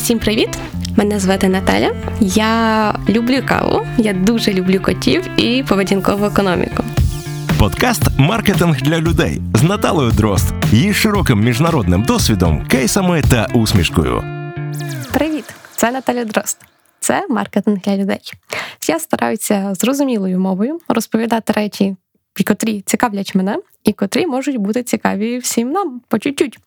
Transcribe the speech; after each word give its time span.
Усім 0.00 0.18
привіт! 0.18 0.48
Мене 0.96 1.18
звати 1.18 1.48
Наталя. 1.48 1.94
Я 2.20 2.94
люблю 3.08 3.42
каву, 3.46 3.86
я 3.98 4.12
дуже 4.12 4.52
люблю 4.52 4.80
котів 4.80 5.40
і 5.40 5.62
поведінкову 5.68 6.24
економіку. 6.24 6.84
Подкаст 7.58 8.02
Маркетинг 8.18 8.82
для 8.82 8.98
людей 9.00 9.40
з 9.54 9.62
Наталою 9.62 10.10
Дрозд. 10.10 10.54
Її 10.72 10.94
широким 10.94 11.40
міжнародним 11.40 12.02
досвідом, 12.02 12.66
кейсами 12.66 13.22
та 13.30 13.46
усмішкою. 13.54 14.24
Привіт! 15.12 15.44
Це 15.76 15.90
Наталя 15.90 16.24
Дрозд. 16.24 16.58
Це 17.00 17.26
маркетинг 17.30 17.78
для 17.78 17.96
людей. 17.96 18.32
Я 18.88 18.98
стараюся 18.98 19.74
зрозумілою 19.74 20.40
мовою 20.40 20.78
розповідати 20.88 21.52
речі, 21.52 21.96
котрі 22.44 22.82
цікавлять 22.86 23.34
мене, 23.34 23.58
і 23.84 23.92
котрі 23.92 24.26
можуть 24.26 24.56
бути 24.56 24.82
цікаві 24.82 25.38
всім 25.38 25.70
нам 25.70 26.00
по 26.08 26.18
чуть-чуть. 26.18 26.58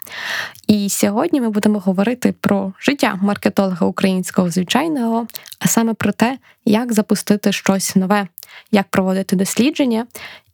І 0.68 0.90
сьогодні 0.90 1.42
ми 1.42 1.50
будемо 1.50 1.80
говорити 1.80 2.34
про 2.40 2.74
життя 2.80 3.20
маркетолога 3.22 3.86
українського 3.86 4.50
звичайного, 4.50 5.28
а 5.60 5.68
саме 5.68 5.94
про 5.94 6.12
те, 6.12 6.38
як 6.66 6.94
запустити 6.94 7.52
щось 7.52 7.96
нове, 7.96 8.28
як 8.72 8.88
проводити 8.88 9.36
дослідження. 9.36 10.08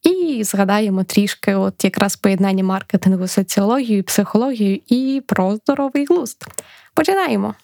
І 0.04 0.44
згадаємо 0.44 1.04
трішки, 1.04 1.55
от 1.55 1.84
якраз 1.84 2.16
поєднання 2.16 2.63
маркетингу, 2.63 3.27
соціологію, 3.27 4.04
психологію 4.04 4.80
і 4.88 5.24
про 5.26 5.55
здоровий 5.55 6.05
глузд. 6.05 6.46
Починаємо. 6.94 7.55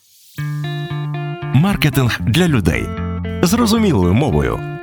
Маркетинг 1.54 2.20
для 2.22 2.48
людей 2.48 2.86
зрозумілою 3.42 4.14
мовою 4.14 4.75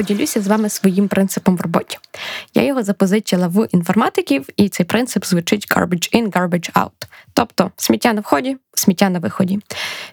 поділюся 0.00 0.42
з 0.42 0.46
вами 0.46 0.68
своїм 0.68 1.08
принципом 1.08 1.56
в 1.56 1.60
роботі. 1.60 1.98
Я 2.54 2.62
його 2.62 2.82
запозичила 2.82 3.48
в 3.48 3.68
інформатиків, 3.72 4.48
і 4.56 4.68
цей 4.68 4.86
принцип 4.86 5.24
звучить 5.24 5.68
garbage 5.76 6.16
in, 6.16 6.30
garbage 6.30 6.72
out. 6.72 6.90
Тобто 7.32 7.70
сміття 7.76 8.12
на 8.12 8.20
вході, 8.20 8.56
сміття 8.74 9.10
на 9.10 9.18
виході. 9.18 9.58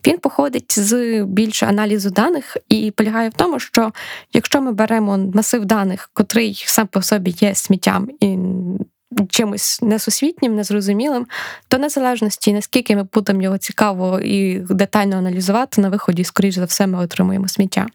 Він 0.08 0.18
походить 0.18 0.80
з 0.80 1.24
більше 1.24 1.66
аналізу 1.66 2.10
даних 2.10 2.58
і 2.70 2.92
полягає 2.92 3.30
в 3.30 3.34
тому, 3.34 3.60
що 3.60 3.92
якщо 4.34 4.62
ми 4.62 4.72
беремо 4.72 5.18
масив 5.18 5.66
даних, 5.66 6.10
котрий 6.14 6.64
сам 6.66 6.88
по 6.88 7.02
собі 7.02 7.36
є 7.40 7.56
сміттям 7.56 8.10
і 8.20 8.38
чимось 9.30 9.82
несусвітнім, 9.82 10.56
незрозумілим, 10.56 11.28
то 11.68 11.78
незалежності, 11.78 12.54
наскільки 12.54 12.96
ми 12.96 13.04
будемо 13.14 13.42
його 13.42 13.58
цікаво 13.58 14.20
і 14.20 14.60
детально 14.60 15.18
аналізувати, 15.18 15.82
на 15.82 15.90
виході, 15.90 16.24
скоріш 16.24 16.56
за 16.56 16.66
все, 16.66 16.88
ми 16.88 17.00
отримуємо 17.00 17.48
сміття. 17.48 17.88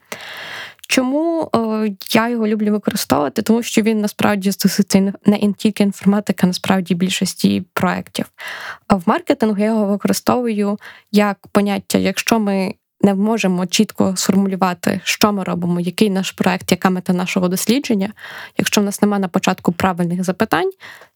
Чому 0.87 1.49
о, 1.51 1.85
я 2.11 2.29
його 2.29 2.47
люблю 2.47 2.71
використовувати? 2.71 3.41
Тому 3.41 3.63
що 3.63 3.81
він 3.81 4.01
насправді 4.01 4.51
стосується 4.51 5.13
не 5.25 5.53
тільки 5.57 5.83
інформатики, 5.83 6.39
а 6.43 6.47
насправді 6.47 6.95
більшості 6.95 7.63
проєктів. 7.73 8.25
В 8.89 9.01
маркетингу 9.05 9.57
я 9.57 9.65
його 9.65 9.85
використовую 9.85 10.79
як 11.11 11.37
поняття, 11.51 11.97
якщо 11.97 12.39
ми 12.39 12.73
не 13.01 13.13
можемо 13.13 13.65
чітко 13.65 14.13
сформулювати, 14.15 15.01
що 15.03 15.33
ми 15.33 15.43
робимо, 15.43 15.79
який 15.79 16.09
наш 16.09 16.31
проект, 16.31 16.71
яка 16.71 16.89
мета 16.89 17.13
нашого 17.13 17.47
дослідження. 17.47 18.13
Якщо 18.57 18.81
в 18.81 18.83
нас 18.83 19.01
немає 19.01 19.21
на 19.21 19.27
початку 19.27 19.71
правильних 19.71 20.23
запитань, 20.23 20.71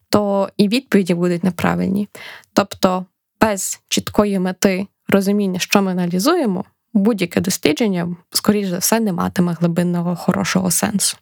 то 0.10 0.50
і 0.58 0.68
відповіді 0.68 1.14
будуть 1.14 1.44
неправильні. 1.44 2.08
Тобто, 2.54 3.06
без 3.42 3.82
чіткої 3.88 4.40
мети 4.40 4.88
розуміння, 5.08 5.60
що 5.60 5.82
ми 5.82 5.92
аналізуємо 5.92 6.66
будь-яке 6.94 7.42
дослідження, 7.42 8.16
скоріш 8.32 8.68
за 8.68 8.78
все, 8.78 9.00
не 9.00 9.14
матиме 9.14 9.54
глибинного 9.54 10.16
хорошого 10.16 10.72
сенсу. 10.72 11.18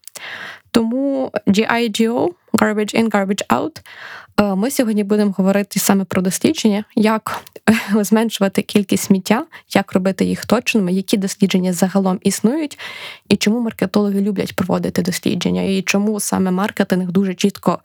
Тому 0.72 1.32
GIGO, 1.48 2.30
Garbage 2.54 2.96
In, 2.96 3.10
Garbage 3.10 3.48
Out, 3.48 3.82
е, 4.42 4.56
ми 4.56 4.72
сьогодні 4.72 5.04
будемо 5.04 5.34
говорити 5.38 5.80
саме 5.80 6.04
про 6.04 6.22
дослідження, 6.22 6.84
як 6.96 7.42
е, 7.70 8.04
зменшувати 8.04 8.62
кількість 8.62 9.04
сміття, 9.04 9.46
як 9.74 9.94
робити 9.94 10.26
їх 10.26 10.46
точними, 10.46 10.94
які 10.94 11.18
дослідження 11.18 11.74
загалом 11.74 12.20
існують, 12.22 12.80
і 13.30 13.36
чому 13.36 13.60
маркетологи 13.60 14.22
люблять 14.22 14.56
проводити 14.56 15.02
дослідження, 15.02 15.62
і 15.62 15.82
чому 15.82 16.20
саме 16.20 16.52
маркетинг 16.52 17.12
дуже 17.12 17.34
чітко 17.34 17.80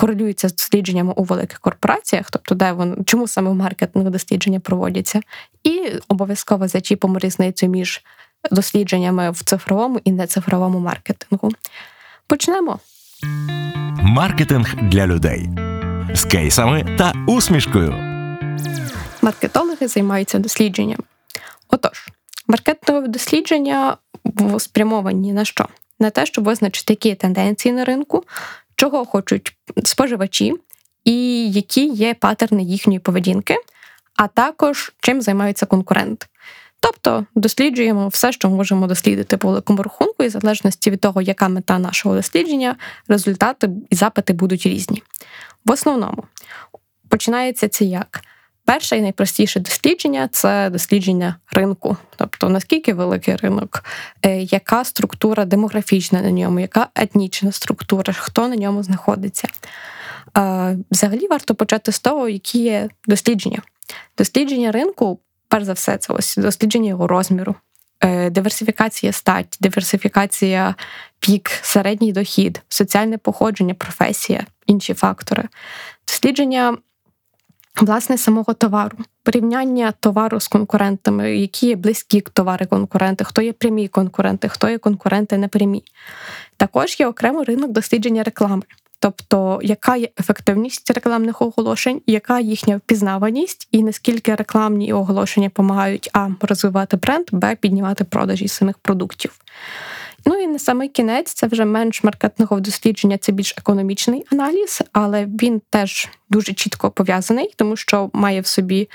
корелюється 0.00 0.48
з 0.48 0.54
дослідженнями 0.54 1.12
у 1.16 1.24
великих 1.24 1.58
корпораціях, 1.58 2.30
тобто 2.30 2.54
де 2.54 2.72
вони 2.72 2.96
чому 3.06 3.28
саме 3.28 3.50
в 3.50 3.54
маркетингу 3.54 4.10
дослідження 4.10 4.60
проводяться, 4.60 5.20
і 5.64 5.82
обов'язково 6.08 6.68
зачіпимо 6.68 7.18
різницю 7.18 7.66
між 7.66 8.02
дослідженнями 8.50 9.30
в 9.30 9.42
цифровому 9.42 10.00
і 10.04 10.12
нецифровому 10.12 10.78
маркетингу. 10.78 11.50
Почнемо. 12.26 12.78
Маркетинг 14.02 14.74
для 14.82 15.06
людей 15.06 15.48
з 16.14 16.24
кейсами 16.24 16.96
та 16.98 17.12
усмішкою. 17.26 17.94
Маркетологи 19.22 19.88
займаються 19.88 20.38
дослідженням. 20.38 20.98
Отож, 21.68 22.08
маркетингові 22.46 23.08
дослідження 23.08 23.96
спрямовані 24.58 25.32
на 25.32 25.44
що? 25.44 25.66
На 25.98 26.10
те, 26.10 26.26
щоб 26.26 26.44
визначити, 26.44 26.92
які 26.92 27.14
тенденції 27.14 27.74
на 27.74 27.84
ринку, 27.84 28.24
чого 28.80 29.04
хочуть 29.04 29.56
споживачі, 29.84 30.54
і 31.04 31.50
які 31.52 31.86
є 31.86 32.14
патерни 32.14 32.62
їхньої 32.62 32.98
поведінки, 32.98 33.56
а 34.16 34.26
також 34.26 34.92
чим 35.00 35.22
займається 35.22 35.66
конкуренти. 35.66 36.26
Тобто 36.80 37.26
досліджуємо 37.34 38.08
все, 38.08 38.32
що 38.32 38.48
можемо 38.50 38.86
дослідити 38.86 39.36
по 39.36 39.48
великому 39.48 39.82
рахунку, 39.82 40.24
і 40.24 40.28
в 40.28 40.30
залежності 40.30 40.90
від 40.90 41.00
того, 41.00 41.22
яка 41.22 41.48
мета 41.48 41.78
нашого 41.78 42.14
дослідження, 42.14 42.76
результати 43.08 43.70
і 43.90 43.94
запити 43.94 44.32
будуть 44.32 44.66
різні. 44.66 45.02
В 45.64 45.70
основному 45.70 46.24
починається 47.08 47.68
це 47.68 47.84
як? 47.84 48.20
Перше 48.70 48.96
і 48.96 49.00
найпростіше 49.00 49.60
дослідження 49.60 50.28
це 50.32 50.70
дослідження 50.70 51.36
ринку, 51.52 51.96
тобто 52.16 52.48
наскільки 52.48 52.94
великий 52.94 53.36
ринок, 53.36 53.84
е, 54.22 54.40
яка 54.40 54.84
структура 54.84 55.44
демографічна 55.44 56.22
на 56.22 56.30
ньому, 56.30 56.60
яка 56.60 56.88
етнічна 56.94 57.52
структура, 57.52 58.12
хто 58.12 58.48
на 58.48 58.56
ньому 58.56 58.82
знаходиться. 58.82 59.48
Е, 60.38 60.76
взагалі 60.90 61.26
варто 61.26 61.54
почати 61.54 61.92
з 61.92 62.00
того, 62.00 62.28
які 62.28 62.58
є 62.58 62.88
дослідження. 63.06 63.62
Дослідження 64.18 64.72
ринку, 64.72 65.20
перш 65.48 65.64
за 65.64 65.72
все, 65.72 65.96
це 65.96 66.12
ось 66.12 66.36
дослідження 66.36 66.88
його 66.88 67.06
розміру, 67.06 67.54
е, 68.00 68.30
диверсифікація 68.30 69.12
стать, 69.12 69.58
диверсифікація 69.60 70.74
пік, 71.20 71.50
середній 71.62 72.12
дохід, 72.12 72.62
соціальне 72.68 73.18
походження, 73.18 73.74
професія, 73.74 74.46
інші 74.66 74.94
фактори. 74.94 75.48
Дослідження 76.08 76.76
власне 77.80 78.18
самого 78.18 78.54
товару, 78.54 78.98
порівняння 79.22 79.92
товару 80.00 80.40
з 80.40 80.48
конкурентами, 80.48 81.36
які 81.36 81.66
є 81.66 81.76
близькі 81.76 82.20
товари 82.20 82.66
конкуренти, 82.66 83.24
хто 83.24 83.42
є 83.42 83.52
прямі 83.52 83.88
конкуренти, 83.88 84.48
хто 84.48 84.68
є 84.68 84.78
конкуренти 84.78 85.38
непрямі. 85.38 85.82
Також 86.56 87.00
є 87.00 87.06
окремо 87.06 87.44
ринок 87.44 87.72
дослідження 87.72 88.22
реклами. 88.22 88.62
Тобто, 89.02 89.60
яка 89.62 89.96
є 89.96 90.08
ефективність 90.20 90.90
рекламних 90.90 91.42
оголошень, 91.42 92.02
яка 92.06 92.40
їхня 92.40 92.76
впізнаваність, 92.76 93.68
і 93.72 93.82
наскільки 93.82 94.34
рекламні 94.34 94.92
оголошення 94.92 95.48
допомагають 95.48 96.10
а 96.12 96.28
розвивати 96.40 96.96
бренд, 96.96 97.26
б 97.32 97.56
піднімати 97.56 98.04
продажі 98.04 98.48
самих 98.48 98.78
продуктів. 98.78 99.32
Ну 100.26 100.40
і 100.40 100.46
на 100.46 100.58
самий 100.58 100.88
кінець 100.88 101.32
це 101.32 101.46
вже 101.46 101.64
менш 101.64 102.04
маркетингове 102.04 102.60
дослідження, 102.60 103.18
це 103.18 103.32
більш 103.32 103.54
економічний 103.58 104.24
аналіз, 104.32 104.82
але 104.92 105.26
він 105.26 105.62
теж 105.70 106.08
дуже 106.30 106.52
чітко 106.52 106.90
пов'язаний, 106.90 107.54
тому 107.56 107.76
що 107.76 108.10
має 108.12 108.40
в 108.40 108.46
собі 108.46 108.88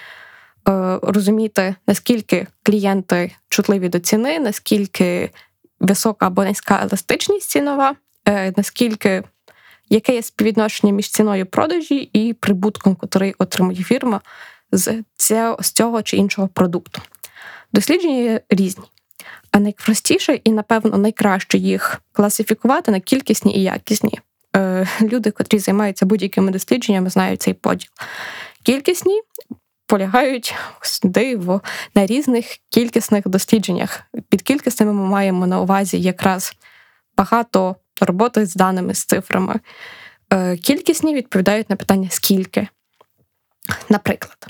е, 0.67 0.99
розуміти, 1.01 1.75
наскільки 1.87 2.47
клієнти 2.63 3.31
чутливі 3.49 3.89
до 3.89 3.99
ціни, 3.99 4.39
наскільки 4.39 5.29
висока 5.79 6.27
або 6.27 6.43
низька 6.43 6.79
еластичність 6.83 7.49
цінова, 7.49 7.95
е, 8.27 8.53
наскільки 8.57 9.23
яке 9.89 10.13
є 10.13 10.21
співвідношення 10.21 10.93
між 10.93 11.09
ціною 11.09 11.45
продажі 11.45 12.09
і 12.13 12.33
прибутком, 12.33 12.97
який 13.01 13.35
отримує 13.37 13.83
фірма 13.83 14.21
з 14.71 15.03
цього, 15.15 15.57
з 15.61 15.71
цього 15.71 16.01
чи 16.01 16.17
іншого 16.17 16.47
продукту. 16.47 17.01
Дослідження 17.73 18.15
є 18.15 18.41
різні. 18.49 18.85
А 19.51 19.59
найпростіше 19.59 20.39
і, 20.43 20.51
напевно, 20.51 20.97
найкраще 20.97 21.57
їх 21.57 22.01
класифікувати 22.11 22.91
на 22.91 22.99
кількісні 22.99 23.57
і 23.57 23.63
якісні. 23.63 24.19
Е, 24.55 24.87
люди, 25.01 25.31
котрі 25.31 25.59
займаються 25.59 26.05
будь-якими 26.05 26.51
дослідженнями, 26.51 27.09
знають 27.09 27.41
цей 27.41 27.53
поділ. 27.53 27.89
Кількісні 28.63 29.21
полягають 29.87 30.55
диво 31.03 31.61
на 31.95 32.05
різних 32.05 32.45
кількісних 32.69 33.27
дослідженнях. 33.27 34.01
Під 34.29 34.41
кількісними 34.41 34.93
ми 34.93 35.09
маємо 35.09 35.47
на 35.47 35.61
увазі 35.61 36.01
якраз 36.01 36.53
багато 37.17 37.75
роботи 38.01 38.45
з 38.45 38.55
даними, 38.55 38.93
з 38.93 39.05
цифрами. 39.05 39.59
Е, 40.33 40.57
кількісні 40.57 41.15
відповідають 41.15 41.69
на 41.69 41.75
питання 41.75 42.09
скільки. 42.11 42.67
Наприклад, 43.89 44.47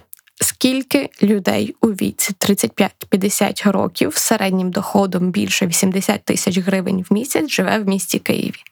скільки 0.56 1.10
людей 1.24 1.76
у 1.82 1.88
віці 1.88 2.34
35-50 2.40 3.72
років 3.72 4.18
з 4.18 4.22
середнім 4.22 4.72
доходом 4.72 5.32
більше 5.32 5.68
80 5.68 6.24
тисяч 6.24 6.58
гривень 6.58 7.06
в 7.10 7.14
місяць 7.14 7.50
живе 7.50 7.80
в 7.80 7.88
місті 7.88 8.20
Києві. 8.20 8.64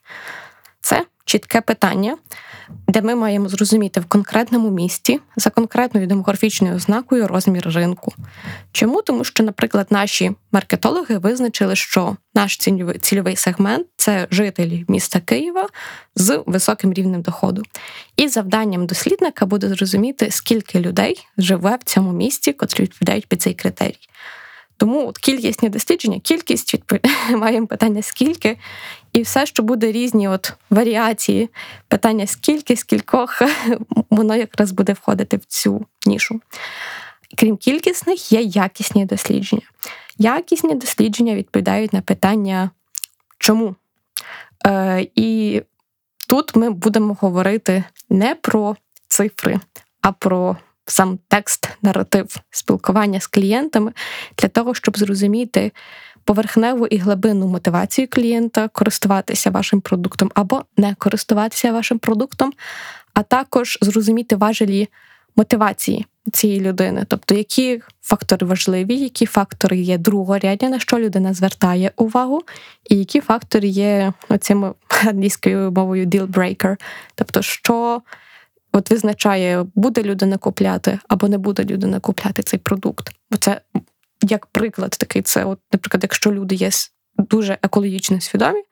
Це 0.82 1.06
чітке 1.26 1.62
питання, 1.62 2.18
де 2.88 3.02
ми 3.02 3.16
маємо 3.16 3.50
зрозуміти 3.50 4.00
в 4.00 4.06
конкретному 4.06 4.70
місті 4.70 5.20
за 5.36 5.50
конкретною 5.50 6.08
демографічною 6.08 6.76
ознакою 6.76 7.28
розмір 7.28 7.70
ринку. 7.70 8.14
Чому? 8.72 9.02
Тому 9.02 9.24
що, 9.24 9.44
наприклад, 9.44 9.88
наші 9.90 10.32
маркетологи 10.52 11.18
визначили, 11.18 11.76
що 11.76 12.18
наш 12.36 12.58
цільовий 13.02 13.36
сегмент 13.36 13.88
це 13.98 14.28
жителі 14.32 14.86
міста 14.88 15.20
Києва 15.20 15.68
з 16.16 16.44
високим 16.46 16.94
рівнем 16.94 17.22
доходу. 17.22 17.64
І 18.18 18.28
завданням 18.28 18.86
дослідника 18.86 19.46
буде 19.46 19.70
зрозуміти, 19.70 20.32
скільки 20.32 20.80
людей 20.80 21.26
живе 21.38 21.78
в 21.82 21.84
цьому 21.84 22.12
місті, 22.12 22.54
котрі 22.54 22.84
відповідають 22.84 23.28
під 23.28 23.42
цей 23.42 23.54
критерій. 23.54 24.00
Тому 24.78 25.08
от 25.08 25.18
кількісні 25.18 25.70
дослідження, 25.70 26.20
кількість 26.20 26.74
відпов... 26.74 27.00
маємо 27.38 27.68
питання 27.68 28.02
скільки, 28.02 28.58
і 29.14 29.22
все, 29.22 29.46
що 29.46 29.64
буде 29.64 29.92
різні 29.92 30.28
от 30.28 30.54
варіації, 30.70 31.50
питання 31.88 32.28
скільки, 32.28 32.76
скількох, 32.76 33.42
воно 34.10 34.36
якраз 34.36 34.72
буде 34.72 34.94
входити 34.94 35.38
в 35.38 35.46
цю 35.46 35.86
нішу. 36.06 36.42
Крім 37.38 37.58
кількісних, 37.58 38.32
є 38.32 38.42
якісні 38.42 39.06
дослідження. 39.06 39.62
Якісні 40.18 40.76
дослідження 40.76 41.36
відповідають 41.36 41.94
на 41.94 42.02
питання 42.02 42.70
чому. 43.38 43.76
Е, 44.66 45.08
І 45.16 45.62
тут 46.28 46.56
ми 46.56 46.70
будемо 46.70 47.18
говорити 47.22 47.84
не 48.10 48.36
про 48.36 48.76
цифри, 49.08 49.60
а 50.02 50.12
про 50.12 50.58
сам 50.86 51.20
текст, 51.28 51.70
наратив 51.82 52.36
спілкування 52.52 53.20
з 53.20 53.28
клієнтами 53.28 53.92
для 54.38 54.48
того, 54.48 54.74
щоб 54.74 54.98
зрозуміти 54.98 55.72
поверхневу 56.24 56.88
і 56.88 56.98
глибинну 56.98 57.48
мотивацію 57.48 58.08
клієнта 58.12 58.68
користуватися 58.68 59.50
вашим 59.50 59.82
продуктом 59.82 60.32
або 60.36 60.64
не 60.78 60.96
користуватися 60.96 61.72
вашим 61.72 62.00
продуктом, 62.00 62.54
а 63.14 63.24
також 63.24 63.78
зрозуміти 63.82 64.36
важелі 64.36 64.90
мотивації 65.36 66.06
цієї 66.32 66.62
людини, 66.62 67.06
тобто 67.08 67.36
які 67.36 67.82
фактори 68.02 68.48
важливі, 68.48 68.96
які 68.96 69.26
фактори 69.26 69.78
є 69.78 69.98
другорядні, 69.98 70.70
на 70.70 70.80
що 70.80 71.00
людина 71.00 71.34
звертає 71.34 71.92
увагу, 71.98 72.42
і 72.90 72.96
які 72.96 73.22
фактори 73.22 73.68
є 73.68 74.14
оцим 74.30 74.74
англійською 75.08 75.72
мовою 75.72 76.06
deal 76.06 76.28
breaker, 76.28 76.78
тобто 77.16 77.42
що 77.42 78.02
от 78.74 78.92
визначає, 78.92 79.66
буде 79.76 80.04
людина 80.04 80.38
купляти 80.38 81.00
або 81.08 81.28
не 81.28 81.38
буде 81.38 81.64
людина 81.64 82.00
купляти 82.00 82.44
цей 82.44 82.60
продукт. 82.60 83.10
Бо 83.32 83.38
це 83.38 83.62
як 84.22 84.46
приклад 84.46 84.90
такий, 84.90 85.22
це, 85.22 85.46
от, 85.46 85.60
наприклад, 85.72 86.04
якщо 86.04 86.32
люди 86.32 86.56
є 86.56 86.70
дуже 87.18 87.58
екологічно 87.62 88.22
свідомі, 88.22 88.64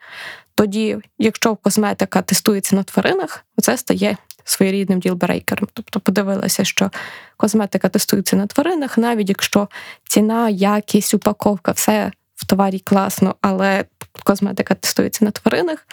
тоді, 0.56 0.98
якщо 1.20 1.56
косметика 1.56 2.22
тестується 2.22 2.76
на 2.76 2.84
тваринах, 2.84 3.46
це 3.62 3.78
стає 3.78 4.18
своєрідним 4.44 5.00
ділбрейкером. 5.00 5.68
Тобто 5.74 6.00
подивилася, 6.00 6.64
що 6.64 6.92
косметика 7.38 7.90
тестується 7.90 8.36
на 8.36 8.48
тваринах, 8.48 8.98
навіть 8.98 9.30
якщо 9.30 9.68
ціна, 10.04 10.50
якість, 10.50 11.14
упаковка, 11.14 11.72
все 11.72 12.12
в 12.42 12.46
товарі 12.46 12.80
класно, 12.80 13.36
але 13.42 13.86
косметика 14.24 14.76
тестується 14.76 15.26
на 15.26 15.32
тваринах, 15.32 15.88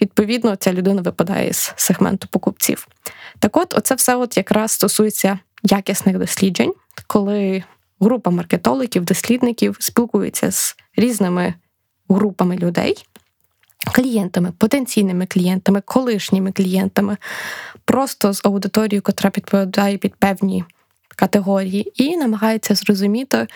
відповідно, 0.00 0.56
ця 0.56 0.72
людина 0.72 1.02
випадає 1.02 1.52
з 1.52 1.72
сегменту 1.76 2.28
покупців. 2.30 2.88
Так 3.38 3.56
от, 3.56 3.74
оце 3.78 3.94
все 3.94 4.16
от 4.16 4.36
якраз 4.36 4.72
стосується 4.72 5.38
якісних 5.62 6.18
досліджень, 6.18 6.74
коли 7.06 7.64
група 8.00 8.30
маркетологів, 8.30 9.04
дослідників 9.04 9.76
спілкується 9.80 10.50
з 10.50 10.76
різними 10.96 11.54
групами 12.08 12.56
людей. 12.56 13.06
Клієнтами, 13.94 14.52
потенційними 14.58 15.26
клієнтами, 15.26 15.80
колишніми 15.80 16.52
клієнтами, 16.52 17.16
просто 17.84 18.32
з 18.32 18.40
аудиторією, 18.44 19.02
яка 19.06 19.30
підповідає 19.30 19.98
під 19.98 20.14
певні 20.14 20.64
категорії, 21.16 21.92
і 21.94 22.16
намагається 22.16 22.74
зрозуміти, 22.74 23.46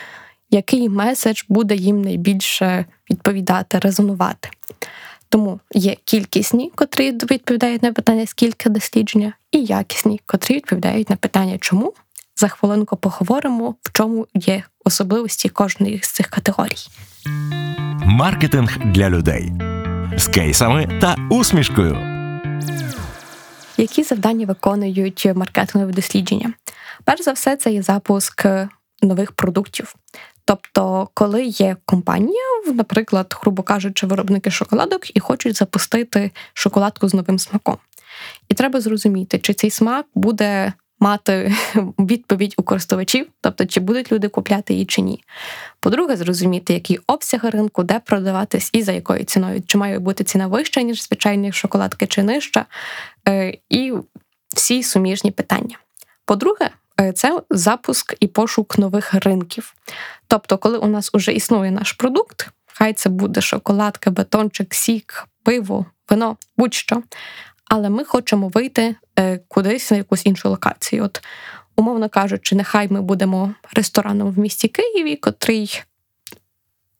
який 0.54 0.88
меседж 0.88 1.42
буде 1.48 1.74
їм 1.74 2.02
найбільше 2.02 2.84
відповідати, 3.10 3.78
резонувати. 3.78 4.48
Тому 5.28 5.60
є 5.72 5.96
кількісні, 6.04 6.72
котрі 6.74 7.12
відповідають 7.12 7.82
на 7.82 7.92
питання, 7.92 8.26
скільки 8.26 8.70
дослідження, 8.70 9.32
і 9.52 9.64
якісні, 9.64 10.20
котрі 10.26 10.54
відповідають 10.54 11.10
на 11.10 11.16
питання, 11.16 11.58
чому. 11.58 11.92
За 12.36 12.48
хвилинку 12.48 12.96
поговоримо, 12.96 13.74
в 13.82 13.92
чому 13.92 14.26
є 14.34 14.62
особливості 14.84 15.48
кожної 15.48 16.00
з 16.02 16.08
цих 16.12 16.26
категорій. 16.26 16.88
Маркетинг 18.04 18.78
для 18.84 19.10
людей 19.10 19.52
з 20.16 20.28
кейсами 20.28 20.98
та 21.00 21.16
усмішкою. 21.30 21.98
Які 23.76 24.02
завдання 24.02 24.46
виконують 24.46 25.26
маркетингові 25.34 25.92
дослідження? 25.92 26.52
Перш 27.04 27.22
за 27.22 27.32
все, 27.32 27.56
це 27.56 27.72
є 27.72 27.82
запуск 27.82 28.46
нових 29.02 29.32
продуктів. 29.32 29.94
Тобто, 30.44 31.08
коли 31.14 31.44
є 31.44 31.76
компанія, 31.84 32.62
наприклад, 32.74 33.36
грубо 33.40 33.62
кажучи, 33.62 34.06
виробники 34.06 34.50
шоколадок 34.50 35.16
і 35.16 35.20
хочуть 35.20 35.56
запустити 35.56 36.30
шоколадку 36.54 37.08
з 37.08 37.14
новим 37.14 37.38
смаком. 37.38 37.76
І 38.48 38.54
треба 38.54 38.80
зрозуміти, 38.80 39.38
чи 39.38 39.54
цей 39.54 39.70
смак 39.70 40.06
буде 40.14 40.72
мати 41.00 41.54
відповідь 41.98 42.54
у 42.56 42.62
користувачів, 42.62 43.26
тобто 43.40 43.66
чи 43.66 43.80
будуть 43.80 44.12
люди 44.12 44.28
купляти 44.28 44.72
її 44.72 44.86
чи 44.86 45.02
ні. 45.02 45.24
По-друге, 45.80 46.16
зрозуміти, 46.16 46.72
які 46.72 47.00
обсяги 47.06 47.50
ринку, 47.50 47.82
де 47.82 47.98
продаватись 47.98 48.70
і 48.72 48.82
за 48.82 48.92
якою 48.92 49.24
ціною, 49.24 49.62
чи 49.66 49.78
має 49.78 49.98
бути 49.98 50.24
ціна 50.24 50.46
вища, 50.46 50.82
ніж 50.82 51.04
звичайні 51.04 51.52
шоколадки, 51.52 52.06
чи 52.06 52.22
нижча, 52.22 52.66
е, 53.28 53.58
і 53.70 53.92
всі 54.54 54.82
суміжні 54.82 55.30
питання. 55.30 55.78
По-друге, 56.24 56.70
це 57.14 57.42
запуск 57.50 58.14
і 58.20 58.26
пошук 58.26 58.78
нових 58.78 59.14
ринків. 59.14 59.74
Тобто, 60.26 60.58
коли 60.58 60.78
у 60.78 60.86
нас 60.86 61.10
вже 61.14 61.32
існує 61.32 61.70
наш 61.70 61.92
продукт, 61.92 62.48
хай 62.66 62.92
це 62.92 63.08
буде 63.08 63.40
шоколадка, 63.40 64.10
бетончик, 64.10 64.74
сік, 64.74 65.28
пиво, 65.42 65.86
вино, 66.10 66.36
будь-що. 66.56 67.02
Але 67.64 67.90
ми 67.90 68.04
хочемо 68.04 68.48
вийти 68.48 68.96
е, 69.18 69.40
кудись 69.48 69.90
на 69.90 69.96
якусь 69.96 70.26
іншу 70.26 70.48
локацію. 70.48 71.04
От, 71.04 71.22
умовно 71.76 72.08
кажучи, 72.08 72.56
нехай 72.56 72.88
ми 72.90 73.02
будемо 73.02 73.54
рестораном 73.72 74.32
в 74.32 74.38
місті 74.38 74.68
Києві, 74.68 75.16
котрий 75.16 75.82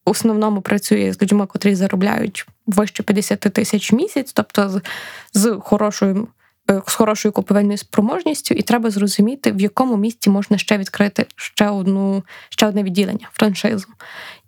в 0.07 0.11
основному 0.11 0.61
працює 0.61 1.13
з 1.13 1.23
людьми, 1.23 1.47
котрі 1.47 1.75
заробляють 1.75 2.47
вище 2.67 3.03
50 3.03 3.41
тисяч 3.41 3.93
в 3.93 3.95
місяць, 3.95 4.33
тобто 4.33 4.69
з, 4.69 4.81
з 5.33 5.59
хорошою 5.61 6.29
Е, 6.44 6.44
з 6.87 6.95
хорошою 6.95 7.33
купівельною 7.33 7.79
спроможністю, 7.79 8.55
і 8.55 8.63
треба 8.63 8.91
зрозуміти, 8.91 9.53
в 9.53 9.61
якому 9.61 9.97
місці 9.97 10.31
можна 10.31 10.59
ще 10.59 10.79
відкрити 10.79 11.27
ще 11.37 11.69
одну 11.69 12.23
ще 12.49 12.67
одне 12.67 12.83
відділення, 12.83 13.29
франшизу. 13.33 13.87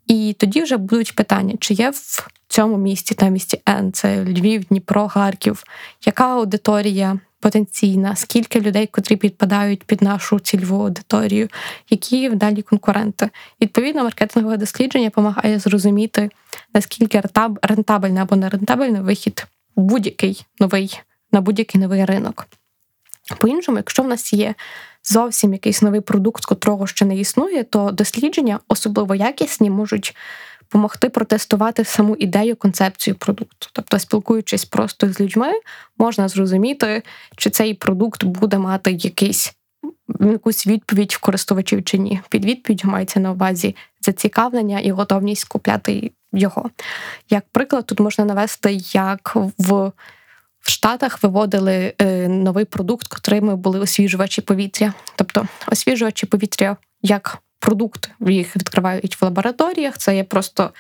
І 0.07 0.37
тоді 0.39 0.63
вже 0.63 0.77
будуть 0.77 1.17
питання, 1.17 1.55
чи 1.61 1.75
є 1.75 1.91
в 1.91 2.29
цьому 2.49 2.77
місті, 2.77 3.15
та 3.15 3.29
місті 3.29 3.61
Н, 3.69 3.93
це 3.93 4.25
Львів, 4.25 4.65
Дніпро, 4.65 5.09
Харків, 5.09 5.63
яка 6.05 6.25
аудиторія 6.25 7.19
потенційна, 7.41 8.17
скільки 8.17 8.61
людей, 8.61 8.87
котрі 8.87 9.17
підпадають 9.17 9.85
під 9.85 10.03
нашу 10.03 10.41
цільову 10.41 10.83
аудиторію, 10.83 11.49
які 11.91 12.29
далі 12.29 12.63
конкуренти. 12.63 13.31
Відповідно, 13.61 14.05
маркетингове 14.05 14.57
дослідження 14.57 15.05
допомагає 15.05 15.59
зрозуміти, 15.59 16.31
наскільки 16.75 17.23
рентабельний 17.63 18.23
або 18.23 18.37
не 18.37 18.49
рентабельний 18.49 19.01
вихід 19.01 19.47
будь-який 19.77 20.47
новий 20.61 21.01
на 21.33 21.41
будь-який 21.41 21.81
новий 21.81 22.05
ринок. 22.05 22.47
По-іншому, 23.39 23.79
якщо 23.79 24.03
в 24.03 24.09
нас 24.09 24.33
є 24.33 24.55
зовсім 25.05 25.53
якийсь 25.53 25.83
новий 25.83 26.01
продукт, 26.01 26.45
котрого 26.45 26.87
ще 26.87 27.05
не 27.05 27.17
існує, 27.17 27.65
то 27.65 27.91
дослідження, 27.91 28.61
особливо 28.69 29.15
якісні, 29.15 29.71
можуть 29.71 30.17
допомогти 30.61 31.09
протестувати 31.09 31.85
саму 31.85 32.17
ідею, 32.17 32.57
концепцію 32.57 33.15
продукту. 33.15 33.69
Тобто, 33.73 33.99
спілкуючись 33.99 34.65
просто 34.65 35.13
з 35.13 35.21
людьми, 35.21 35.53
можна 35.99 36.29
зрозуміти, 36.29 37.03
чи 37.37 37.51
цей 37.51 37.75
продукт 37.75 38.25
буде 38.25 38.59
мати 38.59 38.93
якийсь. 38.93 39.53
Якусь 40.21 40.67
відповідь 40.67 41.13
в 41.13 41.21
користувачів 41.21 41.85
чи 41.85 41.99
ні. 41.99 42.21
Під 42.29 42.45
відповідь 42.45 42.85
мається 42.85 43.21
на 43.21 43.33
увазі 43.33 43.77
зацікавлення 44.01 44.81
і 44.81 44.91
готовність 44.91 45.49
купляти 45.49 46.13
його. 46.33 46.71
Як 47.31 47.45
приклад, 47.53 47.87
тут 47.87 48.01
можна 48.01 48.25
навести, 48.25 48.73
як 48.93 49.37
в 49.59 49.93
в 50.67 50.71
Штатах 50.71 51.23
виводили 51.23 51.95
е, 51.99 52.29
новий 52.29 52.65
продукт, 52.65 53.09
котрими 53.09 53.57
були 53.57 53.81
освіжувачі 53.81 54.41
повітря. 54.41 54.95
Тобто 55.17 55.49
освіжувачі 55.67 56.27
повітря 56.27 56.77
як 57.03 57.39
продукт, 57.59 58.11
їх 58.21 58.57
відкривають 58.57 59.21
в 59.21 59.25
лабораторіях. 59.25 59.99
Це 59.99 60.17
є 60.17 60.25
просто 60.25 60.71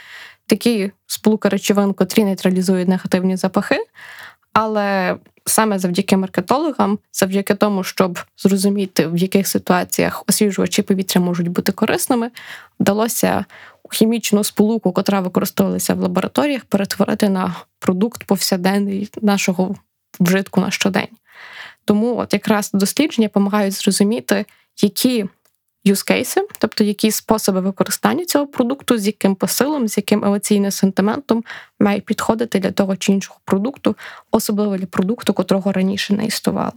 такі 0.46 0.90
сполуки 1.06 1.48
речовин, 1.48 1.92
котрі 1.92 2.24
нейтралізують 2.24 2.88
негативні 2.88 3.36
запахи. 3.36 3.76
Але 4.58 5.16
саме 5.44 5.78
завдяки 5.78 6.16
маркетологам, 6.16 6.98
завдяки 7.12 7.54
тому, 7.54 7.84
щоб 7.84 8.18
зрозуміти, 8.36 9.06
в 9.06 9.16
яких 9.16 9.48
ситуаціях 9.48 10.24
освіжувачі 10.28 10.82
повітря 10.82 11.20
можуть 11.20 11.48
бути 11.48 11.72
корисними, 11.72 12.30
вдалося 12.80 13.44
хімічну 13.90 14.44
сполуку, 14.44 14.92
котра 14.92 15.20
використовувалася 15.20 15.94
в 15.94 16.00
лабораторіях, 16.00 16.64
перетворити 16.64 17.28
на 17.28 17.54
продукт 17.78 18.24
повсякденний 18.24 19.10
нашого 19.22 19.74
вжитку 20.20 20.60
на 20.60 20.70
щодень. 20.70 21.16
Тому 21.84 22.16
от 22.16 22.32
якраз 22.32 22.70
дослідження 22.72 23.28
допомагають 23.28 23.74
зрозуміти, 23.74 24.44
які 24.82 25.24
cases, 25.94 26.44
тобто 26.58 26.84
які 26.84 27.10
способи 27.10 27.60
використання 27.60 28.24
цього 28.24 28.46
продукту, 28.46 28.98
з 28.98 29.06
яким 29.06 29.34
посилом, 29.34 29.88
з 29.88 29.96
яким 29.96 30.24
емоційним 30.24 30.70
сентиментом 30.70 31.44
має 31.80 32.00
підходити 32.00 32.58
для 32.58 32.70
того 32.70 32.96
чи 32.96 33.12
іншого 33.12 33.40
продукту, 33.44 33.96
особливо 34.30 34.76
для 34.76 34.86
продукту, 34.86 35.32
котрого 35.32 35.72
раніше 35.72 36.14
не 36.14 36.26
існувало. 36.26 36.72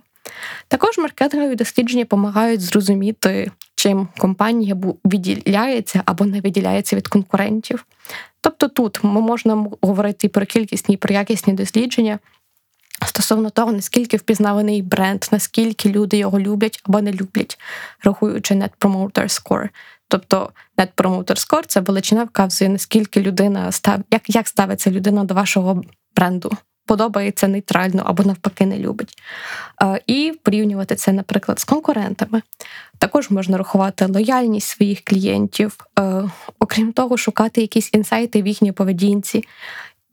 Також 0.68 0.98
маркетингові 0.98 1.56
дослідження 1.56 2.04
допомагають 2.04 2.62
зрозуміти, 2.62 3.51
чим 3.75 4.08
компанія 4.18 4.78
відділяється 5.06 6.04
або 6.06 6.25
не 6.25 6.42
виділяється 6.42 6.96
від 6.96 7.08
конкурентів. 7.08 7.86
Тобто 8.42 8.68
тут 8.68 9.04
ми 9.04 9.22
можна 9.22 9.68
говорити 9.82 10.28
і 10.28 10.30
про 10.30 10.46
кількісні, 10.46 10.96
і 10.96 10.98
про 10.98 11.13
якісні 11.13 11.54
дослідження. 11.54 12.20
Стосовно 13.06 13.50
того, 13.50 13.72
наскільки 13.72 14.18
впізнаваний 14.18 14.82
бренд, 14.82 15.25
наскільки 15.32 15.89
люди 15.89 16.18
його 16.18 16.39
люблять 16.39 16.82
або 16.84 17.01
не 17.01 17.12
люблять, 17.12 17.60
рахуючи 18.03 18.53
Net 18.53 18.72
Promoter 18.79 19.12
Score. 19.24 19.70
Тобто 20.08 20.50
Net 20.77 20.89
Promoter 20.98 21.48
Score– 21.48 21.63
це 21.68 21.79
величина 21.79 22.24
вказує, 22.24 22.70
наскільки 22.70 23.22
людина 23.22 23.72
став, 23.72 24.00
як, 24.12 24.36
як 24.36 24.48
ставиться 24.48 24.91
людина 24.91 25.24
до 25.24 25.34
вашого 25.34 25.84
бренду 26.15 26.58
подобається 26.89 27.48
нейтрально 27.48 28.03
або 28.06 28.24
навпаки 28.24 28.65
не 28.65 28.77
любить. 28.77 29.13
І 30.08 30.34
порівнювати 30.44 30.96
це, 30.96 31.13
наприклад, 31.13 31.60
з 31.60 31.63
конкурентами. 31.63 32.41
Також 32.98 33.29
можна 33.29 33.58
рахувати 33.58 34.06
лояльність 34.06 34.68
своїх 34.68 35.01
клієнтів, 35.03 35.77
окрім 36.60 36.94
того, 36.94 37.18
шукати 37.18 37.62
якісь 37.62 37.89
інсайти 37.94 38.41
в 38.41 38.48
їхній 38.48 38.72
поведінці. 38.72 39.44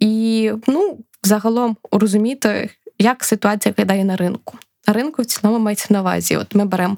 І 0.01 0.53
ну, 0.67 0.99
загалом 1.27 1.77
розуміти, 1.93 2.71
як 2.99 3.25
ситуація 3.25 3.75
виглядає 3.77 4.05
на 4.05 4.17
ринку. 4.17 4.59
На 4.89 4.95
ринку 4.95 5.23
в 5.23 5.27
цілому 5.27 5.59
мається 5.59 5.87
на 5.91 6.01
увазі. 6.01 6.37
От 6.37 6.55
ми 6.55 6.65
беремо 6.65 6.97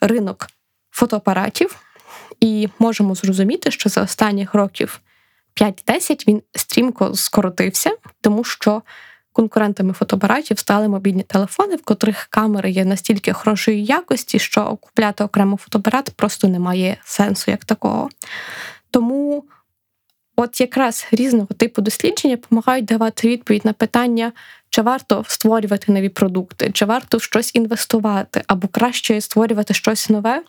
ринок 0.00 0.46
фотоапаратів 0.90 1.82
і 2.40 2.68
можемо 2.78 3.14
зрозуміти, 3.14 3.70
що 3.70 3.88
за 3.88 4.02
останніх 4.02 4.54
років 4.54 5.00
5-10 5.60 6.28
він 6.28 6.42
стрімко 6.54 7.14
скоротився, 7.14 7.96
тому 8.20 8.44
що 8.44 8.82
конкурентами 9.32 9.92
фотоапаратів 9.92 10.58
стали 10.58 10.88
мобільні 10.88 11.22
телефони, 11.22 11.76
в 11.76 11.82
котрих 11.82 12.26
камери 12.30 12.70
є 12.70 12.84
настільки 12.84 13.32
хорошої 13.32 13.84
якості, 13.84 14.38
що 14.38 14.76
купляти 14.76 15.24
окремо 15.24 15.56
фотоапарат 15.56 16.10
просто 16.16 16.48
немає 16.48 16.96
сенсу 17.04 17.50
як 17.50 17.64
такого. 17.64 18.08
Тому. 18.90 19.44
От 20.36 20.60
якраз 20.60 21.06
різного 21.12 21.46
типу 21.46 21.82
дослідження 21.82 22.36
допомагають 22.36 22.84
давати 22.84 23.28
відповідь 23.28 23.64
на 23.64 23.72
питання, 23.72 24.32
чи 24.70 24.82
варто 24.82 25.24
створювати 25.28 25.92
нові 25.92 26.08
продукти, 26.08 26.70
чи 26.74 26.84
варто 26.84 27.16
в 27.16 27.22
щось 27.22 27.54
інвестувати, 27.54 28.42
або 28.46 28.68
краще 28.68 29.20
створювати 29.20 29.74
щось 29.74 30.10
нове 30.10 30.42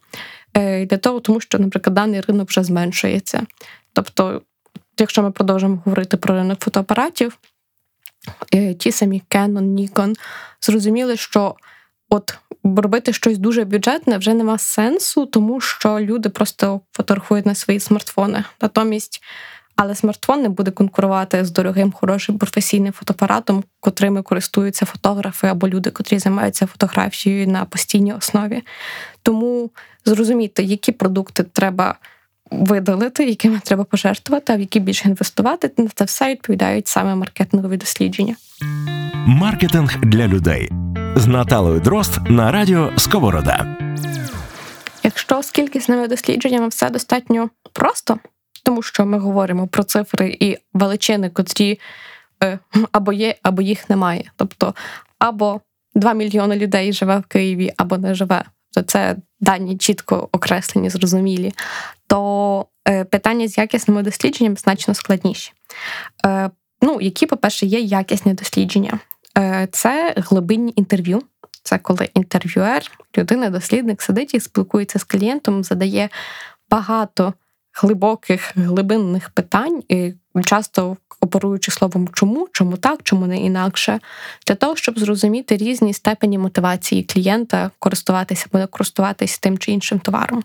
е, 0.54 0.86
для 0.86 0.98
того, 0.98 1.20
тому 1.20 1.40
що, 1.40 1.60
наприклад, 1.60 1.94
даний 1.94 2.22
ринок 2.22 2.50
вже 2.50 2.64
зменшується. 2.64 3.46
Тобто 3.94 4.42
якщо 5.00 5.24
ми 5.24 5.32
продовжимо 5.32 5.82
говорити 5.86 6.18
про 6.18 6.36
ринок 6.36 6.60
фотоапаратів, 6.60 7.38
е, 8.54 8.74
ті 8.74 8.92
самі 8.92 9.22
Canon, 9.30 9.64
Nikon 9.64 10.16
зрозуміли, 10.62 11.18
що 11.18 11.56
от 12.10 12.38
робити 12.64 13.14
щось 13.14 13.38
дуже 13.38 13.64
бюджетне 13.64 14.18
вже 14.18 14.34
нема 14.34 14.58
сенсу, 14.58 15.26
тому 15.26 15.62
що 15.62 16.00
люди 16.00 16.30
просто 16.30 16.82
фотографують 16.94 17.46
на 17.46 17.56
свої 17.56 17.80
смартфони. 17.80 18.44
Натомість, 18.62 19.22
але 19.76 19.96
смартфон 19.96 20.42
не 20.42 20.50
буде 20.50 20.72
конкурувати 20.72 21.46
з 21.46 21.52
дорогим, 21.52 21.92
хорошим 21.92 22.38
професійним 22.38 22.94
фотоапаратом, 22.94 23.64
котрими 23.80 24.22
користуються 24.22 24.86
фотографи 24.86 25.48
або 25.48 25.68
люди, 25.68 25.90
котрі 25.90 26.20
займаються 26.20 26.66
фотографією 26.66 27.48
на 27.48 27.66
постійній 27.66 28.14
основі. 28.14 28.62
Тому 29.24 29.70
зрозуміти, 30.06 30.64
які 30.64 30.92
продукти 30.92 31.44
треба 31.44 31.96
видалити, 32.52 33.26
якими 33.26 33.60
треба 33.64 33.84
пожертвувати, 33.84 34.54
а 34.54 34.56
в 34.56 34.60
які 34.60 34.80
більше 34.80 35.08
інвестувати. 35.10 35.72
На 35.78 35.88
це 35.96 36.06
все 36.06 36.32
відповідають 36.32 36.88
саме 36.88 37.16
маркетингові 37.16 37.78
дослідження. 37.78 38.36
Маркетинг 39.26 39.98
для 40.02 40.28
людей 40.28 40.72
з 41.16 41.28
Наталою 41.28 41.80
Дрозд 41.80 42.30
на 42.30 42.52
радіо 42.52 42.92
Сковорода. 42.98 43.78
Якщо 45.04 45.44
з 45.44 45.52
кількісними 45.52 46.08
дослідженнями 46.08 46.68
все 46.68 46.90
достатньо 46.90 47.50
просто, 47.74 48.20
тому 48.64 48.82
що 48.82 49.06
ми 49.06 49.20
говоримо 49.20 49.68
про 49.68 49.84
цифри 49.84 50.38
і 50.40 50.58
величини, 50.74 51.30
котрі 51.30 51.80
е, 52.44 52.60
або 52.92 53.14
є, 53.14 53.36
або 53.44 53.62
їх 53.62 53.90
немає. 53.90 54.32
Тобто 54.36 54.74
або 55.20 55.62
2 55.96 56.14
мільйони 56.14 56.56
людей 56.56 56.94
живе 56.94 57.18
в 57.18 57.24
Києві, 57.24 57.74
або 57.78 57.98
не 57.98 58.16
живе. 58.16 58.44
То 58.74 58.82
це 58.82 59.16
дані 59.40 59.78
чітко 59.78 60.30
окреслені, 60.32 60.90
зрозумілі 60.90 61.54
то 62.08 62.66
е, 62.88 63.04
питання 63.04 63.48
з 63.48 63.58
якісними 63.58 64.04
дослідженнями 64.04 64.56
значно 64.56 64.94
складніші. 64.94 65.52
Е, 66.26 66.50
ну, 66.82 67.02
які, 67.02 67.26
по-перше, 67.26 67.66
є 67.66 67.80
якісні 67.80 68.34
дослідження. 68.34 69.00
Це 69.72 70.14
глибинні 70.18 70.74
інтерв'ю. 70.76 71.22
Це 71.64 71.78
коли 71.78 72.10
інтерв'юер, 72.14 72.92
людина-дослідник 73.18 74.02
сидить 74.02 74.34
і 74.34 74.40
спілкується 74.40 75.00
з 75.00 75.04
клієнтом, 75.04 75.64
задає 75.64 76.10
багато 76.70 77.34
глибоких 77.74 78.52
глибинних 78.56 79.30
питань, 79.30 79.84
і 79.90 80.14
часто 80.46 80.98
оперуючи 81.20 81.72
словом 81.72 82.10
чому, 82.14 82.48
чому 82.52 82.78
так, 82.78 83.00
чому 83.04 83.28
не 83.28 83.38
інакше, 83.38 84.00
для 84.48 84.56
того, 84.56 84.76
щоб 84.76 85.00
зрозуміти 85.00 85.58
різні 85.58 85.94
степені 85.94 86.38
мотивації 86.38 87.04
клієнта 87.04 87.72
користуватися 87.80 88.46
або 88.52 88.68
користуватися 88.68 89.40
тим 89.42 89.58
чи 89.58 89.72
іншим 89.72 90.00
товаром. 90.00 90.44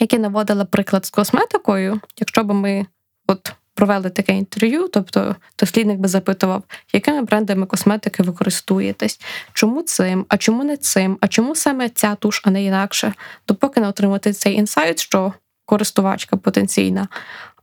Як 0.00 0.12
я 0.12 0.18
наводила 0.18 0.64
приклад 0.64 1.06
з 1.06 1.10
косметикою, 1.10 2.00
якщо 2.20 2.44
б 2.44 2.52
ми 2.52 2.86
от 3.26 3.52
провели 3.74 4.10
таке 4.10 4.32
інтерв'ю, 4.32 4.88
тобто 4.88 5.36
дослідник 5.58 5.98
би 5.98 6.08
запитував, 6.08 6.62
якими 6.92 7.22
брендами 7.22 7.66
косметики 7.66 8.22
ви 8.22 8.32
користуєтесь, 8.32 9.20
чому 9.52 9.82
цим, 9.82 10.26
а 10.28 10.36
чому 10.36 10.64
не 10.64 10.76
цим, 10.76 11.18
а 11.20 11.28
чому 11.28 11.54
саме 11.54 11.88
ця 11.88 12.14
туш, 12.14 12.42
а 12.44 12.50
не 12.50 12.64
інакше, 12.64 13.14
допоки 13.48 13.80
не 13.80 13.88
отримати 13.88 14.32
цей 14.32 14.54
інсайт, 14.54 15.00
що 15.00 15.32
користувачка 15.66 16.36
потенційна 16.36 17.08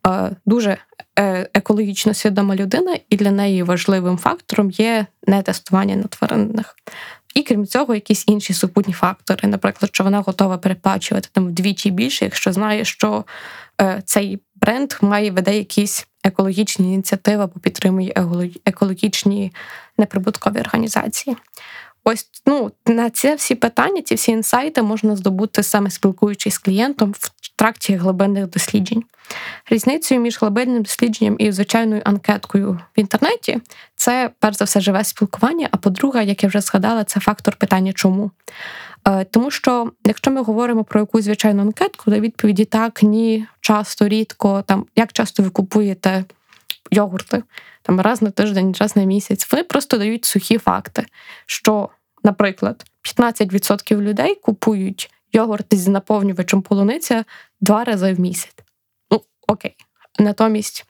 Е, 0.08 0.32
дуже 0.46 0.78
е, 1.20 1.50
екологічно 1.54 2.14
свідома 2.14 2.56
людина, 2.56 2.98
і 3.10 3.16
для 3.16 3.32
неї 3.32 3.64
важливим 3.64 4.18
фактором 4.18 4.72
є 4.72 5.06
не 5.28 5.42
тестування 5.42 5.96
на 5.96 6.04
тваринах. 6.04 6.76
І 7.36 7.44
крім 7.44 7.66
цього, 7.66 7.96
якісь 7.96 8.24
інші 8.28 8.54
супутні 8.54 8.94
фактори, 8.94 9.48
наприклад, 9.48 9.90
що 9.94 10.04
вона 10.04 10.20
готова 10.20 10.58
переплачувати 10.58 11.30
там 11.32 11.48
вдвічі 11.48 11.92
більше, 11.92 12.26
якщо 12.26 12.54
знає, 12.54 12.86
що 12.86 13.26
е, 13.82 14.02
цей 14.06 14.40
бренд 14.56 14.94
має 15.02 15.32
веде 15.32 15.58
якісь 15.58 16.08
екологічні 16.24 16.94
ініціативи 16.94 17.44
або 17.44 17.60
підтримує 17.60 18.14
екологічні 18.66 19.54
неприбуткові 19.98 20.60
організації. 20.60 21.36
Ось 22.04 22.26
ну 22.46 22.72
на 22.86 23.10
ці 23.10 23.36
всі 23.36 23.56
питання, 23.56 24.02
ці 24.02 24.16
всі 24.16 24.32
інсайти 24.32 24.82
можна 24.82 25.16
здобути 25.16 25.64
саме 25.64 25.90
спілкуючись 25.90 26.54
з 26.54 26.58
клієнтом 26.58 27.14
в 27.20 27.32
тракті 27.56 27.96
глибинних 27.96 28.50
досліджень. 28.50 29.04
Різницею 29.70 30.22
між 30.22 30.40
глибинним 30.42 30.84
дослідженням 30.84 31.36
і 31.40 31.52
звичайною 31.52 32.02
анкеткою 32.06 32.80
в 32.98 33.00
інтернеті 33.00 33.62
це 33.96 34.30
перш 34.40 34.58
за 34.58 34.66
все 34.66 34.82
живе 34.82 35.04
спілкування. 35.04 35.68
А 35.72 35.78
по-друге, 35.78 36.24
як 36.24 36.44
я 36.44 36.50
вже 36.50 36.62
згадала, 36.62 37.04
це 37.04 37.20
фактор 37.20 37.56
питання 37.56 37.94
чому. 37.94 38.32
Е, 39.08 39.24
тому 39.24 39.52
що, 39.52 39.92
якщо 40.06 40.32
ми 40.32 40.42
говоримо 40.42 40.84
про 40.84 41.00
якусь 41.00 41.24
звичайну 41.24 41.62
анкетку, 41.62 42.12
то 42.12 42.20
відповіді 42.20 42.66
так, 42.66 43.04
ні, 43.04 43.46
часто, 43.62 44.08
рідко, 44.08 44.64
там 44.68 44.86
як 44.96 45.14
часто 45.14 45.44
ви 45.44 45.50
купуєте 45.50 46.24
йогурти, 46.92 47.44
там 47.82 48.02
раз 48.02 48.22
на 48.22 48.32
тиждень, 48.32 48.76
раз 48.80 48.96
на 48.96 49.04
місяць, 49.04 49.52
вони 49.52 49.64
просто 49.64 49.98
дають 49.98 50.26
сухі 50.26 50.58
факти, 50.58 51.06
що, 51.46 51.90
наприклад, 52.24 52.86
15% 53.20 54.02
людей 54.02 54.36
купують 54.36 55.12
йогурт 55.34 55.74
з 55.74 55.88
наповнювачем 55.88 56.62
полуниця 56.62 57.26
два 57.62 57.84
рази 57.84 58.14
в 58.14 58.20
місяць. 58.20 58.56
Ну, 59.12 59.22
окей. 59.48 59.76
Натомість. 60.20 60.86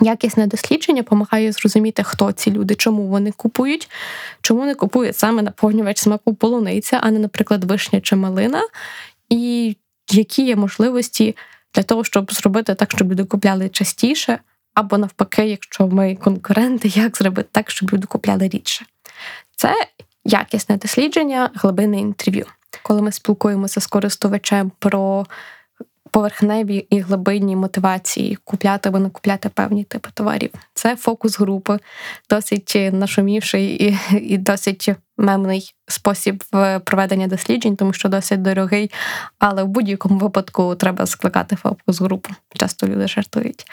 Якісне 0.00 0.46
дослідження 0.46 1.02
допомагає 1.02 1.52
зрозуміти, 1.52 2.02
хто 2.02 2.32
ці 2.32 2.50
люди, 2.50 2.74
чому 2.74 3.06
вони 3.06 3.32
купують, 3.32 3.90
чому 4.40 4.64
не 4.64 4.74
купують 4.74 5.16
саме 5.16 5.42
наповнювач 5.42 5.98
смаку 5.98 6.34
полуниця, 6.34 7.00
а 7.02 7.10
не, 7.10 7.18
наприклад, 7.18 7.64
вишня 7.64 8.00
чи 8.00 8.16
малина, 8.16 8.62
і 9.28 9.76
які 10.10 10.46
є 10.46 10.56
можливості 10.56 11.36
для 11.74 11.82
того, 11.82 12.04
щоб 12.04 12.32
зробити 12.32 12.74
так, 12.74 12.90
щоб 12.90 13.10
люди 13.10 13.24
купляли 13.24 13.68
частіше, 13.68 14.38
або 14.74 14.98
навпаки, 14.98 15.46
якщо 15.46 15.86
ми 15.86 16.16
конкуренти, 16.16 16.88
як 16.94 17.16
зробити 17.16 17.48
так, 17.52 17.70
щоб 17.70 17.92
люди 17.92 18.06
купляли 18.06 18.48
рідше. 18.48 18.84
Це 19.56 19.74
якісне 20.24 20.76
дослідження, 20.76 21.50
глибинне 21.54 22.00
інтерв'ю. 22.00 22.46
Коли 22.82 23.02
ми 23.02 23.12
спілкуємося 23.12 23.80
з 23.80 23.86
користувачем 23.86 24.72
про 24.78 25.26
поверхневі 26.12 26.86
і 26.90 27.00
глибинні 27.00 27.56
мотивації 27.56 28.38
купляти 28.44 28.88
або 28.88 28.98
не 28.98 29.10
купляти 29.10 29.48
певні 29.48 29.84
типи 29.84 30.08
товарів. 30.14 30.50
Це 30.74 30.96
фокус 30.96 31.38
групи, 31.38 31.78
досить 32.30 32.76
нашумівший 32.92 33.84
і, 33.84 33.98
і 34.20 34.38
досить 34.38 34.90
мемний 35.16 35.74
спосіб 35.88 36.44
проведення 36.84 37.26
досліджень, 37.26 37.76
тому 37.76 37.92
що 37.92 38.08
досить 38.08 38.42
дорогий, 38.42 38.90
але 39.38 39.62
в 39.62 39.68
будь-якому 39.68 40.18
випадку 40.18 40.74
треба 40.74 41.06
скликати 41.06 41.56
фокус 41.56 42.00
групу. 42.00 42.30
Часто 42.56 42.86
люди 42.86 43.08
жартують. 43.08 43.66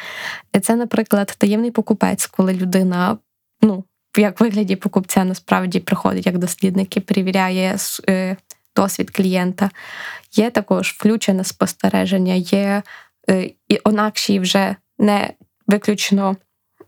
Це, 0.62 0.75
наприклад, 0.75 1.36
таємний 1.38 1.72
покупець, 1.72 2.25
коли 2.25 2.53
людина, 2.53 3.17
ну 3.62 3.84
як 4.17 4.41
вигляді 4.41 4.75
покупця 4.75 5.24
насправді 5.24 5.79
приходить 5.79 6.25
як 6.25 6.38
дослідник 6.38 6.98
і 6.98 7.00
перевіряє 7.00 7.77
е, 8.10 8.38
досвід 8.79 9.09
клієнта. 9.09 9.69
Є 10.33 10.50
також 10.50 10.91
включене 10.91 11.43
спостереження, 11.43 12.33
є 12.33 12.83
е, 13.29 13.51
і 13.69 13.79
онакші 13.83 14.39
вже 14.39 14.75
не 15.00 15.33
виключно 15.67 16.36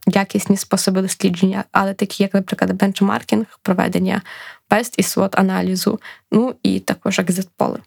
якісні 0.07 0.57
способи 0.57 1.01
дослідження, 1.01 1.63
але 1.71 1.93
такі, 1.93 2.24
як, 2.24 2.33
наприклад, 2.33 2.74
бенчмаркінг, 2.74 3.45
проведення 3.62 4.21
бест 4.69 4.95
і 4.98 5.03
свот 5.03 5.39
аналізу, 5.39 6.00
ну 6.31 6.55
і 6.63 6.79
також 6.79 7.19
екзит-поли. 7.19 7.79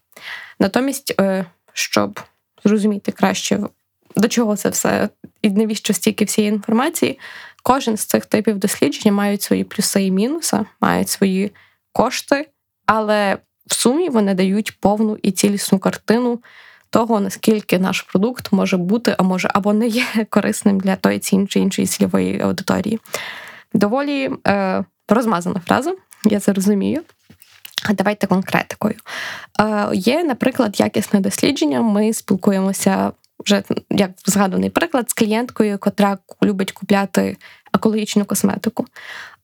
Натомість, 0.58 1.14
е, 1.20 1.44
щоб 1.72 2.20
зрозуміти 2.64 3.12
краще, 3.12 3.60
до 4.16 4.28
чого 4.28 4.56
це 4.56 4.68
все 4.68 5.08
і 5.42 5.50
навіщо 5.50 5.94
стільки 5.94 6.24
всієї 6.24 6.54
інформації, 6.54 7.18
кожен 7.62 7.96
з 7.96 8.04
цих 8.04 8.26
типів 8.26 8.58
дослідження 8.58 9.12
мають 9.12 9.42
свої 9.42 9.64
плюси 9.64 10.04
і 10.04 10.10
мінуси, 10.10 10.60
мають 10.80 11.08
свої 11.08 11.52
кошти, 11.92 12.48
але 12.86 13.38
в 13.66 13.74
сумі 13.74 14.08
вони 14.08 14.34
дають 14.34 14.80
повну 14.80 15.18
і 15.22 15.30
цілісну 15.30 15.78
картину 15.78 16.40
того, 16.90 17.20
наскільки 17.20 17.78
наш 17.78 18.02
продукт 18.02 18.52
може 18.52 18.76
бути, 18.76 19.14
а 19.18 19.22
може 19.22 19.50
або 19.54 19.72
не 19.72 19.86
є 19.86 20.04
корисним 20.30 20.80
для 20.80 20.96
тої 20.96 21.18
чи 21.48 21.60
іншої 21.60 21.86
цільової 21.86 22.40
аудиторії. 22.40 23.00
Доволі 23.72 24.30
е, 24.46 24.84
розмазана 25.08 25.60
фраза, 25.66 25.94
я 26.24 26.40
це 26.40 26.52
розумію. 26.52 27.02
Давайте 27.90 28.26
конкретикою. 28.26 28.94
Е, 29.60 29.88
Є, 29.92 30.24
наприклад, 30.24 30.80
якісне 30.80 31.20
дослідження. 31.20 31.82
Ми 31.82 32.12
спілкуємося 32.12 33.12
вже 33.38 33.62
як 33.90 34.10
згаданий 34.26 34.70
приклад 34.70 35.10
з 35.10 35.12
клієнткою, 35.12 35.78
котра 35.78 36.18
любить 36.42 36.72
купляти 36.72 37.36
екологічну 37.74 38.24
косметику. 38.24 38.86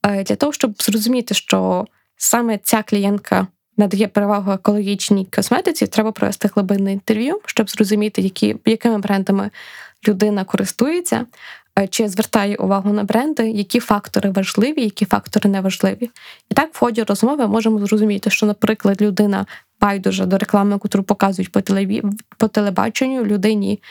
Е, 0.06 0.24
Для 0.24 0.36
того, 0.36 0.52
щоб 0.52 0.82
зрозуміти, 0.82 1.34
що 1.34 1.86
саме 2.16 2.58
ця 2.58 2.82
клієнтка 2.82 3.46
надає 3.80 4.08
перевагу 4.08 4.52
екологічній 4.52 5.26
косметиці, 5.36 5.86
треба 5.86 6.12
провести 6.12 6.50
глибинне 6.54 6.92
інтерв'ю, 6.92 7.40
щоб 7.46 7.70
зрозуміти, 7.70 8.22
які, 8.22 8.56
якими 8.66 8.98
брендами 8.98 9.50
людина 10.08 10.44
користується, 10.44 11.26
е, 11.78 11.86
чи 11.88 12.08
звертає 12.08 12.56
увагу 12.56 12.92
на 12.92 13.04
бренди, 13.04 13.50
які 13.50 13.80
фактори 13.80 14.30
важливі, 14.30 14.82
які 14.82 15.04
фактори 15.04 15.50
не 15.50 15.60
важливі. 15.60 16.10
І 16.50 16.54
так, 16.54 16.70
в 16.72 16.78
ході 16.78 17.02
розмови 17.02 17.46
можемо 17.46 17.86
зрозуміти, 17.86 18.30
що, 18.30 18.46
наприклад, 18.46 19.02
людина 19.02 19.46
байдуже 19.80 20.26
до 20.26 20.38
реклами, 20.38 20.72
яку 20.72 21.02
показують 21.02 21.52
по 21.52 21.60
по 22.36 22.48
телебаченню, 22.48 23.24
людині, 23.24 23.82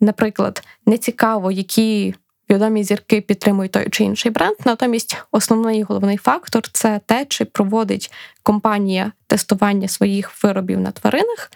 наприклад, 0.00 0.62
не 0.86 0.98
цікаво, 0.98 1.50
які 1.50 2.14
відомі 2.50 2.84
зірки 2.84 3.20
підтримують 3.20 3.72
той 3.72 3.88
чи 3.90 4.04
інший 4.04 4.32
бренд. 4.32 4.56
Натомість 4.64 5.16
основний 5.32 5.82
головний 5.82 6.16
фактор 6.16 6.68
це 6.72 7.00
те, 7.06 7.24
чи 7.24 7.44
проводить 7.44 8.12
компанія 8.42 9.12
тестування 9.26 9.88
своїх 9.88 10.44
виробів 10.44 10.80
на 10.80 10.90
тваринах. 10.90 11.50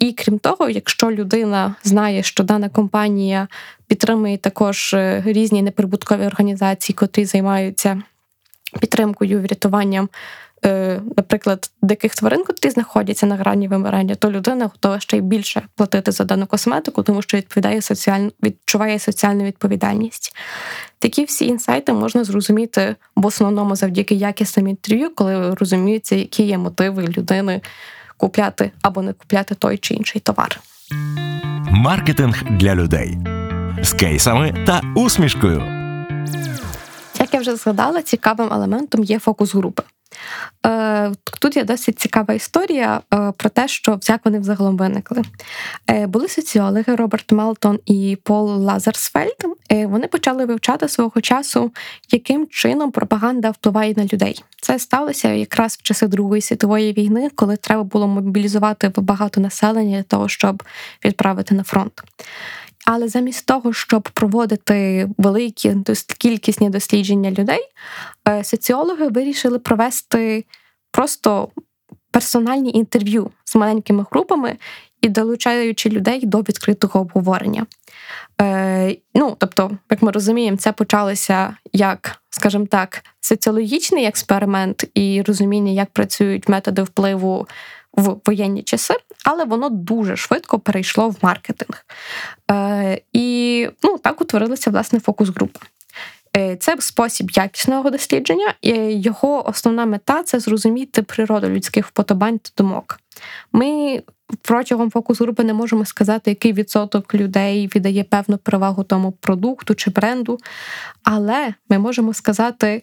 І 0.00 0.12
крім 0.12 0.38
того, 0.38 0.68
якщо 0.68 1.10
людина 1.10 1.74
знає, 1.84 2.22
що 2.22 2.44
дана 2.44 2.68
компанія 2.68 3.48
підтримує 3.86 4.38
також 4.38 4.94
е, 4.94 5.22
різні 5.26 5.62
неприбуткові 5.62 6.26
організації, 6.26 6.94
котрі 6.94 7.24
займаються 7.24 8.02
підтримкою 8.80 9.40
врятуванням 9.40 10.08
наприклад, 11.16 11.70
диких 11.82 12.14
тварин, 12.14 12.44
котрі 12.44 12.70
знаходяться 12.70 13.26
на 13.26 13.36
грані 13.36 13.68
вимирання, 13.68 14.14
то 14.14 14.30
людина 14.30 14.64
готова 14.64 15.00
ще 15.00 15.16
й 15.16 15.20
більше 15.20 15.62
платити 15.74 16.12
за 16.12 16.24
дану 16.24 16.46
косметику, 16.46 17.02
тому 17.02 17.22
що 17.22 17.36
відповідає 17.36 17.82
соціально 17.82 18.30
відчуває 18.42 18.98
соціальну 18.98 19.44
відповідальність. 19.44 20.36
Такі 20.98 21.24
всі 21.24 21.46
інсайти 21.46 21.92
можна 21.92 22.24
зрозуміти 22.24 22.96
в 23.16 23.26
основному 23.26 23.76
завдяки 23.76 24.14
якісним 24.14 24.68
інтерв'ю, 24.68 25.10
коли 25.14 25.54
розуміються, 25.54 26.16
які 26.16 26.42
є 26.42 26.58
мотиви 26.58 27.02
людини 27.02 27.60
купляти 28.16 28.70
або 28.82 29.02
не 29.02 29.12
купляти 29.12 29.54
той 29.54 29.78
чи 29.78 29.94
інший 29.94 30.20
товар. 30.20 30.60
Маркетинг 31.70 32.42
для 32.50 32.74
людей 32.74 33.18
з 33.82 33.92
кейсами 33.92 34.64
та 34.66 34.80
усмішкою. 34.96 35.62
Як 37.20 37.34
я 37.34 37.40
вже 37.40 37.56
згадала, 37.56 38.02
цікавим 38.02 38.52
елементом 38.52 39.04
є 39.04 39.18
фокус 39.18 39.54
групи. 39.54 39.82
Е, 40.66 41.12
тут 41.40 41.56
є 41.56 41.64
досить 41.64 41.98
цікава 41.98 42.34
історія 42.34 43.00
е, 43.14 43.32
про 43.36 43.48
те, 43.50 43.68
що 43.68 43.98
як 44.08 44.20
вони 44.24 44.38
взагалом 44.38 44.76
виникли. 44.76 45.22
Е, 45.90 46.06
були 46.06 46.28
соціологи 46.28 46.94
Роберт 46.94 47.32
Мелтон 47.32 47.78
і 47.86 48.18
Пол 48.22 48.48
Лазерсфельд. 48.48 49.44
Вони 49.70 50.06
почали 50.08 50.44
вивчати 50.44 50.88
свого 50.88 51.20
часу, 51.20 51.72
яким 52.10 52.46
чином 52.46 52.90
пропаганда 52.90 53.50
впливає 53.50 53.94
на 53.96 54.04
людей. 54.04 54.44
Це 54.62 54.78
сталося 54.78 55.32
якраз 55.32 55.74
в 55.74 55.82
часи 55.82 56.06
Другої 56.06 56.42
світової 56.42 56.92
війни, 56.92 57.30
коли 57.34 57.56
треба 57.56 57.82
було 57.82 58.06
мобілізувати 58.06 58.92
багато 58.96 59.40
населення 59.40 59.96
для 59.96 60.02
того, 60.02 60.28
щоб 60.28 60.62
відправити 61.04 61.54
на 61.54 61.62
фронт. 61.62 62.02
Але 62.86 63.08
замість 63.08 63.46
того, 63.46 63.72
щоб 63.72 64.02
проводити 64.02 65.08
великі 65.18 65.76
кількісні 66.18 66.70
дослідження 66.70 67.30
людей, 67.30 67.60
е, 68.28 68.44
соціологи 68.44 69.08
вирішили 69.08 69.58
провести 69.58 70.44
просто 70.90 71.48
персональні 72.10 72.70
інтерв'ю 72.70 73.30
з 73.44 73.54
маленькими 73.54 74.04
групами 74.10 74.56
і 75.02 75.08
долучаючи 75.08 75.88
людей 75.88 76.26
до 76.26 76.38
відкритого 76.40 77.00
обговорення. 77.00 77.66
Е, 78.40 78.96
Ну, 79.14 79.36
тобто, 79.38 79.70
як 79.90 80.02
ми 80.02 80.10
розуміємо, 80.10 80.56
це 80.56 80.72
почалося 80.72 81.56
як, 81.72 82.22
скажімо 82.30 82.66
так, 82.66 83.04
соціологічний 83.20 84.04
експеримент 84.04 84.84
і 84.94 85.22
розуміння, 85.22 85.72
як 85.72 85.90
працюють 85.90 86.48
методи 86.48 86.82
впливу 86.82 87.46
в 87.96 88.16
воєнні 88.26 88.62
часи, 88.62 88.94
але 89.24 89.44
воно 89.44 89.68
дуже 89.68 90.16
швидко 90.16 90.58
перейшло 90.58 91.08
в 91.08 91.16
маркетинг. 91.22 91.84
Е, 92.50 93.00
І 93.12 93.68
ну, 93.82 93.98
так 93.98 94.20
утворилася 94.20 94.70
власне 94.70 95.00
фокус-група. 95.00 95.60
Е, 96.36 96.56
це 96.56 96.76
спосіб 96.80 97.30
якісного 97.30 97.90
дослідження, 97.90 98.54
його 98.90 99.48
основна 99.48 99.86
мета 99.86 100.22
це 100.22 100.40
зрозуміти 100.40 101.02
природу 101.02 101.48
людських 101.48 101.86
вподобань 101.86 102.38
та 102.38 102.50
думок. 102.56 103.00
Ми 103.52 104.02
протягом 104.42 104.90
фокус 104.90 105.20
групи 105.20 105.44
не 105.44 105.54
можемо 105.54 105.84
сказати, 105.84 106.30
який 106.30 106.52
відсоток 106.52 107.14
людей 107.14 107.70
віддає 107.74 108.04
певну 108.04 108.38
перевагу 108.38 108.84
тому 108.84 109.12
продукту 109.12 109.74
чи 109.74 109.90
бренду, 109.90 110.38
але 111.02 111.54
ми 111.68 111.78
можемо 111.78 112.14
сказати 112.14 112.82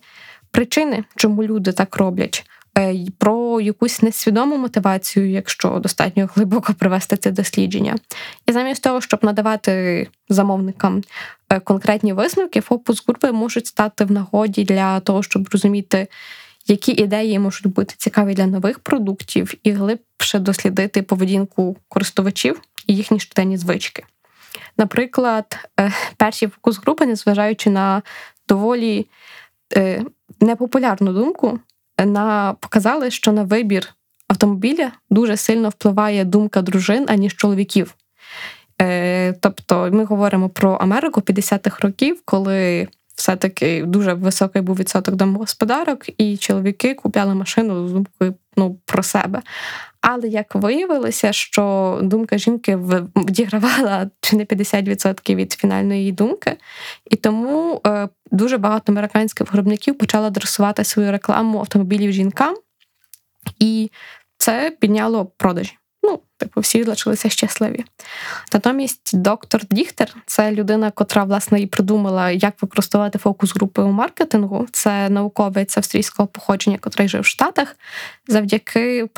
причини, 0.52 1.04
чому 1.16 1.44
люди 1.44 1.72
так 1.72 1.98
роблять. 1.98 2.46
Е, 2.78 2.96
про 3.18 3.62
якусь 3.62 4.02
несвідому 4.02 4.58
мотивацію, 4.58 5.30
якщо 5.30 5.70
достатньо 5.70 6.30
глибоко 6.36 6.74
провести 6.74 7.18
це 7.18 7.32
дослідження. 7.32 7.96
І 8.46 8.52
замість 8.52 8.84
того, 8.84 9.02
щоб 9.02 9.24
надавати 9.24 10.08
замовникам 10.30 11.02
е, 11.50 11.60
конкретні 11.60 12.14
висновки, 12.14 12.62
фокус 12.62 13.04
групи 13.08 13.32
можуть 13.32 13.68
стати 13.68 14.06
в 14.06 14.12
нагоді 14.12 14.64
для 14.64 15.00
того, 15.00 15.24
щоб 15.24 15.50
розуміти, 15.52 16.08
які 16.68 16.92
ідеї 16.92 17.40
можуть 17.40 17.68
бути 17.68 17.96
цікаві 17.98 18.34
для 18.34 18.46
нових 18.46 18.80
продуктів, 18.80 19.54
і 19.64 19.72
глибше 19.72 20.40
дослідити 20.40 21.02
поведінку 21.02 21.78
користувачів 21.88 22.62
і 22.88 22.96
їхні 22.96 23.20
щоденні 23.20 23.58
звички. 23.58 24.04
Наприклад, 24.78 25.70
е, 25.80 25.92
перші 26.18 26.48
фокус 26.48 26.78
групи, 26.78 27.06
незважаючи 27.06 27.70
на 27.70 28.02
доволі 28.48 29.08
непопулярну 30.40 31.14
думку, 31.14 31.60
на 32.00 32.54
показали, 32.60 33.12
що 33.12 33.32
на 33.32 33.44
вибір 33.44 33.90
автомобіля 34.28 34.92
дуже 35.10 35.38
сильно 35.38 35.70
впливає 35.70 36.26
думка 36.26 36.62
дружин, 36.62 37.06
аніж 37.10 37.36
чоловіків. 37.36 37.96
Е, 38.82 39.34
Тобто 39.34 39.90
ми 39.92 40.06
говоримо 40.06 40.50
про 40.50 40.72
Америку 40.72 41.22
50-х 41.22 41.80
років, 41.80 42.22
коли 42.26 42.88
все-таки 43.24 43.84
дуже 43.84 44.14
високий 44.14 44.62
був 44.62 44.76
відсоток 44.76 45.16
домогосподарок, 45.16 46.06
і 46.18 46.38
чоловіки 46.38 46.94
купляли 46.94 47.36
машину 47.36 47.88
з 47.88 47.92
думкою 47.92 48.36
ну, 48.58 48.78
про 48.86 49.04
себе. 49.04 49.42
Але 50.02 50.28
як 50.28 50.56
виявилося, 50.56 51.34
що 51.34 52.00
думка 52.04 52.38
жінки 52.38 52.78
відігравала 52.78 54.10
чи 54.22 54.36
не 54.36 54.46
50% 54.46 55.36
від 55.36 55.54
фінальної 55.54 56.12
думки, 56.12 56.58
і 57.12 57.16
тому 57.16 57.82
е, 57.88 58.10
дуже 58.32 58.58
багато 58.58 58.92
американських 58.92 59.52
виробників 59.54 59.98
почали 59.98 60.28
адресувати 60.28 60.84
свою 60.84 61.12
рекламу 61.12 61.60
автомобілів 61.60 62.12
жінкам, 62.12 62.56
і 63.60 63.92
це 64.38 64.78
підняло 64.80 65.26
продажі. 65.26 65.78
Типу, 66.44 66.62
всі 66.62 66.84
лишилися 66.84 67.30
щасливі. 67.30 67.86
Натомість 68.54 69.18
доктор 69.18 69.62
Діхтер 69.72 70.16
це 70.26 70.52
людина, 70.52 70.92
котра 70.92 71.24
власне 71.24 71.62
і 71.62 71.68
придумала, 71.68 72.32
як 72.32 72.62
використовувати 72.62 73.20
фокус 73.20 73.56
групи 73.56 73.82
у 73.82 73.92
маркетингу. 73.92 74.68
Це 74.72 75.10
науковець 75.10 75.78
австрійського 75.78 76.28
походження, 76.28 76.78
котрий 76.78 77.08
жив 77.08 77.22
в 77.22 77.26
Штатах. 77.26 77.76
Завдяки 78.28 79.10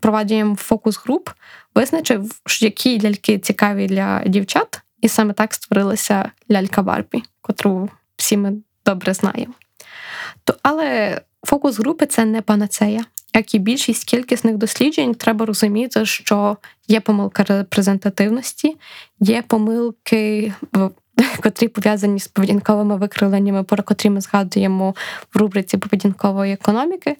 проведенням 0.00 0.56
фокус 0.56 0.98
груп 1.04 1.30
визначив, 1.74 2.40
які 2.60 3.02
ляльки 3.02 3.38
цікаві 3.38 3.86
для 3.86 4.22
дівчат, 4.26 4.80
і 5.00 5.08
саме 5.08 5.32
так 5.32 5.54
створилася 5.54 6.30
лялька 6.50 6.82
Барбі, 6.82 7.22
котру 7.40 7.90
всі 8.16 8.36
ми 8.36 8.52
добре 8.86 9.14
знаємо. 9.14 9.54
То, 10.44 10.54
Але 10.62 11.20
фокус 11.44 11.78
групи 11.78 12.06
це 12.06 12.24
не 12.24 12.42
панацея. 12.42 13.04
Як 13.36 13.54
і 13.54 13.58
більшість 13.58 14.04
кількісних 14.04 14.56
досліджень, 14.56 15.14
треба 15.14 15.46
розуміти, 15.46 16.06
що 16.06 16.56
є 16.88 17.00
помилка 17.00 17.44
репрезентативності, 17.44 18.76
є 19.20 19.42
помилки, 19.42 20.52
котрі 21.42 21.68
пов'язані 21.68 22.20
з 22.20 22.28
поведінковими 22.28 22.96
викривленнями, 22.96 23.62
про 23.62 23.82
котрі 23.82 24.10
ми 24.10 24.20
згадуємо 24.20 24.94
в 25.34 25.38
рубриці 25.38 25.76
поведінкової 25.76 26.52
економіки. 26.52 27.16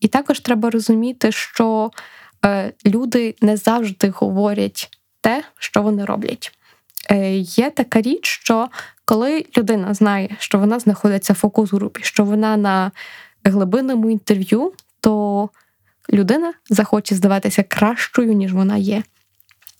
І 0.00 0.08
також 0.08 0.40
треба 0.40 0.70
розуміти, 0.70 1.32
що 1.32 1.90
е, 2.44 2.72
люди 2.86 3.34
не 3.40 3.56
завжди 3.56 4.08
говорять 4.08 4.98
те, 5.20 5.42
що 5.58 5.82
вони 5.82 6.04
роблять. 6.04 6.52
Е, 7.10 7.36
Є 7.36 7.70
така 7.70 8.00
річ, 8.00 8.26
що 8.42 8.68
коли 9.04 9.46
людина 9.56 9.94
знає, 9.94 10.36
що 10.38 10.58
вона 10.58 10.78
знаходиться 10.78 11.32
в 11.32 11.36
фокус 11.36 11.72
групі, 11.72 12.00
що 12.04 12.24
вона 12.24 12.56
на 12.56 12.90
глибинному 13.44 14.10
інтерв'ю, 14.10 14.72
то 15.02 15.48
людина 16.12 16.52
захоче 16.70 17.14
здаватися 17.14 17.62
кращою, 17.62 18.32
ніж 18.32 18.52
вона 18.52 18.76
є. 18.76 19.02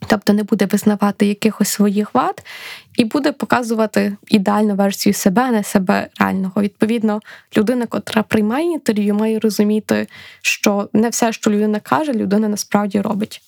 Тобто 0.07 0.33
не 0.33 0.43
буде 0.43 0.67
визнавати 0.67 1.27
якихось 1.27 1.69
своїх 1.69 2.15
вад 2.15 2.43
і 2.97 3.05
буде 3.05 3.33
показувати 3.33 4.17
ідеальну 4.29 4.75
версію 4.75 5.13
себе, 5.13 5.43
а 5.43 5.51
не 5.51 5.65
себе 5.65 6.09
реального. 6.19 6.63
Відповідно, 6.63 7.21
людина, 7.57 7.87
котра 7.87 8.23
приймає 8.23 8.67
інтерв'ю, 8.67 9.15
має 9.15 9.39
розуміти, 9.39 10.07
що 10.43 10.89
не 10.93 11.09
все, 11.09 11.33
що 11.33 11.51
людина 11.51 11.81
каже, 11.81 12.13
людина 12.13 12.49
насправді 12.49 13.01
робить. 13.01 13.43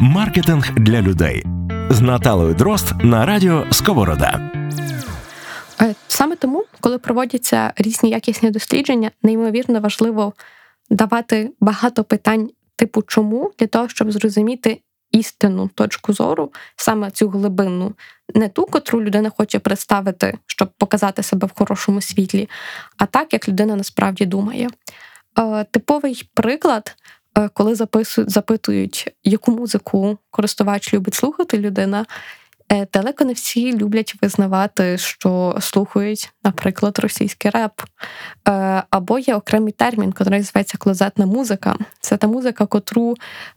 Маркетинг 0.00 0.74
для 0.74 1.02
людей 1.02 1.44
з 1.90 2.00
Наталою 2.00 2.54
Дрозд 2.54 2.92
на 3.04 3.26
радіо 3.26 3.66
Сковорода. 3.70 4.50
Е, 5.80 5.94
саме 6.08 6.36
тому, 6.36 6.64
коли 6.80 6.98
проводяться 6.98 7.72
різні 7.76 8.10
якісні 8.10 8.50
дослідження, 8.50 9.10
неймовірно 9.22 9.80
важливо 9.80 10.32
давати 10.92 11.52
багато 11.60 12.04
питань, 12.04 12.50
типу 12.76 13.02
чому, 13.02 13.52
для 13.58 13.66
того, 13.66 13.88
щоб 13.88 14.12
зрозуміти 14.12 14.80
істинну 15.10 15.68
точку 15.68 16.12
зору, 16.12 16.52
саме 16.76 17.10
цю 17.10 17.28
глибинну, 17.28 17.94
не 18.34 18.48
ту, 18.48 18.66
котру 18.66 19.02
людина 19.02 19.30
хоче 19.36 19.58
представити, 19.58 20.38
щоб 20.46 20.72
показати 20.78 21.22
себе 21.22 21.46
в 21.46 21.58
хорошому 21.58 22.00
світлі, 22.00 22.48
а 22.98 23.06
так, 23.06 23.32
як 23.32 23.48
людина 23.48 23.76
насправді 23.76 24.26
думає. 24.26 24.68
Е, 25.38 25.64
типовий 25.64 26.30
приклад. 26.34 26.96
Е, 27.38 27.48
коли 27.54 27.74
запитують, 28.16 29.10
яку 29.24 29.52
музику 29.52 30.18
користувач 30.30 30.94
любить 30.94 31.14
слухати 31.14 31.58
людина, 31.58 32.06
далеко 32.92 33.24
не 33.24 33.32
всі 33.32 33.78
люблять 33.78 34.14
визнавати, 34.22 34.98
що 34.98 35.56
слухають, 35.60 36.32
наприклад, 36.44 36.98
російський 36.98 37.50
реп. 37.50 37.72
Е, 38.48 38.82
або 38.90 39.18
є 39.18 39.34
окремий 39.34 39.72
термін, 39.72 40.14
який 40.18 40.38
називається 40.38 40.78
клозетна 40.78 41.26
музика. 41.26 41.76
Це 42.00 42.16
та 42.16 42.26
музика, 42.26 42.66
котру 42.66 43.14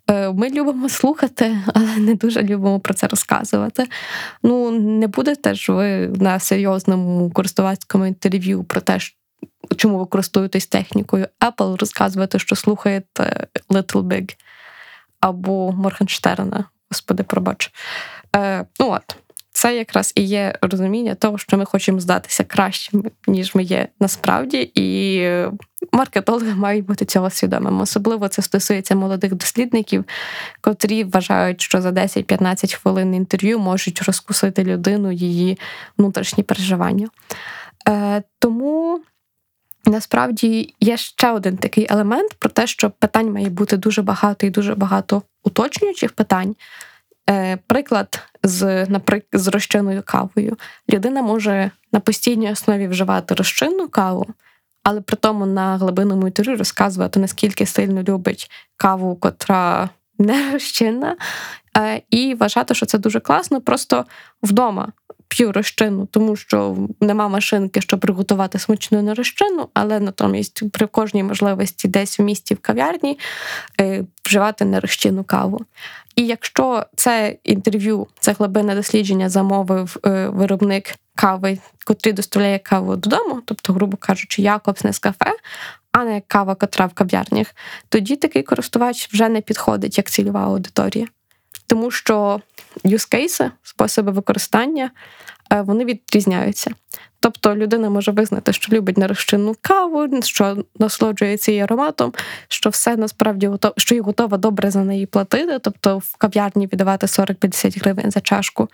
е, 0.09 0.31
ми 0.31 0.49
любимо 0.49 0.89
слухати, 0.89 1.57
але 1.73 1.97
не 1.97 2.15
дуже 2.15 2.43
любимо 2.43 2.79
про 2.79 2.93
це 2.93 3.07
розказувати. 3.07 3.87
Ну, 4.43 4.71
не 4.71 5.07
будете 5.07 5.55
ж 5.55 5.71
ви 5.71 6.07
на 6.07 6.39
серйозному 6.39 7.31
користувацькому 7.31 8.05
інтерв'ю 8.05 8.63
про 8.63 8.81
те, 8.81 8.99
чому 9.77 9.99
ви 9.99 10.05
користуєтесь 10.05 10.67
технікою 10.67 11.27
Apple, 11.39 11.79
розказувати, 11.79 12.39
що 12.39 12.55
слухаєте 12.55 13.47
Little 13.69 14.03
Big 14.03 14.35
або 15.19 15.71
Моргенштерна. 15.71 16.65
Господи, 16.91 17.23
пробач. 17.23 17.71
Е, 18.35 18.65
ну 18.79 18.91
от, 18.91 19.15
Це 19.51 19.77
якраз 19.77 20.11
і 20.15 20.21
є 20.21 20.57
розуміння 20.61 21.15
того, 21.15 21.37
що 21.37 21.57
ми 21.57 21.65
хочемо 21.65 21.99
здатися 21.99 22.43
кращими, 22.43 23.03
ніж 23.27 23.55
ми 23.55 23.63
є 23.63 23.87
насправді, 23.99 24.71
і 24.75 25.21
маркетологи 25.91 26.55
мають 26.55 26.85
бути 26.85 27.05
цього 27.05 27.29
свідомими. 27.29 27.81
Особливо 27.83 28.27
це 28.27 28.41
стосується 28.41 28.95
молодих 28.95 29.35
дослідників, 29.35 30.05
котрі 30.61 31.03
вважають, 31.03 31.61
що 31.61 31.81
за 31.81 31.89
10-15 31.89 32.75
хвилин 32.75 33.15
інтерв'ю 33.15 33.59
можуть 33.59 34.01
розкусити 34.01 34.63
людину 34.63 35.11
її 35.11 35.59
внутрішні 35.97 36.43
переживання. 36.43 37.07
Е, 37.89 38.23
Тому. 38.39 39.01
Насправді 39.87 40.73
є 40.79 40.97
ще 40.97 41.31
один 41.31 41.57
такий 41.57 41.87
елемент 41.89 42.33
про 42.33 42.49
те, 42.49 42.67
що 42.67 42.89
питань 42.89 43.31
має 43.31 43.49
бути 43.49 43.77
дуже 43.77 44.01
багато 44.01 44.47
і 44.47 44.49
дуже 44.49 44.75
багато 44.75 45.21
уточнюючих 45.43 46.11
питань. 46.11 46.55
Е, 47.29 47.57
Приклад 47.67 48.21
з 48.43 48.85
наприклад, 48.85 49.41
з 49.43 49.47
розчинною 49.47 50.03
кавою. 50.05 50.57
Людина 50.89 51.21
може 51.21 51.71
на 51.91 51.99
постійній 51.99 52.51
основі 52.51 52.87
вживати 52.87 53.33
розчинну 53.33 53.87
каву, 53.87 54.27
але 54.83 55.01
при 55.01 55.17
тому 55.17 55.45
на 55.45 55.77
глибинному 55.77 56.27
інтерв'ю 56.27 56.57
розказувати, 56.57 57.19
наскільки 57.19 57.65
сильно 57.65 58.03
любить 58.03 58.51
каву, 58.77 59.15
котра 59.15 59.89
не 60.19 60.51
розчинна, 60.51 61.17
е, 61.77 62.01
і 62.09 62.35
вважати, 62.35 62.73
що 62.75 62.85
це 62.85 62.97
дуже 62.97 63.19
класно, 63.19 63.61
просто 63.61 64.05
вдома 64.43 64.91
п'ю 65.27 65.51
розчинну, 65.51 66.05
тому 66.05 66.35
що 66.35 66.77
нема 67.01 67.27
машинки, 67.27 67.81
щоб 67.81 67.99
приготувати 67.99 68.59
смачну 68.59 69.01
нерозчинну, 69.01 69.69
але 69.73 69.99
натомість 69.99 70.71
при 70.71 70.87
кожній 70.87 71.23
можливості 71.23 71.87
десь 71.87 72.19
в 72.19 72.21
місті 72.21 72.53
в 72.53 72.59
кав'ярні 72.59 73.19
е, 73.81 74.03
вживати 74.25 74.65
нерозчинну 74.65 75.23
каву. 75.23 75.65
І 76.15 76.25
якщо 76.25 76.85
це 76.95 77.37
інтерв'ю, 77.43 78.07
це 78.19 78.31
глибинне 78.31 78.75
дослідження 78.75 79.29
замовив 79.29 79.97
е, 80.05 80.27
виробник 80.27 80.95
кави, 81.15 81.59
котрий 81.85 82.13
доставляє 82.13 82.59
каву 82.59 82.95
додому, 82.95 83.41
тобто, 83.45 83.73
грубо 83.73 83.97
кажучи, 83.97 84.41
Якобс 84.41 84.83
Nescafe, 84.83 85.33
а 85.91 86.03
не 86.03 86.21
кава, 86.27 86.55
котра 86.55 86.85
в 86.85 86.93
кав'ярнях, 86.93 87.47
тоді 87.89 88.15
такий 88.15 88.43
користувач 88.43 89.13
вже 89.13 89.29
не 89.29 89.41
підходить 89.41 89.97
як 89.97 90.09
цільова 90.09 90.43
аудиторія. 90.43 91.07
Тому 91.67 91.91
що 91.91 92.41
юзкейси, 92.83 93.51
способи 93.63 94.11
використання, 94.11 94.91
вони 95.51 95.85
відрізняються. 95.85 96.71
Тобто 97.19 97.55
людина 97.55 97.89
може 97.89 98.11
визнати, 98.11 98.53
що 98.53 98.75
любить 98.75 98.97
нерозчинну 98.97 99.55
каву, 99.61 100.21
що 100.21 100.57
насолоджується 100.79 101.51
її 101.51 101.63
ароматом, 101.63 102.13
що 102.47 102.69
все 102.69 102.97
насправді 102.97 103.49
що 103.77 103.95
їй 103.95 104.01
готова 104.01 104.37
добре 104.37 104.71
за 104.71 104.83
неї 104.83 105.05
платити, 105.05 105.59
тобто 105.59 105.97
в 105.97 106.15
кав'ярні 106.17 106.67
віддавати 106.67 107.05
40-50 107.05 107.81
гривень 107.81 108.11
за 108.11 108.21
чашку, 108.21 108.69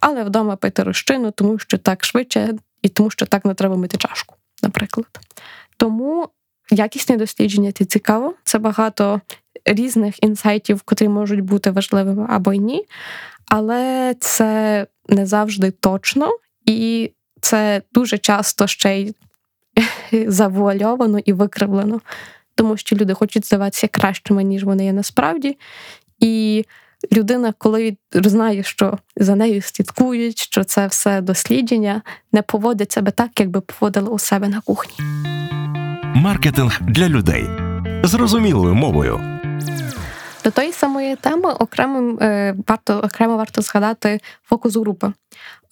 але 0.00 0.24
вдома 0.24 0.56
пити 0.56 0.82
розчину, 0.82 1.30
тому 1.30 1.58
що 1.58 1.78
так 1.78 2.04
швидше 2.04 2.54
і 2.82 2.88
тому, 2.88 3.10
що 3.10 3.26
так 3.26 3.44
не 3.44 3.54
треба 3.54 3.76
мити 3.76 3.96
чашку, 3.96 4.36
наприклад. 4.62 5.06
Тому 5.76 6.28
якісні 6.70 7.16
дослідження 7.16 7.72
це 7.72 7.84
цікаво, 7.84 8.34
це 8.44 8.58
багато 8.58 9.20
різних 9.64 10.22
інсайтів, 10.22 10.82
котрі 10.82 11.08
можуть 11.08 11.40
бути 11.40 11.70
важливими 11.70 12.26
або 12.28 12.52
ні, 12.52 12.86
але 13.48 14.14
це 14.20 14.86
не 15.08 15.26
завжди 15.26 15.70
точно 15.70 16.30
і 16.66 17.10
це 17.40 17.82
дуже 17.92 18.18
часто 18.18 18.66
ще 18.66 19.00
й 19.00 19.14
завуальовано 20.26 21.18
і 21.18 21.32
викривлено, 21.32 22.00
тому 22.54 22.76
що 22.76 22.96
люди 22.96 23.14
хочуть 23.14 23.46
здаватися 23.46 23.88
кращими, 23.88 24.44
ніж 24.44 24.64
вони 24.64 24.84
є 24.84 24.92
насправді. 24.92 25.58
І 26.20 26.64
людина, 27.12 27.54
коли 27.58 27.96
знає, 28.12 28.62
що 28.62 28.98
за 29.16 29.36
нею 29.36 29.62
слідкують, 29.62 30.38
що 30.38 30.64
це 30.64 30.86
все 30.86 31.20
дослідження, 31.20 32.02
не 32.32 32.42
поводить 32.42 32.92
себе 32.92 33.10
так, 33.10 33.40
якби 33.40 33.60
поводила 33.60 34.08
у 34.08 34.18
себе 34.18 34.48
на 34.48 34.60
кухні. 34.60 35.04
Маркетинг 36.14 36.80
для 36.82 37.08
людей 37.08 37.44
зрозумілою 38.02 38.74
мовою. 38.74 39.31
До 40.44 40.50
тої 40.50 40.72
самої 40.72 41.16
теми 41.16 41.52
окремо 41.52 42.18
е, 42.20 42.54
варто 42.68 42.98
окремо 42.98 43.36
варто 43.36 43.62
згадати 43.62 44.20
фокус 44.44 44.76
групи. 44.76 45.12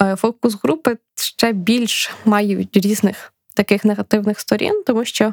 Е, 0.03 0.17
фокус 0.17 0.57
групи 0.63 0.97
ще 1.15 1.53
більш 1.53 2.11
мають 2.25 2.77
різних 2.77 3.33
таких 3.55 3.85
негативних 3.85 4.41
сторін, 4.41 4.83
тому 4.87 5.05
що 5.05 5.33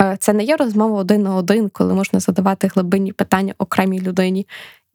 е, 0.00 0.16
це 0.20 0.32
не 0.32 0.42
є 0.42 0.56
розмова 0.56 1.00
один 1.00 1.22
на 1.22 1.34
один, 1.34 1.68
коли 1.68 1.94
можна 1.94 2.20
задавати 2.20 2.66
глибинні 2.66 3.12
питання 3.12 3.54
окремій 3.58 4.00
людині. 4.00 4.46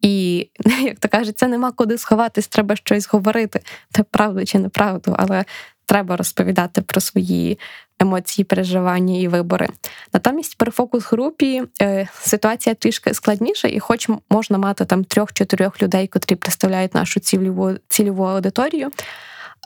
І, 0.01 0.47
як 0.81 0.99
то 0.99 1.07
кажуть, 1.07 1.37
це 1.37 1.47
нема 1.47 1.71
куди 1.71 1.97
сховатись, 1.97 2.47
треба 2.47 2.75
щось 2.75 3.09
говорити, 3.09 3.59
це 3.93 4.03
правду 4.03 4.45
чи 4.45 4.59
неправду. 4.59 5.15
Але 5.17 5.45
треба 5.85 6.17
розповідати 6.17 6.81
про 6.81 7.01
свої 7.01 7.59
емоції, 7.99 8.45
переживання 8.45 9.19
і 9.19 9.27
вибори. 9.27 9.67
Натомість 10.13 10.57
при 10.57 10.71
фокус-групі 10.71 11.63
е, 11.81 12.07
ситуація 12.21 12.75
трішки 12.75 13.13
складніша, 13.13 13.67
і, 13.67 13.79
хоч 13.79 14.09
можна 14.29 14.57
мати 14.57 14.85
там 14.85 15.03
трьох-чотирьох 15.03 15.81
людей, 15.81 16.07
котрі 16.07 16.35
представляють 16.35 16.95
нашу 16.95 17.19
цільову 17.19 17.71
цільову 17.87 18.23
аудиторію, 18.23 18.91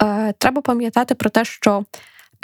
е, 0.03 0.33
треба 0.37 0.61
пам'ятати 0.61 1.15
про 1.15 1.29
те, 1.29 1.45
що 1.45 1.85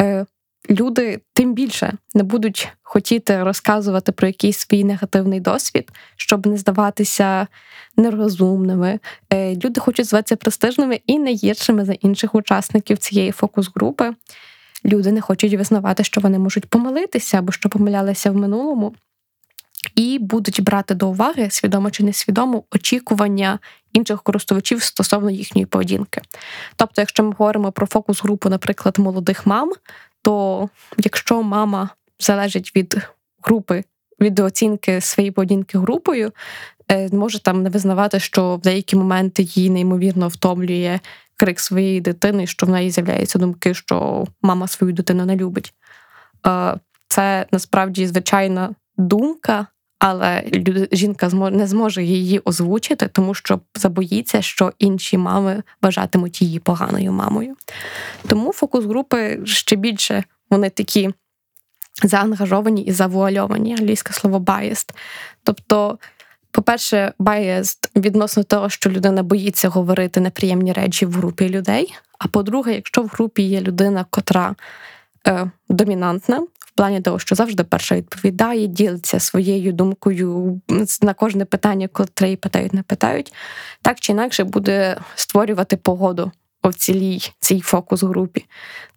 е, 0.02 0.26
люди 0.69 1.21
тим 1.34 1.54
більше 1.54 1.93
не 2.13 2.24
будуть 2.24 2.69
хотіти 2.84 3.43
розказувати 3.43 4.12
про 4.12 4.28
якийсь 4.28 4.58
свій 4.58 4.84
негативний 4.84 5.39
досвід, 5.39 5.91
щоб 6.15 6.48
не 6.48 6.58
здаватися 6.58 7.48
нерозумними. 7.98 9.00
Е, 9.34 9.56
люди 9.56 9.80
хочуть 9.80 10.06
зватися 10.06 10.36
престижними 10.36 11.00
і 11.08 11.19
не 11.19 11.34
гіршими 11.34 11.86
за 11.86 11.93
інших 11.93 12.36
учасників 12.36 12.98
цієї 12.98 13.32
фокус-групи. 13.32 14.13
Люди 14.86 15.12
не 15.12 15.21
хочуть 15.21 15.54
визнавати, 15.54 16.04
що 16.04 16.21
вони 16.21 16.39
можуть 16.39 16.65
помилитися 16.65 17.39
або 17.39 17.52
що 17.52 17.69
помилялися 17.69 18.32
в 18.32 18.36
минулому. 18.36 18.95
І 19.95 20.19
будуть 20.21 20.63
брати 20.63 20.95
до 20.95 21.10
уваги, 21.10 21.50
свідомо 21.50 21.91
чи 21.91 22.04
несвідомо, 22.04 22.63
очікування 22.71 23.60
інших 23.93 24.24
користувачів 24.24 24.84
стосовно 24.84 25.32
їхньої 25.32 25.65
поведінки. 25.65 26.21
Тобто, 26.76 27.02
якщо 27.02 27.24
ми 27.24 27.30
говоримо 27.30 27.71
про 27.71 27.88
фокус-групу, 27.88 28.50
наприклад, 28.50 29.00
молодих 29.00 29.45
мам, 29.45 29.71
то 30.21 30.69
якщо 30.98 31.43
мама 31.43 31.89
залежить 32.19 32.76
від 32.76 32.98
групи, 33.43 33.84
від 34.21 34.39
оцінки 34.39 35.02
своєї 35.02 35.32
поведінки 35.32 35.78
групою, 35.78 36.32
е, 36.91 37.10
може 37.12 37.39
там 37.39 37.63
не 37.63 37.69
визнавати, 37.69 38.19
що 38.19 38.56
в 38.56 38.62
деякі 38.62 38.95
моменти 38.95 39.43
її 39.43 39.69
неймовірно 39.69 40.28
втомлює 40.28 41.00
крик 41.38 41.60
своєї 41.60 42.02
дитини, 42.02 42.48
що 42.48 42.65
в 42.65 42.69
неї 42.69 42.91
з'являються 42.91 43.39
думки, 43.39 43.74
що 43.74 44.26
мама 44.41 44.67
свою 44.67 44.93
дитину 44.93 45.26
не 45.26 45.36
любить. 45.36 45.74
Е, 46.48 46.80
це 47.08 47.45
насправді 47.52 48.08
звичайна 48.08 48.76
думка. 48.98 49.67
Але 50.00 50.43
жінка 50.91 51.30
не 51.30 51.67
зможе 51.67 52.04
її 52.04 52.41
озвучити, 52.45 53.08
тому 53.08 53.34
що 53.34 53.60
забоїться, 53.76 54.41
що 54.41 54.74
інші 54.80 55.17
мами 55.17 55.63
вважатимуть 55.82 56.41
її 56.41 56.60
поганою 56.60 57.12
мамою. 57.12 57.56
Тому 58.28 58.54
фокус 58.54 58.86
групи 58.86 59.39
ще 59.45 59.76
більше 59.76 60.24
вони 60.50 60.69
такі 60.69 61.10
заангажовані 62.04 62.82
і 62.82 62.91
завуальовані, 62.91 63.74
англійське 63.74 64.13
слово 64.13 64.39
biased. 64.39 64.89
Тобто, 65.43 66.00
по-перше, 66.56 67.13
biased 67.20 67.89
відносно 67.96 68.44
того, 68.44 68.70
що 68.70 68.89
людина 68.89 69.24
боїться 69.24 69.70
говорити 69.70 70.20
неприємні 70.20 70.74
речі 70.74 71.06
в 71.06 71.12
групі 71.12 71.50
людей. 71.50 71.94
А 72.20 72.28
по-друге, 72.28 72.74
якщо 72.74 73.02
в 73.02 73.08
групі 73.08 73.44
є 73.44 73.62
людина, 73.62 74.06
котра 74.10 74.56
е, 75.28 75.52
домінантна, 75.70 76.48
плані 76.76 77.02
того, 77.02 77.20
що 77.20 77.36
завжди 77.36 77.63
перша 77.63 77.96
відповідає, 77.96 78.68
ділиться 78.68 79.20
своєю 79.20 79.74
думкою 79.74 80.62
на 81.02 81.13
кожне 81.13 81.46
питання, 81.46 81.88
котре 81.88 82.28
її 82.28 82.38
питають, 82.38 82.74
не 82.74 82.84
питають, 82.84 83.34
так 83.82 84.00
чи 84.00 84.12
інакше 84.12 84.44
буде 84.44 84.98
створювати 85.15 85.78
погоду 85.78 86.32
в 86.63 86.74
цілій 86.74 87.32
цій 87.39 87.62
фокус-групі. 87.62 88.46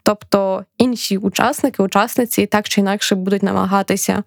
Тобто 0.02 0.64
інші 0.78 1.18
учасники, 1.18 1.82
учасниці 1.82 2.46
так 2.46 2.68
чи 2.68 2.80
інакше 2.80 3.14
будуть 3.14 3.42
намагатися 3.42 4.22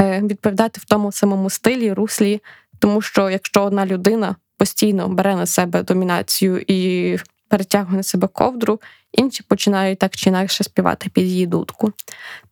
е, 0.00 0.20
відповідати 0.22 0.80
в 0.80 0.84
тому 0.84 1.12
самому 1.12 1.50
стилі, 1.50 1.92
руслі, 1.92 2.40
тому 2.78 3.02
що 3.02 3.30
якщо 3.30 3.62
одна 3.62 3.86
людина 3.86 4.36
постійно 4.56 5.08
бере 5.08 5.36
на 5.36 5.46
себе 5.46 5.82
домінацію 5.82 6.64
і 6.66 7.16
перетягує 7.48 7.96
на 7.96 8.02
себе 8.02 8.28
ковдру, 8.28 8.80
інші 9.12 9.42
починають 9.42 9.98
так 9.98 10.16
чи 10.16 10.30
інакше 10.30 10.64
співати 10.64 11.10
під 11.14 11.24
її 11.24 11.46
дудку. 11.46 11.92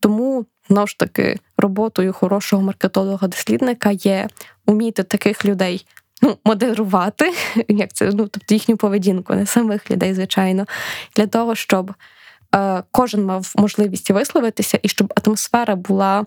Тому 0.00 0.46
знову 0.68 0.86
ж 0.86 0.98
таки 0.98 1.38
роботою 1.56 2.12
хорошого 2.12 2.62
маркетолога-дослідника 2.62 3.90
є 3.90 4.28
уміти 4.66 5.02
таких 5.02 5.44
людей. 5.44 5.86
Ну, 6.22 6.36
модерувати, 6.44 7.34
як 7.68 7.92
це 7.92 8.04
ну, 8.06 8.28
тобто 8.28 8.54
їхню 8.54 8.76
поведінку, 8.76 9.34
не 9.34 9.46
самих 9.46 9.90
людей, 9.90 10.14
звичайно, 10.14 10.66
для 11.16 11.26
того, 11.26 11.54
щоб 11.54 11.92
е, 12.54 12.82
кожен 12.90 13.24
мав 13.24 13.52
можливість 13.56 14.10
висловитися, 14.10 14.78
і 14.82 14.88
щоб 14.88 15.20
атмосфера 15.24 15.76
була 15.76 16.26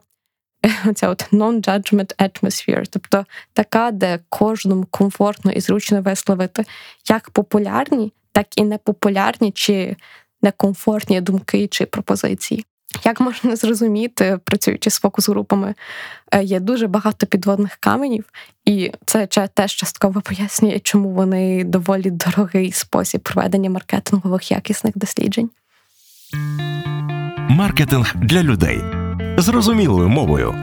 оця 0.85 1.09
от 1.09 1.33
non-judgment 1.33 2.15
atmosphere, 2.15 2.85
тобто 2.89 3.25
така, 3.53 3.91
де 3.91 4.19
кожному 4.29 4.85
комфортно 4.91 5.51
і 5.51 5.59
зручно 5.59 6.01
висловити 6.01 6.65
як 7.09 7.29
популярні, 7.29 8.13
так 8.31 8.47
і 8.57 8.63
непопулярні 8.63 9.51
чи 9.51 9.95
некомфортні 10.41 11.21
думки 11.21 11.67
чи 11.67 11.85
пропозиції. 11.85 12.65
Як 13.05 13.19
можна 13.19 13.55
зрозуміти, 13.55 14.39
працюючи 14.43 14.89
з 14.89 14.99
фокус-групами, 14.99 15.73
е, 16.31 16.43
є 16.43 16.59
дуже 16.59 16.87
багато 16.87 17.25
підводних 17.25 17.75
каменів, 17.79 18.25
і 18.65 18.91
це 19.05 19.27
теж 19.27 19.75
частково 19.75 20.21
пояснює, 20.21 20.79
чому 20.79 21.09
вони 21.09 21.63
доволі 21.63 22.11
дорогий 22.11 22.71
спосіб 22.71 23.21
проведення 23.21 23.69
маркетингових 23.69 24.51
якісних 24.51 24.97
досліджень. 24.97 25.49
Маркетинг 27.49 28.15
для 28.15 28.43
людей 28.43 28.98
зрозумілою 29.37 30.09
мовою. 30.09 30.55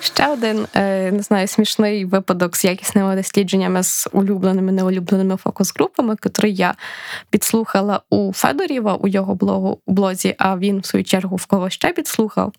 Ще 0.00 0.28
один 0.28 0.66
е, 0.74 1.12
не 1.12 1.22
знаю, 1.22 1.48
смішний 1.48 2.04
випадок 2.04 2.56
з 2.56 2.64
якісними 2.64 3.16
дослідженнями 3.16 3.82
з 3.82 4.08
улюбленими 4.12 4.72
неулюбленими 4.72 5.36
фокус-групами, 5.36 6.16
котрий 6.16 6.54
я 6.54 6.74
підслухала 7.30 8.00
у 8.10 8.32
Федоріва 8.32 8.94
у 8.94 9.08
його 9.08 9.34
блогу 9.34 9.80
блозі, 9.86 10.34
а 10.38 10.56
він 10.56 10.80
в 10.80 10.86
свою 10.86 11.04
чергу 11.04 11.36
в 11.36 11.46
кого 11.46 11.70
ще 11.70 11.92
підслухав, 11.92 12.52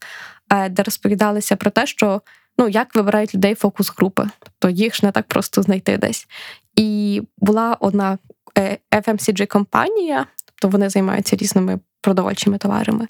е, 0.49 0.69
де 0.69 0.83
розповідалися 0.83 1.55
про 1.55 1.71
те, 1.71 1.87
що 1.87 2.21
ну 2.57 2.67
як 2.67 2.95
вибирають 2.95 3.35
людей 3.35 3.55
фокус-групи, 3.55 4.27
тобто 4.39 4.69
їх 4.69 4.95
ж 4.95 5.05
не 5.05 5.11
так 5.11 5.27
просто 5.27 5.61
знайти 5.61 5.97
десь. 5.97 6.27
І 6.75 7.21
була 7.37 7.77
одна 7.79 8.17
е, 8.57 8.77
fmcg 8.91 9.47
компанія 9.47 10.25
тобто 10.59 10.77
вони 10.77 10.89
займаються 10.89 11.35
різними 11.35 11.79
продовольчими 12.01 12.57
товарами. 12.57 13.07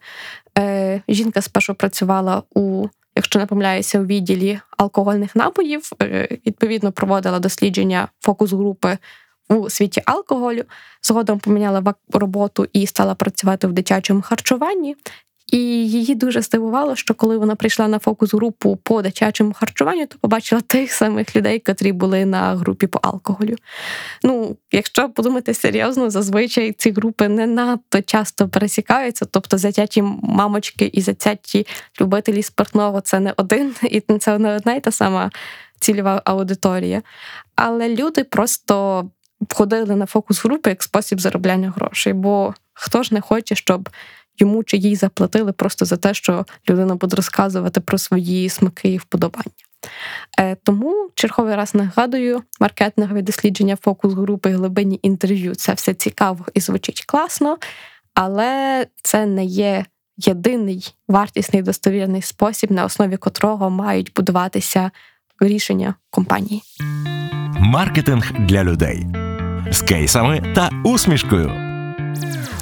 Жінка 1.07 1.41
спершу 1.41 1.75
працювала 1.75 2.43
у 2.55 2.87
якщо 3.15 3.39
не 3.39 3.45
помиляюся, 3.45 3.99
у 3.99 4.05
відділі 4.05 4.59
алкогольних 4.77 5.35
напоїв, 5.35 5.91
е, 6.01 6.37
відповідно 6.45 6.91
проводила 6.91 7.39
дослідження 7.39 8.07
фокус-групи 8.21 8.97
у 9.49 9.69
світі 9.69 10.01
алкоголю. 10.05 10.63
Згодом 11.01 11.39
поміняла 11.39 11.93
роботу 12.13 12.67
і 12.73 12.87
стала 12.87 13.15
працювати 13.15 13.67
в 13.67 13.73
дитячому 13.73 14.21
харчуванні. 14.21 14.95
І 15.51 15.57
її 15.87 16.15
дуже 16.15 16.41
здивувало, 16.41 16.95
що 16.95 17.13
коли 17.13 17.37
вона 17.37 17.55
прийшла 17.55 17.87
на 17.87 17.99
фокус-групу 17.99 18.75
по 18.83 19.01
дитячому 19.01 19.53
харчуванню, 19.53 20.07
то 20.07 20.17
побачила 20.21 20.61
тих 20.61 20.93
самих 20.93 21.35
людей, 21.35 21.59
котрі 21.59 21.91
були 21.91 22.25
на 22.25 22.55
групі 22.55 22.87
по 22.87 22.99
алкоголю. 23.01 23.55
Ну, 24.23 24.57
якщо 24.71 25.09
подумати 25.09 25.53
серйозно, 25.53 26.09
зазвичай 26.09 26.71
ці 26.71 26.91
групи 26.91 27.27
не 27.27 27.47
надто 27.47 28.01
часто 28.01 28.47
пересікаються, 28.49 29.25
тобто 29.25 29.57
затяті 29.57 30.01
мамочки 30.21 30.85
і 30.93 31.01
затяті 31.01 31.67
любителі 32.01 32.43
спиртного 32.43 33.01
це 33.01 33.19
не 33.19 33.33
один, 33.37 33.75
і 33.83 34.01
це 34.19 34.37
не 34.37 34.55
одна 34.55 34.75
і 34.75 34.81
та 34.81 34.91
сама 34.91 35.31
цільова 35.79 36.21
аудиторія. 36.25 37.01
Але 37.55 37.89
люди 37.89 38.23
просто 38.23 39.05
входили 39.41 39.95
на 39.95 40.05
фокус 40.05 40.43
групи 40.43 40.69
як 40.69 40.83
спосіб 40.83 41.19
заробляння 41.19 41.73
грошей, 41.75 42.13
бо 42.13 42.53
хто 42.73 43.03
ж 43.03 43.13
не 43.13 43.21
хоче, 43.21 43.55
щоб 43.55 43.89
йому 44.39 44.63
чи 44.63 44.77
їй 44.77 44.95
заплатили 44.95 45.51
просто 45.51 45.85
за 45.85 45.97
те, 45.97 46.13
що 46.13 46.45
людина 46.69 46.95
буде 46.95 47.15
розказувати 47.15 47.79
про 47.79 47.97
свої 47.97 48.49
смаки 48.49 48.89
і 48.89 48.97
вподобання. 48.97 49.51
Е, 50.39 50.55
тому 50.63 51.09
черговий 51.15 51.55
раз 51.55 51.75
нагадую, 51.75 52.43
маркетингові 52.59 53.21
дослідження 53.21 53.77
фокус 53.81 54.13
групи 54.13 54.49
глибинні 54.49 54.99
інтерв'ю 55.01 55.55
це 55.55 55.73
все 55.73 55.93
цікаво 55.93 56.45
і 56.53 56.59
звучить 56.59 57.05
класно, 57.05 57.57
але 58.13 58.85
це 59.03 59.25
не 59.25 59.45
є 59.45 59.85
єдиний 60.17 60.95
вартісний 61.07 61.61
достовірний 61.61 62.21
спосіб, 62.21 62.71
на 62.71 62.85
основі 62.85 63.17
котрого 63.17 63.69
мають 63.69 64.13
будуватися 64.13 64.91
рішення 65.39 65.95
компанії. 66.09 66.61
Маркетинг 67.59 68.31
для 68.39 68.63
людей 68.63 69.05
з 69.71 69.81
кейсами 69.81 70.53
та 70.55 70.69
усмішкою. 70.83 71.68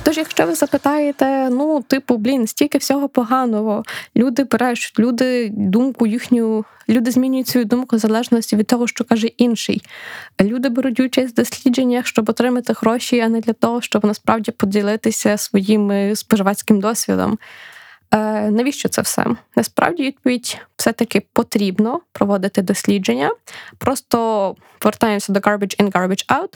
Тож, 0.08 0.18
якщо 0.18 0.46
ви 0.46 0.56
запитаєте, 0.56 1.50
ну, 1.50 1.82
типу, 1.82 2.18
блін, 2.18 2.48
стільки 2.48 2.78
всього 2.78 3.10
поганого, 3.10 3.84
люди 4.16 4.44
брешуть, 4.44 5.00
люди 5.00 5.50
думку 5.50 6.08
їхню, 6.08 6.66
люди 6.90 7.12
змінюють 7.12 7.48
свою 7.48 7.66
думку 7.66 7.96
в 7.96 8.00
залежності 8.00 8.56
від 8.56 8.68
того, 8.68 8.88
що 8.88 9.04
каже 9.04 9.28
інший. 9.28 9.82
Люди 10.42 10.70
беруть 10.70 11.00
участь 11.00 11.34
в 11.34 11.36
дослідженнях, 11.36 12.08
щоб 12.08 12.30
отримати 12.30 12.74
гроші, 12.74 13.20
а 13.20 13.30
не 13.30 13.40
для 13.40 13.54
того, 13.54 13.82
щоб 13.82 14.06
насправді 14.06 14.52
поділитися 14.52 15.38
своїм 15.38 16.16
споживацьким 16.16 16.80
досвідом. 16.80 17.40
Е, 18.12 18.52
Навіщо 18.52 18.90
це 18.90 19.02
все? 19.02 19.26
Насправді 19.56 20.04
відповідь 20.04 20.58
все-таки 20.78 21.24
потрібно 21.34 22.02
проводити 22.12 22.62
дослідження. 22.62 23.32
Просто 23.78 24.56
повертаємося 24.80 25.34
до 25.34 25.40
garbage 25.40 25.84
in, 25.84 25.92
garbage 25.92 26.26
out. 26.28 26.54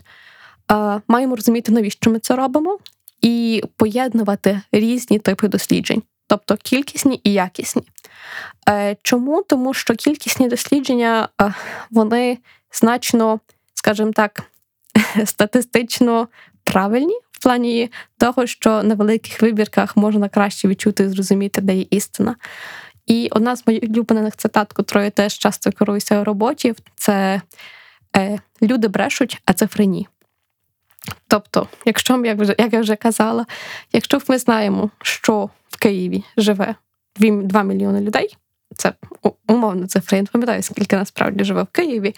Е, 0.96 1.02
Маємо 1.08 1.36
розуміти, 1.36 1.72
навіщо 1.72 2.12
ми 2.12 2.20
це 2.20 2.36
робимо 2.36 2.78
і 3.22 3.64
поєднувати 3.76 4.62
різні 4.72 5.20
типи 5.20 5.48
досліджень, 5.48 6.04
тобто 6.28 6.58
кількісні 6.58 7.22
і 7.24 7.34
якісні. 7.34 7.84
Е, 8.70 8.96
чому? 9.04 9.44
Тому 9.44 9.74
що 9.74 9.96
кількісні 9.96 10.48
дослідження 10.48 11.30
е, 11.42 11.54
вони 11.92 12.38
значно, 12.72 13.40
скажімо 13.74 14.12
так, 14.12 14.44
статистично 15.26 16.28
правильні 16.64 17.16
в 17.32 17.44
плані 17.44 17.92
того, 18.18 18.48
що 18.48 18.84
на 18.84 18.96
великих 18.96 19.42
вибірках 19.42 19.98
можна 19.98 20.30
краще 20.30 20.68
відчути 20.68 21.04
і 21.04 21.10
зрозуміти, 21.10 21.62
де 21.62 21.76
є 21.76 21.86
істина. 21.90 22.36
І 23.08 23.28
одна 23.32 23.56
з 23.56 23.68
моїх 23.68 23.84
улюблених 23.84 24.36
цитат, 24.36 24.74
котрою 24.74 25.12
теж 25.12 25.38
часто 25.38 25.72
керуюся 25.72 26.22
у 26.22 26.24
роботі, 26.24 26.74
це 26.96 27.42
е, 28.18 28.40
люди 28.62 28.88
брешуть, 28.88 29.42
а 29.46 29.54
цифри 29.54 29.86
ні. 29.86 30.08
Тобто, 31.28 31.68
якщо 31.86 32.26
як 32.26 32.40
вже, 32.40 32.56
як 32.58 32.74
я 32.74 32.82
вже 32.82 32.96
казала, 32.96 33.46
якщо 33.94 34.20
ми 34.28 34.38
знаємо, 34.38 34.90
що 35.02 35.50
в 35.70 35.80
Києві 35.80 36.24
живе 36.38 36.76
2 37.20 37.64
мільйони 37.64 38.02
людей, 38.02 38.38
це 38.76 38.94
умовна 39.48 39.88
цифра, 39.88 40.16
я 40.16 40.22
не 40.22 40.28
пам'ятаю, 40.32 40.64
скільки 40.64 40.96
насправді 40.96 41.44
живе 41.44 41.64
в 41.64 41.68
Києві, 41.68 42.16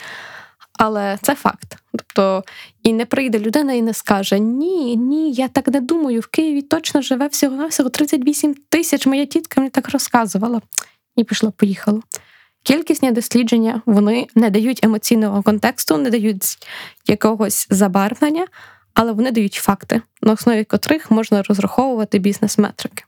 але 0.80 1.17
це 1.22 1.36
факт. 1.36 1.78
Тобто, 1.91 2.43
і 2.84 2.93
не 2.93 3.06
прийде 3.06 3.39
людина 3.39 3.74
і 3.74 3.82
не 3.82 3.93
скаже: 3.93 4.39
Ні, 4.39 4.96
ні, 4.96 5.32
я 5.32 5.48
так 5.48 5.67
не 5.67 5.82
думаю. 5.82 6.19
В 6.19 6.28
Києві 6.28 6.62
точно 6.62 7.02
живе 7.02 7.28
всього-навсього 7.28 7.89
38 7.89 8.56
тисяч. 8.69 9.08
Моя 9.08 9.26
тітка 9.26 9.62
мені 9.62 9.69
так 9.69 9.89
розказувала. 9.89 10.62
І 11.15 11.24
пішло, 11.24 11.52
поїхало. 11.52 12.02
Кількісні 12.63 13.12
дослідження 13.12 13.82
вони 13.86 14.28
не 14.36 14.50
дають 14.50 14.84
емоційного 14.84 15.43
контексту, 15.43 15.98
не 15.98 16.10
дають 16.10 16.58
якогось 17.08 17.67
забарвлення, 17.69 18.48
але 18.93 19.12
вони 19.12 19.32
дають 19.32 19.53
факти, 19.53 20.01
на 20.21 20.34
основі 20.34 20.63
котрих 20.63 21.12
можна 21.12 21.43
розраховувати 21.43 22.19
бізнес-метрики. 22.19 23.03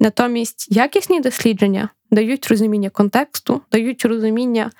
Натомість 0.00 0.72
якісні 0.72 1.20
дослідження 1.20 1.88
дають 2.10 2.48
розуміння 2.48 2.90
контексту, 2.90 3.62
дають 3.72 4.04
розуміння 4.04 4.70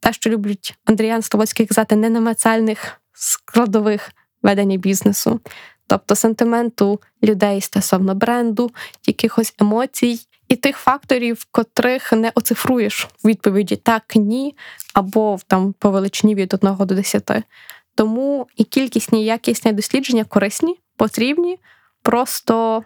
те, 0.00 0.12
що 0.12 0.30
люблять 0.30 0.74
Андріян 0.84 1.22
Слободський 1.22 1.66
казати, 1.66 1.96
ненамацальних 1.96 3.00
складових 3.12 4.10
ведення 4.42 4.76
бізнесу, 4.76 5.40
тобто 5.86 6.14
сентименту 6.14 7.00
людей 7.22 7.60
стосовно 7.60 8.14
бренду, 8.14 8.70
якихось 9.06 9.54
емоцій 9.60 10.20
і 10.48 10.56
тих 10.56 10.76
факторів, 10.76 11.46
котрих 11.50 12.12
не 12.12 12.32
оцифруєш 12.34 13.08
відповіді 13.24 13.76
так, 13.76 14.16
ні, 14.16 14.56
або 14.94 15.38
там 15.46 15.72
по 15.72 15.90
величині 15.90 16.34
від 16.34 16.54
1 16.54 16.76
до 16.78 16.94
10. 16.94 17.30
Тому 17.94 18.46
і 18.56 18.64
кількісні 18.64 19.22
і 19.22 19.24
якісні 19.24 19.72
дослідження 19.72 20.24
корисні, 20.24 20.76
потрібні, 20.96 21.58
просто 22.02 22.84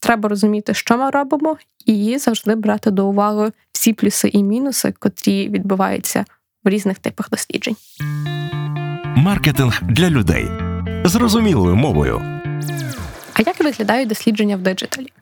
треба 0.00 0.28
розуміти, 0.28 0.74
що 0.74 0.98
ми 0.98 1.10
робимо, 1.10 1.56
і 1.86 2.18
завжди 2.18 2.54
брати 2.54 2.90
до 2.90 3.06
уваги 3.06 3.52
всі 3.72 3.92
плюси 3.92 4.28
і 4.28 4.42
мінуси, 4.42 4.94
котрі 4.98 5.48
відбуваються 5.48 6.24
в 6.64 6.68
різних 6.68 6.98
типах 6.98 7.30
досліджень. 7.30 7.76
Маркетинг 9.16 9.82
для 9.82 10.10
людей 10.10 10.48
зрозумілою 11.04 11.76
мовою. 11.76 12.22
А 13.32 13.42
як 13.46 13.60
виглядають 13.60 14.08
дослідження 14.08 14.56
в 14.56 14.60
диджиталі? 14.60 15.12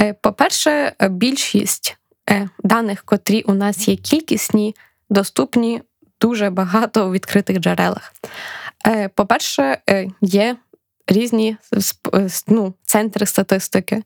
Е, 0.00 0.14
по-перше, 0.22 0.92
більшість 1.10 1.96
е, 2.30 2.48
даних, 2.64 3.02
котрі 3.02 3.42
у 3.42 3.54
нас 3.54 3.88
є 3.88 3.96
кількісні, 3.96 4.74
доступні 5.10 5.82
дуже 6.22 6.50
багато 6.50 7.08
у 7.08 7.12
відкритих 7.12 7.58
джерелах. 7.58 8.12
Е, 8.86 9.08
по-перше, 9.08 9.78
є 10.20 10.56
різні 11.06 11.56
ну, 12.48 12.74
центри 12.84 13.26
статистики. 13.26 14.02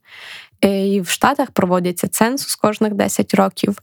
І 0.60 1.00
в 1.00 1.08
Штатах 1.08 1.50
проводяться 1.50 2.08
ценсус 2.08 2.54
кожних 2.54 2.94
10 2.94 3.34
років. 3.34 3.78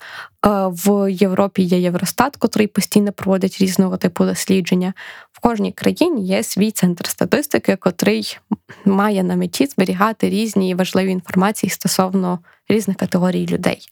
В 0.67 1.11
Європі 1.11 1.61
є 1.61 1.79
Євростат, 1.79 2.35
котрий 2.35 2.67
постійно 2.67 3.11
проводить 3.11 3.57
різного 3.61 3.97
типу 3.97 4.25
дослідження. 4.25 4.93
В 5.31 5.39
кожній 5.39 5.71
країні 5.71 6.25
є 6.25 6.43
свій 6.43 6.71
центр 6.71 7.07
статистики, 7.07 7.75
котрий 7.75 8.37
має 8.85 9.23
на 9.23 9.35
меті 9.35 9.65
зберігати 9.65 10.29
різні 10.29 10.75
важливі 10.75 11.11
інформації 11.11 11.69
стосовно 11.69 12.39
різних 12.67 12.97
категорій 12.97 13.47
людей. 13.47 13.87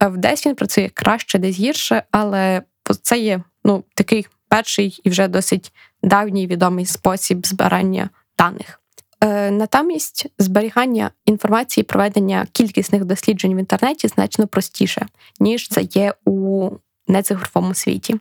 В 0.00 0.16
десь 0.16 0.46
він 0.46 0.54
працює 0.54 0.90
краще, 0.94 1.38
десь 1.38 1.56
гірше, 1.56 2.02
але 2.10 2.62
це 2.94 3.18
є 3.18 3.42
ну, 3.64 3.84
такий 3.94 4.26
перший 4.48 5.00
і 5.04 5.10
вже 5.10 5.28
досить 5.28 5.72
давній 6.02 6.46
відомий 6.46 6.86
спосіб 6.86 7.46
збирання 7.46 8.10
даних. 8.38 8.80
Е, 9.20 9.50
натомість 9.50 10.26
зберігання 10.38 11.10
інформації, 11.26 11.84
проведення 11.84 12.46
кількісних 12.52 13.04
досліджень 13.04 13.54
в 13.54 13.58
інтернеті 13.58 14.08
значно 14.08 14.46
простіше, 14.46 15.06
ніж 15.40 15.68
це 15.68 15.82
є 15.82 16.14
у 16.24 16.70
нецифровому 17.08 17.74
світі. 17.74 18.16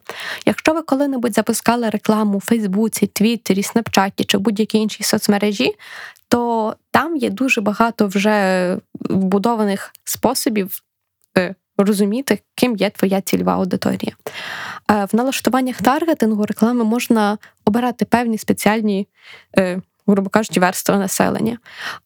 Якщо 0.46 0.74
ви 0.74 0.82
коли-небудь 0.82 1.34
запускали 1.34 1.90
рекламу 1.90 2.38
у 2.38 2.42
Фейсбуці, 2.42 3.08
Твіттері, 3.08 3.64
Снапчаті 3.64 4.24
чи 4.24 4.38
будь-якій 4.38 4.78
іншій 4.78 5.04
соцмережі, 5.04 5.76
то 6.28 6.76
там 6.92 7.16
є 7.16 7.30
дуже 7.30 7.62
багато 7.62 8.08
вже 8.08 8.78
вбудованих 8.94 9.92
способів 10.04 10.84
е, 11.38 11.56
розуміти, 11.84 12.40
ким 12.56 12.76
є 12.76 12.90
твоя 12.90 13.22
цільова 13.22 13.54
аудиторія. 13.54 14.12
Е, 14.92 15.06
в 15.06 15.16
налаштуваннях 15.16 15.82
таргетингу 15.82 16.46
реклами 16.46 16.84
можна 16.84 17.38
обирати 17.66 18.06
певні 18.06 18.38
спеціальні 18.38 19.08
грубо 20.12 20.30
кажучи, 20.30 20.60
верства 20.60 20.98
населення, 20.98 21.58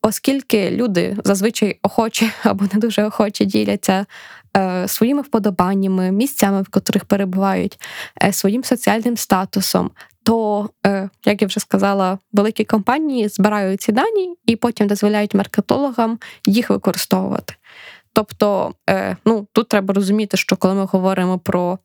оскільки 0.01 0.71
люди 0.71 1.17
зазвичай 1.23 1.79
охочі 1.81 2.31
або 2.43 2.65
не 2.73 2.79
дуже 2.79 3.03
охоче 3.03 3.45
діляться 3.45 4.05
е, 4.57 4.87
своїми 4.87 5.21
вподобаннями, 5.21 6.11
місцями, 6.11 6.61
в 6.61 6.69
котрих 6.69 7.05
перебувають, 7.05 7.79
е, 8.23 8.33
своїм 8.33 8.63
соціальним 8.63 9.17
статусом. 9.17 9.91
То, 10.25 10.69
е, 10.85 11.09
як 11.25 11.41
я 11.41 11.47
вже 11.47 11.59
сказала, 11.59 12.17
великі 12.33 12.63
компанії 12.63 13.27
збирають 13.27 13.81
ці 13.81 13.91
дані 13.91 14.35
і 14.45 14.55
потім 14.55 14.87
дозволяють 14.87 15.33
маркетологам 15.33 16.19
їх 16.45 16.69
використовувати. 16.69 17.53
Тобто, 18.13 18.73
ну 19.25 19.47
тут 19.51 19.67
треба 19.67 19.93
розуміти, 19.93 20.37
що 20.37 20.55
коли 20.55 20.73
ми 20.73 20.85
говоримо 20.85 21.39
про 21.39 21.79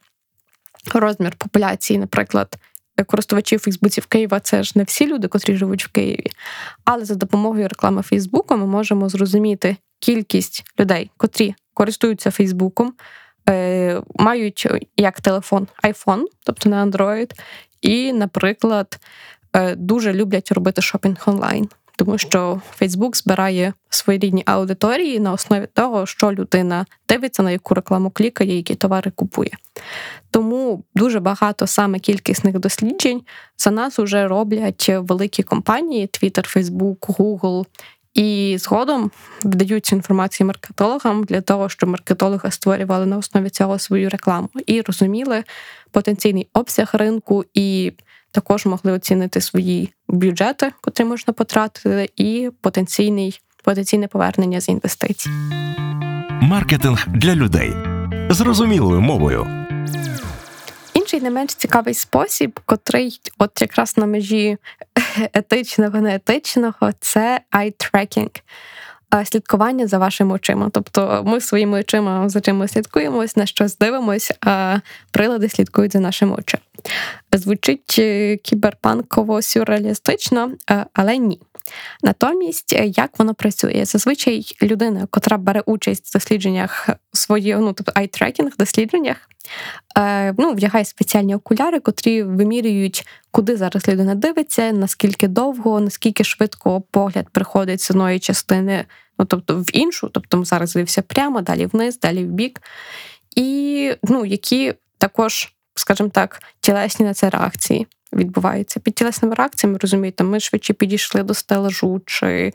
розмір 0.95 1.35
популяції, 1.39 1.99
наприклад, 1.99 2.59
користувачів 3.07 3.61
Фейсбуці 3.61 4.01
в 4.01 4.07
Києва 4.07 4.41
це 4.41 4.63
ж 4.63 4.73
не 4.75 4.85
всі 4.85 5.07
люди, 5.07 5.29
котрі 5.29 5.57
живуть 5.57 5.85
в 5.85 5.89
Києві. 5.89 6.31
Але 6.85 7.05
за 7.05 7.15
допомогою 7.15 7.69
реклами 7.69 8.03
Фейсбуку 8.03 8.57
ми 8.57 8.67
можемо 8.67 9.09
зрозуміти 9.09 9.77
кількість 9.99 10.65
людей, 10.81 11.11
котрі 11.17 11.55
користуються 11.75 12.31
Фейсбуком, 12.31 12.95
е, 13.49 14.03
мають 14.15 14.67
як 14.97 15.21
телефон 15.21 15.67
iPhone, 15.85 16.25
тобто 16.45 16.69
на 16.69 16.87
Android, 16.87 17.31
і, 17.83 18.13
наприклад, 18.13 18.99
е, 19.53 19.75
дуже 19.75 20.13
люблять 20.13 20.53
робити 20.53 20.83
шопінг 20.83 21.23
онлайн 21.27 21.69
тому 21.99 22.19
що 22.19 22.61
Фейсбук 22.71 23.17
збирає 23.17 23.73
своєрідні 23.91 24.43
аудиторії 24.47 25.21
на 25.21 25.33
основі 25.33 25.67
того, 25.75 26.07
що 26.07 26.33
людина 26.33 26.87
дивиться, 27.09 27.43
на 27.43 27.51
яку 27.51 27.75
рекламу 27.75 28.11
клікає, 28.11 28.57
які 28.57 28.75
товари 28.75 29.11
купує. 29.11 29.51
Тому 30.31 30.85
дуже 30.95 31.21
багато 31.21 31.67
саме 31.67 31.99
кількісних 31.99 32.59
досліджень 32.59 33.23
за 33.59 33.71
нас 33.71 33.99
вже 33.99 34.29
роблять 34.29 34.91
великі 34.95 35.43
компанії: 35.43 36.07
Twitter, 36.07 36.57
Facebook, 36.57 36.99
Google. 36.99 37.67
І 38.15 38.57
згодом 38.59 39.11
вдають 39.45 39.93
інформацію 39.93 40.47
маркетологам 40.47 41.25
для 41.25 41.41
того, 41.41 41.69
щоб 41.69 41.91
маркетологи 41.91 42.51
створювали 42.51 43.07
на 43.07 43.19
основі 43.19 43.51
цього 43.51 43.79
свою 43.79 44.11
рекламу 44.11 44.49
і 44.67 44.81
розуміли 44.81 45.45
потенційний 45.91 46.49
обсяг 46.53 46.91
ринку 46.93 47.45
і 47.55 47.93
також 48.31 48.67
могли 48.67 48.93
оцінити 48.93 49.41
свої 49.41 49.93
бюджети, 50.09 50.73
котрі 50.81 51.05
можна 51.05 51.33
потратити, 51.33 52.11
і 52.17 52.51
потенційний 52.61 53.41
потенційне 53.65 54.09
повернення 54.09 54.61
з 54.61 54.69
інвестицій. 54.69 55.31
Маркетинг 56.43 57.05
для 57.09 57.35
людей 57.35 57.73
зрозумілою 58.31 59.01
мовою. 59.01 59.47
Інший 60.95 61.21
не 61.21 61.31
менш 61.31 61.55
цікавий 61.55 61.95
спосіб, 61.95 62.61
котрий, 62.65 63.21
от 63.39 63.61
якраз 63.61 63.97
на 63.97 64.07
межі 64.07 64.57
етичного, 65.33 66.01
неетичного, 66.01 66.91
це 67.01 67.41
eye-tracking. 67.53 68.43
Слідкування 69.25 69.87
за 69.87 69.99
вашими 69.99 70.35
очима. 70.35 70.71
Тобто 70.73 71.23
ми 71.27 71.41
своїми 71.41 71.81
очима 71.81 72.29
за 72.29 72.41
чим 72.41 72.57
ми 72.57 72.69
слідкуємось, 72.69 73.37
на 73.37 73.47
щось 73.47 73.79
дивимось, 73.79 74.33
а 74.41 74.79
прилади 75.11 75.49
слідкують 75.49 75.93
за 75.93 76.01
нашими 76.01 76.35
очима. 76.35 76.63
Звучить 77.33 77.97
е, 77.99 78.37
кіберпанково 78.37 79.43
сюрреалістично, 79.43 80.51
е, 80.71 80.87
але 80.93 81.19
ні. 81.19 81.41
Натомість, 82.03 82.73
е, 82.73 82.87
як 82.87 83.19
воно 83.19 83.35
працює? 83.35 83.85
Зазвичай 83.85 84.57
людина, 84.63 85.07
котра 85.11 85.39
бере 85.39 85.61
участь 85.67 86.07
в 86.07 86.13
дослідженнях 86.13 86.89
своєї, 87.13 87.57
ну 87.57 87.73
тобто 87.73 87.93
айтрекінг 87.95 88.53
дослідженнях, 88.59 89.17
ну, 90.39 90.53
вдягає 90.53 90.85
спеціальні 90.85 91.35
окуляри, 91.35 91.81
котрі 91.81 92.23
вимірюють, 92.23 93.07
куди 93.31 93.57
зараз 93.57 93.89
людина 93.89 94.15
дивиться, 94.15 94.73
наскільки 94.73 95.29
довго, 95.29 95.81
наскільки 95.81 96.25
швидко 96.25 96.81
погляд 96.81 97.27
приходить 97.33 97.81
з 97.81 97.91
одної 97.91 98.19
частини, 98.19 98.85
ну 99.19 99.25
тобто 99.25 99.57
в 99.57 99.77
іншу, 99.77 100.09
тобто 100.09 100.45
зараз 100.45 100.73
дивився 100.73 101.03
прямо, 101.03 101.41
далі 101.41 101.67
вниз, 101.67 101.99
далі 101.99 102.25
в 102.25 102.29
бік. 102.29 102.61
І 103.37 103.93
ну, 104.03 104.25
які 104.25 104.75
також 104.99 105.53
скажімо 105.79 106.09
так, 106.09 106.43
тілесні 106.61 107.07
на 107.07 107.15
це 107.15 107.31
реакції 107.31 107.87
відбуваються. 108.13 108.81
Під 108.81 108.95
тілесними 108.95 109.35
реакціями 109.35 109.79
розумієте, 109.83 110.25
ми 110.25 110.41
швидше 110.41 110.73
підійшли 110.73 111.23
до 111.23 111.35
стелажу, 111.35 112.01
чи, 112.07 112.53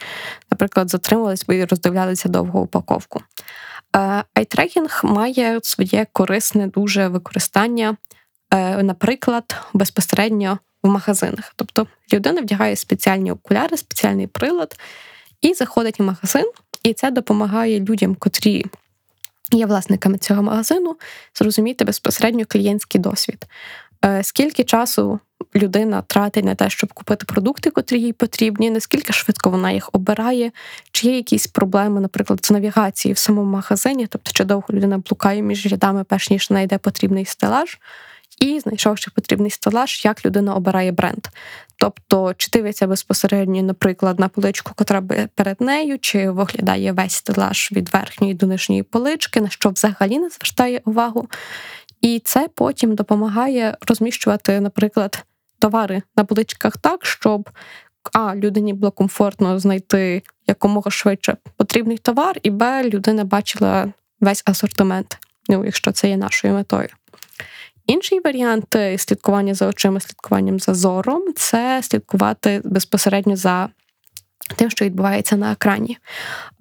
наприклад, 0.52 0.90
затримувались 0.90 1.46
і 1.50 1.66
роздивлялися 1.66 2.30
довгу 2.30 2.60
упаковку. 2.60 3.22
Е, 3.96 4.24
айтрекінг 4.34 5.02
має 5.04 5.60
своє 5.64 6.08
корисне 6.12 6.68
дуже 6.68 7.08
використання, 7.08 7.98
е, 8.54 8.84
наприклад, 8.84 9.56
безпосередньо 9.74 10.60
в 10.84 10.88
магазинах. 10.88 11.54
Тобто 11.56 11.88
людина 12.14 12.42
вдягає 12.42 12.76
спеціальні 12.76 13.32
окуляри, 13.32 13.78
спеціальний 13.78 14.28
прилад 14.28 14.76
і 15.42 15.54
заходить 15.54 16.00
в 16.00 16.04
магазин, 16.04 16.52
і 16.84 16.94
це 16.94 17.12
допомагає 17.12 17.80
людям, 17.80 18.16
котрі 18.16 18.66
є 19.58 19.66
власниками 19.66 20.18
цього 20.18 20.44
магазину, 20.44 20.96
зрозуміти 21.36 21.86
безпосередньо 21.86 22.46
клієнтський 22.48 23.02
досвід. 23.02 23.46
Е, 24.06 24.24
скільки 24.24 24.64
часу 24.64 25.20
людина 25.56 26.02
тратить 26.02 26.46
на 26.46 26.56
те, 26.56 26.70
щоб 26.70 26.94
купити 26.94 27.26
продукти, 27.26 27.70
котрі 27.70 28.02
їй 28.02 28.14
потрібні, 28.14 28.70
наскільки 28.70 29.14
швидко 29.14 29.50
вона 29.50 29.72
їх 29.72 29.90
обирає, 29.94 30.52
чи 30.92 31.08
є 31.08 31.16
якісь 31.16 31.48
проблеми, 31.48 32.02
наприклад, 32.02 32.46
з 32.46 32.52
навігацією 32.52 33.14
в 33.14 33.18
самому 33.18 33.52
магазині, 33.52 34.08
тобто 34.08 34.32
чи 34.34 34.44
довго 34.44 34.66
людина 34.70 34.98
блукає 34.98 35.42
між 35.42 35.66
рядами, 35.66 36.04
перш 36.04 36.30
ніж 36.30 36.48
знайде 36.48 36.78
потрібний 36.78 37.26
стелаж, 37.26 37.78
і 38.40 38.60
знайшовши 38.60 39.12
потрібний 39.12 39.52
стелаж, 39.52 40.06
як 40.06 40.26
людина 40.26 40.56
обирає 40.56 40.92
бренд. 40.92 41.28
Тобто, 41.78 42.34
чи 42.38 42.50
дивиться 42.52 42.88
безпосередньо, 42.88 43.64
наприклад, 43.64 44.20
на 44.20 44.28
поличку, 44.28 44.72
котра 44.76 45.02
перед 45.36 45.62
нею, 45.62 46.00
чи 46.00 46.30
виглядає 46.30 46.92
весь 46.92 47.14
стелаж 47.14 47.70
від 47.72 47.94
верхньої 47.94 48.34
до 48.34 48.48
нижньої 48.48 48.84
полички, 48.84 49.42
на 49.42 49.50
що 49.50 49.70
взагалі 49.70 50.20
не 50.20 50.30
звертає 50.30 50.82
увагу. 50.86 51.28
І 52.02 52.22
це 52.26 52.50
потім 52.56 52.96
допомагає 52.96 53.78
розміщувати, 53.88 54.60
наприклад, 54.60 55.24
товари 55.60 56.02
на 56.16 56.24
поличках 56.24 56.78
так, 56.78 57.06
щоб 57.06 57.50
а 58.14 58.36
людині 58.36 58.74
було 58.74 58.92
комфортно 58.92 59.60
знайти 59.60 60.22
якомога 60.48 60.92
швидше 60.92 61.38
потрібний 61.58 61.98
товар, 61.98 62.40
і 62.44 62.50
б 62.50 62.84
людина 62.84 63.24
бачила 63.24 63.94
весь 64.20 64.44
асортимент, 64.46 65.18
ну 65.50 65.66
якщо 65.66 65.92
це 65.92 66.10
є 66.10 66.18
нашою 66.18 66.54
метою. 66.54 66.90
Інший 67.88 68.20
варіант 68.20 68.76
е, 68.76 68.98
слідкування 68.98 69.54
за 69.54 69.68
очима, 69.68 70.00
слідкуванням 70.00 70.60
за 70.60 70.74
зором 70.74 71.24
це 71.36 71.82
слідкувати 71.84 72.62
безпосередньо 72.64 73.36
за 73.36 73.70
тим, 74.56 74.70
що 74.70 74.86
відбувається 74.86 75.36
на 75.36 75.52
екрані. 75.52 75.98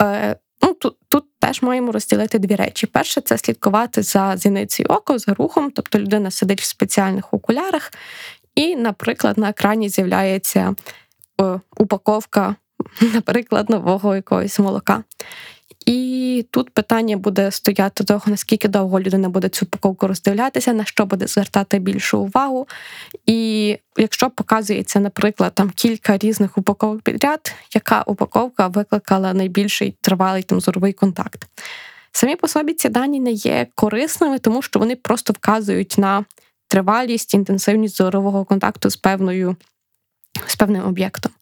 Е, 0.03 0.37
ну, 0.63 0.75
Тут 0.75 0.97
тут 1.09 1.25
теж 1.39 1.63
маємо 1.63 1.93
розділити 1.93 2.39
дві 2.39 2.55
речі. 2.55 2.87
Перше, 2.87 3.21
це 3.21 3.39
слідкувати 3.39 4.03
за 4.03 4.37
зіницею 4.37 4.87
ока, 4.89 5.19
за 5.19 5.35
рухом, 5.35 5.71
тобто 5.71 5.99
людина 5.99 6.31
сидить 6.31 6.61
в 6.61 6.65
спеціальних 6.65 7.35
окулярах, 7.35 7.93
і, 8.55 8.77
наприклад, 8.77 9.39
на 9.39 9.49
екрані 9.49 9.89
з'являється 9.89 10.75
о, 11.39 11.61
упаковка, 11.77 12.55
наприклад, 13.15 13.71
нового 13.71 14.17
якогось 14.17 14.59
молока. 14.59 15.05
І 15.87 16.47
тут 16.51 16.71
питання 16.71 17.17
буде 17.17 17.51
стояти 17.51 18.05
того, 18.05 18.23
наскільки 18.27 18.69
довго 18.69 19.01
людина 19.01 19.29
буде 19.29 19.49
цю 19.49 19.67
упаковку 19.67 20.07
роздивлятися, 20.07 20.73
на 20.73 20.85
що 20.85 21.07
буде 21.07 21.27
звертати 21.27 21.79
більшу 21.79 22.19
увагу. 22.19 22.69
І 23.27 23.79
якщо 23.97 24.31
показується, 24.31 25.01
наприклад, 25.01 25.53
там 25.55 25.71
кілька 25.71 26.19
різних 26.19 26.59
упаковок 26.59 27.03
підряд, 27.03 27.55
яка 27.75 28.03
упаковка 28.03 28.69
викликала 28.69 29.35
найбільший 29.35 29.97
тривалий 30.01 30.43
там 30.43 30.61
зоровий 30.61 30.93
контакт. 30.93 31.47
Самі 32.13 32.37
по 32.37 32.49
собі 32.49 32.75
ці 32.75 32.89
дані 32.89 33.21
не 33.21 33.33
є 33.33 33.67
корисними, 33.75 34.39
тому 34.39 34.63
що 34.63 34.79
вони 34.79 34.97
просто 34.97 35.33
вказують 35.33 35.95
на 35.99 36.25
тривалість, 36.69 37.35
інтенсивність 37.35 37.97
зорового 37.97 38.45
контакту 38.45 38.91
з 38.91 38.97
певною 38.97 39.57
з 40.47 40.57
певним 40.57 40.87
об'єктом. 40.87 41.33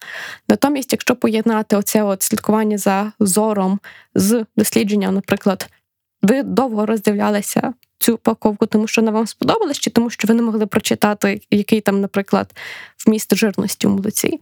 Натомість, 0.48 0.92
якщо 0.92 1.16
поєднати 1.16 1.76
оце 1.76 2.02
от 2.02 2.22
слідкування 2.22 2.78
за 2.78 3.12
зором 3.20 3.80
з 4.14 4.44
дослідженням, 4.56 5.14
наприклад, 5.14 5.70
ви 6.22 6.42
довго 6.42 6.86
роздивлялися 6.86 7.74
цю 7.98 8.14
упаковку, 8.14 8.66
тому 8.66 8.86
що 8.86 9.00
вона 9.00 9.12
вам 9.12 9.26
сподобалась, 9.26 9.78
чи 9.78 9.90
тому, 9.90 10.10
що 10.10 10.28
ви 10.28 10.34
не 10.34 10.42
могли 10.42 10.66
прочитати, 10.66 11.40
який 11.50 11.80
там, 11.80 12.00
наприклад, 12.00 12.52
вміст 13.06 13.36
жирності 13.36 13.86
у 13.86 13.90
молоці. 13.90 14.40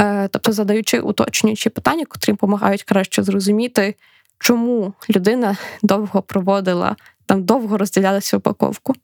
Е, 0.00 0.28
тобто, 0.28 0.52
задаючи 0.52 1.00
уточнюючі 1.00 1.70
питання, 1.70 2.04
котрі 2.04 2.32
допомагають 2.32 2.82
краще 2.82 3.22
зрозуміти, 3.22 3.94
чому 4.38 4.94
людина 5.10 5.56
довго 5.82 6.22
проводила 6.22 6.96
там 7.26 7.44
довго 7.44 7.78
роздивлялися 7.78 8.36
упаковку. 8.36 8.94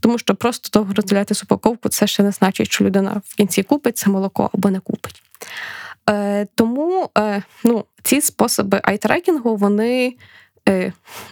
Тому 0.00 0.18
що 0.18 0.34
просто 0.34 0.78
довго 0.78 0.94
роздивлятися 0.94 1.42
упаковку 1.44 1.88
це 1.88 2.06
ще 2.06 2.22
не 2.22 2.30
значить, 2.30 2.72
що 2.72 2.84
людина 2.84 3.22
в 3.24 3.34
кінці 3.34 3.62
купить 3.62 3.98
це 3.98 4.10
молоко 4.10 4.50
або 4.54 4.70
не 4.70 4.80
купить. 4.80 5.22
Е, 6.10 6.46
Тому 6.54 7.10
е, 7.18 7.42
ну, 7.64 7.84
ці 8.02 8.20
способи 8.20 8.80
айтрекінгу, 8.84 9.56
вони 9.56 10.16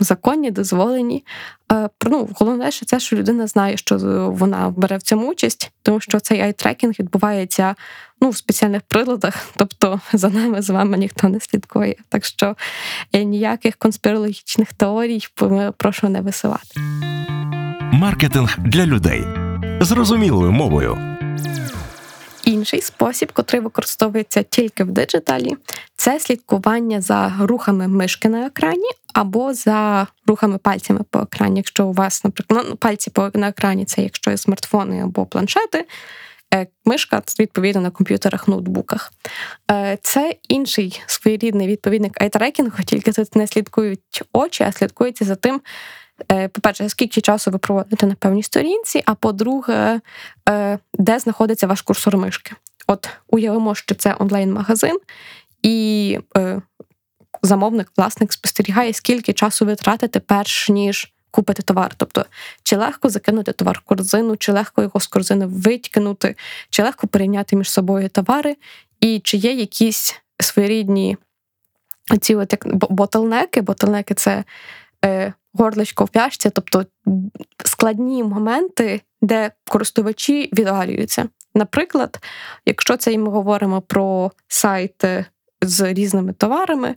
законні, 0.01 0.51
дозволені. 0.51 1.24
Е, 1.72 1.89
ну, 2.07 2.28
Головне, 2.35 2.70
що 2.70 2.87
це, 2.87 3.01
що 3.01 3.16
людина 3.16 3.47
знає, 3.47 3.76
що 3.76 3.99
вона 4.30 4.70
бере 4.76 4.97
в 4.97 5.03
цьому 5.03 5.30
участь, 5.30 5.70
тому 5.82 6.01
що 6.01 6.20
цей 6.20 6.41
айтрекінг 6.41 6.95
відбувається 6.99 7.74
ну, 8.20 8.30
в 8.30 8.37
спеціальних 8.37 8.82
приладах, 8.82 9.47
тобто 9.57 10.01
за 10.12 10.28
нами 10.28 10.62
з 10.62 10.70
вами 10.70 10.99
ніхто 10.99 11.28
не 11.28 11.41
слідкує. 11.41 11.97
Так 12.09 12.24
що 12.24 12.57
е, 13.12 13.24
ніяких 13.24 13.76
конспірологічних 13.76 14.72
теорій 14.72 15.20
прошу 15.76 16.09
не 16.09 16.20
висувати. 16.20 16.80
Маркетинг 17.93 18.59
для 18.59 18.87
людей 18.87 19.24
зрозумілою 19.80 20.53
мовою. 20.53 20.99
Інший 22.45 22.80
спосіб, 22.80 23.32
котрий 23.32 23.61
використовується 23.62 24.43
тільки 24.43 24.85
в 24.85 24.91
диджиталі, 24.91 25.57
це 25.97 26.20
слідкування 26.20 27.01
за 27.01 27.32
рухами 27.41 27.89
мишки 27.89 28.28
на 28.28 28.47
екрані 28.47 28.89
або 29.15 29.55
за 29.55 30.07
рухами 30.27 30.59
пальцями 30.59 31.01
по 31.11 31.19
екрані. 31.19 31.57
Якщо 31.57 31.87
у 31.87 31.93
вас, 31.93 32.25
наприклад, 32.25 32.67
ну, 32.69 32.77
пальці 32.77 33.12
на 33.35 33.49
екрані 33.49 33.85
це 33.85 34.03
якщо 34.03 34.31
є 34.31 34.37
смартфони 34.37 35.03
або 35.03 35.27
планшети. 35.27 35.87
Е, 36.55 36.67
мишка 36.85 37.23
відповідно 37.39 37.81
на 37.81 37.91
комп'ютерах, 37.91 38.49
ноутбуках. 38.49 39.12
Е, 39.71 39.99
це 40.03 40.35
інший 40.49 41.03
своєрідний 41.07 41.67
відповідник 41.67 42.23
айтрекінгу, 42.23 42.83
тільки 42.87 43.12
тут 43.12 43.37
не 43.37 43.47
слідкують 43.47 44.23
очі, 44.33 44.65
а 44.65 44.73
слідкуються 44.73 45.25
за 45.25 45.35
тим, 45.35 45.61
Е, 46.33 46.49
по-перше, 46.49 46.89
скільки 46.89 47.21
часу 47.21 47.51
ви 47.51 47.59
проводите 47.59 48.07
на 48.07 48.15
певній 48.15 48.43
сторінці, 48.43 49.03
а 49.07 49.15
по-друге, 49.15 50.01
де 50.95 51.19
знаходиться 51.19 51.67
ваш 51.67 51.83
курсор 51.83 52.17
мишки. 52.17 52.53
От 52.87 53.09
уявимо, 53.29 53.75
що 53.75 53.95
це 53.95 54.17
онлайн-магазин, 54.19 54.99
і 55.62 56.19
замовник, 57.47 57.92
власник 57.97 58.32
спостерігає, 58.32 58.92
скільки 58.92 59.32
часу 59.32 59.66
ви 59.66 59.74
тратите, 59.74 60.20
перш 60.20 60.68
ніж 60.68 61.12
купити 61.30 61.62
товар. 61.62 61.95
Тобто, 61.97 62.24
чи 62.62 62.76
легко 62.76 63.09
закинути 63.09 63.53
товар 63.53 63.78
в 63.84 63.88
корзину, 63.88 64.36
чи 64.36 64.53
легко 64.53 64.82
його 64.82 65.01
з 65.01 65.07
корзини 65.07 65.47
витягнути, 65.47 66.36
чи 66.70 66.82
легко 66.82 67.07
порівняти 67.07 67.57
між 67.57 67.70
собою 67.70 68.09
товари, 68.09 68.57
і 69.01 69.20
чи 69.20 69.36
є 69.36 69.53
якісь 69.53 70.20
своєрідні 70.40 71.16
ці 72.20 72.34
от 72.34 72.53
як 72.53 72.76
ботлнеки. 72.76 73.61
Ботлнеки 73.61 74.14
це 74.14 74.45
горличко 75.55 76.05
в 76.05 76.09
пляшці, 76.09 76.51
тобто 76.51 76.86
складні 77.64 78.24
моменти, 78.24 79.01
де 79.22 79.51
користувачі 79.68 80.51
відвалюються. 80.53 81.28
Наприклад, 81.55 82.18
якщо 82.66 82.97
це 82.97 83.18
ми 83.18 83.30
говоримо 83.30 83.80
про 83.80 84.32
сайти 84.49 85.24
з 85.62 85.92
різними 85.92 86.32
товарами, 86.32 86.95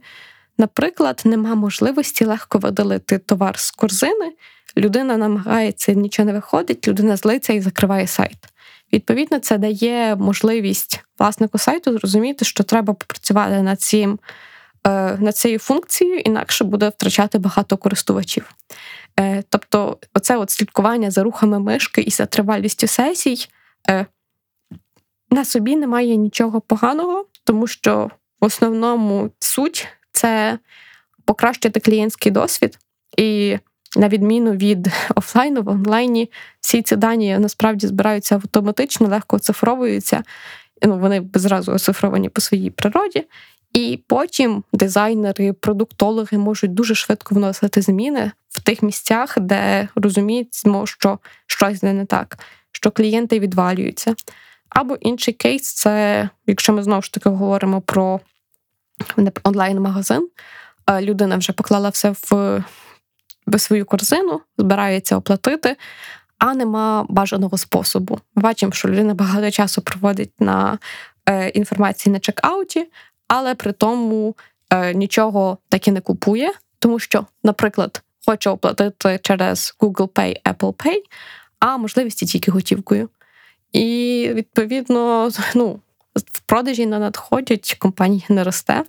наприклад, 0.58 1.22
нема 1.26 1.56
можливості 1.56 2.26
легко 2.26 2.58
видалити 2.58 3.18
товар 3.18 3.60
з 3.60 3.72
корзини, 3.72 4.34
людина 4.78 5.18
намагається, 5.18 5.94
нічого 5.94 6.26
не 6.26 6.34
виходить, 6.34 6.88
людина 6.88 7.18
злиться 7.18 7.54
і 7.54 7.62
закриває 7.62 8.08
сайт. 8.08 8.38
Відповідно, 8.94 9.40
це 9.40 9.58
дає 9.58 10.16
можливість 10.16 11.04
власнику 11.20 11.58
сайту 11.58 11.98
зрозуміти, 11.98 12.46
що 12.46 12.64
треба 12.64 12.94
попрацювати 12.94 13.62
над 13.62 13.82
цим 13.82 14.20
Е, 14.88 15.18
над 15.20 15.38
цією 15.38 15.60
функцією, 15.60 16.20
інакше 16.20 16.64
буде 16.64 16.90
втрачати 16.90 17.38
багато 17.38 17.78
користувачів. 17.78 18.52
Е, 19.20 19.44
тобто, 19.50 19.98
оце 20.14 20.38
от 20.38 20.52
слідкування 20.52 21.12
за 21.12 21.24
рухами 21.24 21.60
мишки 21.60 22.02
і 22.02 22.10
за 22.10 22.26
тривалістю 22.26 22.88
сесій 22.88 23.48
е, 23.90 24.06
на 25.30 25.46
собі 25.46 25.76
немає 25.76 26.16
нічого 26.16 26.62
поганого, 26.62 27.26
тому 27.44 27.68
що 27.68 28.12
в 28.42 28.46
основному 28.46 29.32
суть 29.40 29.88
це 30.18 30.60
покращити 31.26 31.80
клієнтський 31.80 32.32
досвід. 32.32 32.80
І 33.18 33.58
на 33.96 34.10
відміну 34.10 34.52
від 34.52 34.88
офлайну, 35.16 35.62
в 35.62 35.70
онлайні 35.70 36.32
всі 36.60 36.82
ці 36.82 36.96
дані 36.96 37.38
насправді 37.40 37.88
збираються 37.88 38.36
автоматично, 38.36 39.08
легко 39.08 39.36
оцифровуються. 39.36 40.24
Ну, 40.86 41.00
Вони 41.00 41.30
зразу 41.34 41.72
оцифровані 41.72 42.30
по 42.30 42.42
своїй 42.42 42.70
природі. 42.70 43.26
І 43.74 44.04
потім 44.08 44.64
дизайнери, 44.74 45.54
продуктологи 45.54 46.38
можуть 46.38 46.74
дуже 46.74 46.96
швидко 46.96 47.36
вносити 47.36 47.82
зміни 47.82 48.32
в 48.50 48.62
тих 48.62 48.84
місцях, 48.84 49.40
де 49.40 49.88
розуміють, 49.96 50.64
що 50.86 51.20
щось 51.48 51.84
не 51.84 52.06
так, 52.06 52.38
що 52.72 52.92
клієнти 52.92 53.40
відвалюються. 53.40 54.16
Або 54.70 54.96
інший 54.96 55.34
кейс 55.34 55.74
це, 55.74 56.30
якщо 56.48 56.74
ми 56.74 56.84
знову 56.84 57.02
ж 57.02 57.14
таки 57.14 57.30
говоримо 57.30 57.82
про 57.82 58.20
онлайн-магазин, 59.44 60.30
людина 61.02 61.38
вже 61.38 61.54
поклала 61.54 61.90
все 61.90 62.14
в 63.48 63.60
свою 63.60 63.86
корзину, 63.86 64.42
збирається 64.58 65.18
оплатити, 65.18 65.76
а 66.40 66.54
нема 66.54 67.06
бажаного 67.10 67.58
способу. 67.58 68.20
Бачимо, 68.36 68.72
що 68.72 68.88
людина 68.88 69.14
багато 69.14 69.52
часу 69.52 69.82
проводить 69.82 70.42
на 70.42 70.80
е, 71.30 71.50
інформації 71.50 72.14
на 72.14 72.20
чекауті, 72.20 72.88
але 73.28 73.56
при 73.56 73.72
тому 73.72 74.36
е, 74.70 74.94
нічого 74.94 75.58
таки 75.70 75.92
не 75.92 76.02
купує, 76.02 76.52
тому 76.80 77.00
що, 77.00 77.26
наприклад, 77.44 78.02
хоче 78.26 78.50
оплатити 78.50 79.20
через 79.24 79.76
Google 79.80 80.10
Pay, 80.10 80.36
Apple 80.46 80.74
Pay, 80.74 80.98
а 81.60 81.78
можливості 81.78 82.26
тільки 82.26 82.52
готівкою. 82.52 83.10
І 83.74 84.30
відповідно, 84.34 85.30
ну, 85.56 85.80
в 86.26 86.40
продажі 86.40 86.86
не 86.86 87.00
надходять, 87.00 87.76
компанії 87.80 88.26
не 88.30 88.44
росте. 88.44 88.84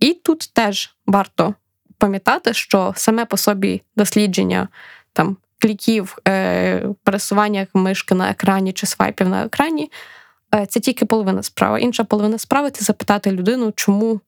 І 0.00 0.12
тут 0.12 0.50
теж 0.52 0.94
варто 1.06 1.54
пам'ятати, 1.98 2.54
що 2.54 2.92
саме 2.96 3.24
по 3.24 3.36
собі 3.36 3.82
дослідження 3.96 4.68
там 5.12 5.36
кліків, 5.58 6.18
е, 6.28 6.88
пересування 7.04 7.66
мишки 7.74 8.14
на 8.14 8.30
екрані 8.30 8.72
чи 8.72 8.86
свайпів 8.86 9.28
на 9.28 9.44
екрані 9.44 9.90
е, 10.54 10.66
це 10.66 10.80
тільки 10.80 11.04
половина 11.04 11.42
справи. 11.42 11.80
Інша 11.80 12.04
половина 12.04 12.38
справи 12.38 12.70
це 12.70 12.84
запитати 12.84 13.30
людину, 13.30 13.72
чому 13.76 14.20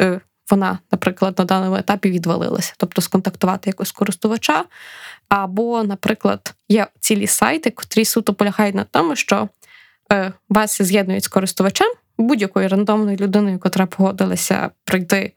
е, 0.00 0.20
вона, 0.50 0.78
наприклад, 0.92 1.38
на 1.38 1.44
даному 1.44 1.76
етапі 1.76 2.10
відвалилася, 2.10 2.74
тобто 2.76 3.02
сконтактувати 3.02 3.70
якогось 3.70 3.92
користувача. 3.92 4.64
Або, 5.28 5.82
наприклад, 5.82 6.54
є 6.68 6.86
цілі 7.00 7.26
сайти, 7.26 7.70
котрі 7.70 8.04
суто 8.04 8.34
полягають 8.34 8.74
на 8.74 8.84
тому, 8.84 9.16
що 9.16 9.48
вас 10.48 10.82
з'єднують 10.82 11.24
з 11.24 11.28
користувачем 11.28 11.88
будь-якою 12.18 12.68
рандомною 12.68 13.16
людиною, 13.16 13.58
котра 13.58 13.86
погодилася 13.86 14.70
прийти 14.84 15.32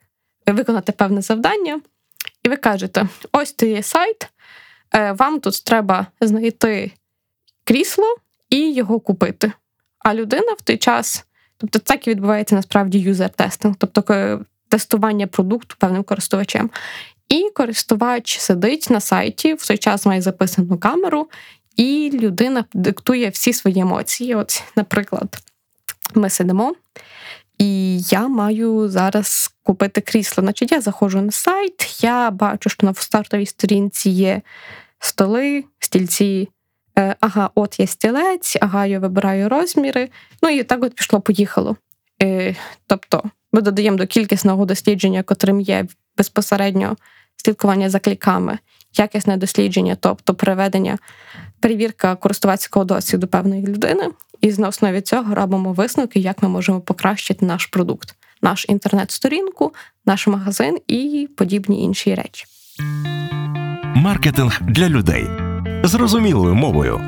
виконати 0.47 0.91
певне 0.91 1.21
завдання. 1.21 1.81
І 2.43 2.49
ви 2.49 2.55
кажете: 2.55 3.07
ось 3.31 3.53
це 3.53 3.67
є 3.67 3.83
сайт, 3.83 4.27
е, 4.95 5.11
вам 5.11 5.39
тут 5.39 5.63
треба 5.63 6.07
знайти 6.21 6.91
крісло 7.63 8.15
і 8.49 8.73
його 8.73 8.99
купити. 8.99 9.51
А 9.99 10.13
людина 10.13 10.53
в 10.57 10.61
той 10.61 10.77
час, 10.77 11.25
тобто 11.57 11.79
так 11.79 12.07
і 12.07 12.09
відбувається 12.09 12.55
насправді 12.55 13.09
юзер-тестинг, 13.09 13.75
тобто 13.77 14.45
тестування 14.69 15.27
продукту 15.27 15.75
певним 15.79 16.03
користувачем. 16.03 16.69
І 17.29 17.49
користувач 17.55 18.39
сидить 18.39 18.89
на 18.89 18.99
сайті, 18.99 19.53
в 19.53 19.67
той 19.67 19.77
час 19.77 20.05
має 20.05 20.21
записану 20.21 20.77
камеру, 20.77 21.29
і 21.75 22.11
людина 22.13 22.65
диктує 22.73 23.29
всі 23.29 23.53
свої 23.53 23.79
емоції. 23.79 24.35
От, 24.35 24.63
наприклад, 24.75 25.37
ми 26.15 26.29
сидимо, 26.29 26.75
і 27.57 27.99
я 27.99 28.27
маю 28.27 28.89
зараз 28.89 29.51
купити 29.63 30.01
крісло. 30.01 30.41
Значить, 30.41 30.71
я 30.71 30.81
заходжу 30.81 31.21
на 31.21 31.31
сайт, 31.31 32.03
я 32.03 32.31
бачу, 32.31 32.69
що 32.69 32.87
на 32.87 32.93
стартовій 32.93 33.45
сторінці 33.45 34.09
є 34.09 34.41
столи, 34.99 35.63
стільці. 35.79 36.49
Е, 36.97 37.15
ага, 37.19 37.49
от 37.55 37.79
є 37.79 37.87
стілець, 37.87 38.57
ага, 38.61 38.85
я 38.85 38.99
вибираю 38.99 39.49
розміри. 39.49 40.09
Ну 40.41 40.49
і 40.49 40.63
так 40.63 40.83
от 40.83 40.95
пішло-поїхало. 40.95 41.75
Е, 42.21 42.55
тобто, 42.87 43.23
ми 43.53 43.61
додаємо 43.61 43.97
до 43.97 44.07
кількісного 44.07 44.65
дослідження, 44.65 45.23
котрим 45.23 45.61
є 45.61 45.85
безпосередньо 46.17 46.95
слідкування 47.35 47.89
за 47.89 47.99
кліками, 47.99 48.59
якісне 48.97 49.37
дослідження, 49.37 49.97
тобто 49.99 50.35
переведення, 50.35 50.97
перевірка 51.59 52.15
користувацького 52.15 52.85
досвіду 52.85 53.27
певної 53.27 53.67
людини, 53.67 54.09
і 54.41 54.51
на 54.51 54.67
основі 54.67 55.01
цього 55.01 55.35
робимо 55.35 55.73
висновки, 55.73 56.19
як 56.19 56.43
ми 56.43 56.49
можемо 56.49 56.81
покращити 56.81 57.45
наш 57.45 57.65
продукт, 57.65 58.15
наш 58.41 58.65
інтернет-сторінку, 58.69 59.73
наш 60.05 60.27
магазин 60.27 60.77
і 60.87 61.29
подібні 61.37 61.83
інші 61.83 62.15
речі. 62.15 62.45
Маркетинг 63.95 64.61
для 64.61 64.89
людей 64.89 65.27
зрозумілою 65.83 66.55
мовою. 66.55 67.01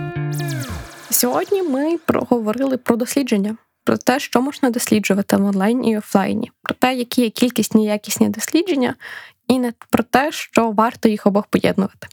Сьогодні 1.09 1.63
ми 1.63 1.97
проговорили 1.97 2.77
про 2.77 2.95
дослідження, 2.95 3.57
про 3.83 3.97
те, 3.97 4.19
що 4.19 4.41
можна 4.41 4.69
досліджувати 4.69 5.37
в 5.37 5.45
онлайні 5.45 5.91
і 5.91 5.97
офлайні, 5.97 6.51
про 6.61 6.75
те, 6.75 6.95
які 6.95 7.21
є 7.21 7.29
кількісні 7.29 7.83
і 7.85 7.87
якісні 7.87 8.29
дослідження, 8.29 8.95
і 9.51 9.59
не 9.59 9.73
про 9.89 10.03
те, 10.03 10.31
що 10.31 10.71
варто 10.71 11.09
їх 11.09 11.27
обох 11.27 11.45
поєднувати. 11.47 12.07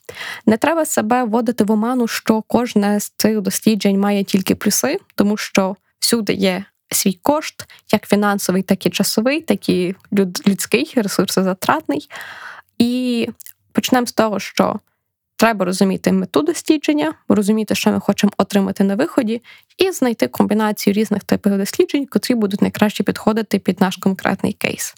Не 0.47 0.57
треба 0.57 0.85
себе 0.85 1.25
вводити 1.25 1.65
в 1.65 1.71
оману, 1.71 2.09
що 2.09 2.43
кожне 2.43 3.01
з 3.01 3.13
цих 3.17 3.41
досліджень 3.41 4.01
має 4.01 4.25
тільки 4.25 4.55
плюси, 4.55 4.99
тому 5.15 5.37
що 5.37 5.77
всюди 5.99 6.33
є 6.33 6.65
свій 6.91 7.19
кошт, 7.23 7.67
як 7.93 8.09
фінансовий, 8.09 8.63
так 8.63 8.87
і 8.87 8.91
часовий, 8.91 9.41
так 9.41 9.69
і 9.69 9.95
людський, 10.47 10.93
ресурсозатратний. 10.97 12.11
І 12.79 13.29
почнемо 13.73 14.07
з 14.07 14.13
того, 14.13 14.41
що 14.41 14.81
треба 15.37 15.65
розуміти 15.65 16.13
мету 16.13 16.43
дослідження, 16.43 17.15
розуміти, 17.29 17.75
що 17.75 17.91
ми 17.91 18.01
хочемо 18.01 18.33
отримати 18.37 18.85
на 18.85 18.95
виході, 18.95 19.43
і 19.77 19.91
знайти 19.91 20.27
комбінацію 20.27 20.95
різних 20.95 21.25
типів 21.25 21.59
досліджень, 21.59 22.07
котрі 22.07 22.35
будуть 22.35 22.63
найкраще 22.63 23.03
підходити 23.05 23.59
під 23.59 23.81
наш 23.81 23.97
конкретний 23.97 24.53
кейс. 24.53 24.95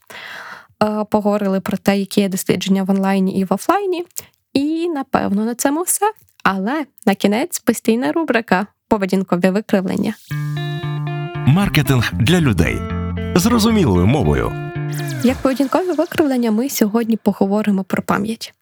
Е, 0.82 1.04
поговорили 1.10 1.60
про 1.60 1.76
те, 1.76 1.98
які 1.98 2.20
є 2.20 2.28
дослідження 2.28 2.82
в 2.82 2.90
онлайні 2.90 3.38
і 3.38 3.44
в 3.44 3.52
офлайні. 3.52 4.04
І 4.52 4.88
напевно 4.88 5.44
на 5.44 5.54
цьому 5.54 5.82
все. 5.82 6.12
Але 6.44 6.86
на 7.06 7.14
кінець 7.14 7.58
постійна 7.58 8.12
рубрика 8.12 8.66
поведінкові 8.88 9.50
викривлення. 9.50 10.14
Маркетинг 11.46 12.12
для 12.14 12.40
людей 12.40 12.76
зрозумілою 13.34 14.06
мовою. 14.06 14.52
Як 15.24 15.36
поведінкові 15.36 15.92
викривлення, 15.92 16.50
ми 16.50 16.68
сьогодні 16.68 17.16
поговоримо 17.16 17.84
про 17.84 18.02
пам'ять. 18.02 18.54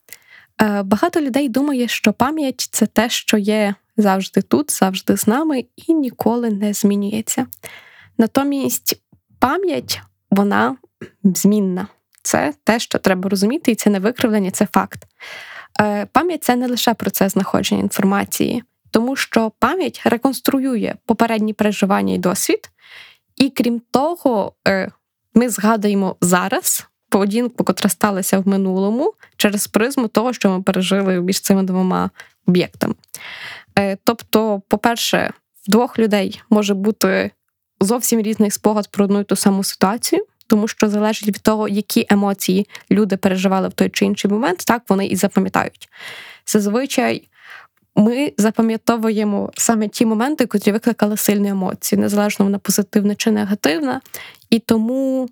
Е, 0.63 0.83
багато 0.83 1.21
людей 1.21 1.49
думає, 1.49 1.89
що 1.89 2.13
пам'ять 2.13 2.69
це 2.71 2.87
те, 2.87 3.09
що 3.09 3.39
є 3.39 3.75
завжди 3.97 4.43
тут, 4.43 4.71
завжди 4.71 5.17
з 5.17 5.27
нами 5.27 5.65
і 5.77 5.95
ніколи 5.95 6.51
не 6.51 6.73
змінюється. 6.73 7.47
Натомість 8.19 9.03
пам'ять 9.39 10.03
вона 10.31 10.77
змінна 11.25 11.89
це 12.29 12.55
те, 12.65 12.79
що 12.79 12.99
треба 12.99 13.29
розуміти, 13.29 13.73
і 13.73 13.75
це 13.75 13.91
не 13.91 13.99
викривлення, 13.99 14.51
це 14.51 14.67
факт. 14.67 15.07
Е, 15.81 16.07
пам'ять 16.13 16.45
це 16.45 16.57
не 16.57 16.67
лише 16.67 16.95
процес 16.95 17.33
знаходження 17.33 17.81
інформації, 17.81 18.63
тому 18.91 19.17
що 19.17 19.53
пам'ять 19.59 20.03
реконструює 20.05 20.95
попередні 21.07 21.53
переживання 21.53 22.15
і 22.15 22.19
досвід, 22.19 22.71
і 23.37 23.51
крім 23.51 23.81
того, 23.91 24.53
е, 24.69 24.91
ми 25.35 25.49
згадуємо 25.49 26.17
зараз 26.21 26.87
поведінку, 27.09 27.65
котра 27.65 27.91
сталася 27.91 28.39
в 28.39 28.49
минулому, 28.49 29.15
через 29.37 29.67
призму 29.67 30.09
того, 30.09 30.33
що 30.33 30.51
ми 30.51 30.63
пережили 30.63 31.21
між 31.21 31.41
цими 31.41 31.63
двома 31.63 32.11
об'єктами. 32.47 32.95
Е, 33.79 33.97
тобто, 34.05 34.63
по-перше, 34.69 35.33
в 35.67 35.71
двох 35.71 35.99
людей 35.99 36.43
може 36.51 36.75
бути 36.75 37.31
зовсім 37.81 38.21
різний 38.21 38.51
спогад 38.51 38.91
про 38.91 39.05
одну 39.05 39.21
і 39.21 39.25
ту 39.25 39.37
саму 39.37 39.65
ситуацію 39.65 40.27
тому 40.49 40.69
що 40.69 40.89
залежить 40.89 41.29
від 41.29 41.41
того, 41.43 41.69
які 41.69 42.07
емоції 42.11 42.69
люди 42.91 43.17
переживали 43.17 43.69
в 43.69 43.73
той 43.73 43.91
чи 43.91 44.05
інший 44.05 44.31
момент, 44.31 44.59
так 44.59 44.83
вони 44.89 45.07
і 45.07 45.17
запам'ятають. 45.17 45.89
Зазвичай 46.47 47.29
ми 47.97 48.33
запам'ятовуємо 48.37 49.51
саме 49.57 49.89
ті 49.89 50.07
моменти, 50.07 50.47
котрі 50.47 50.73
викликали 50.73 51.17
сильні 51.17 51.49
емоції, 51.49 52.01
незалежно 52.01 52.45
вона 52.45 52.59
позитивна 52.59 53.15
чи 53.15 53.31
негативна. 53.31 54.01
І 54.51 54.59
тому 54.59 55.29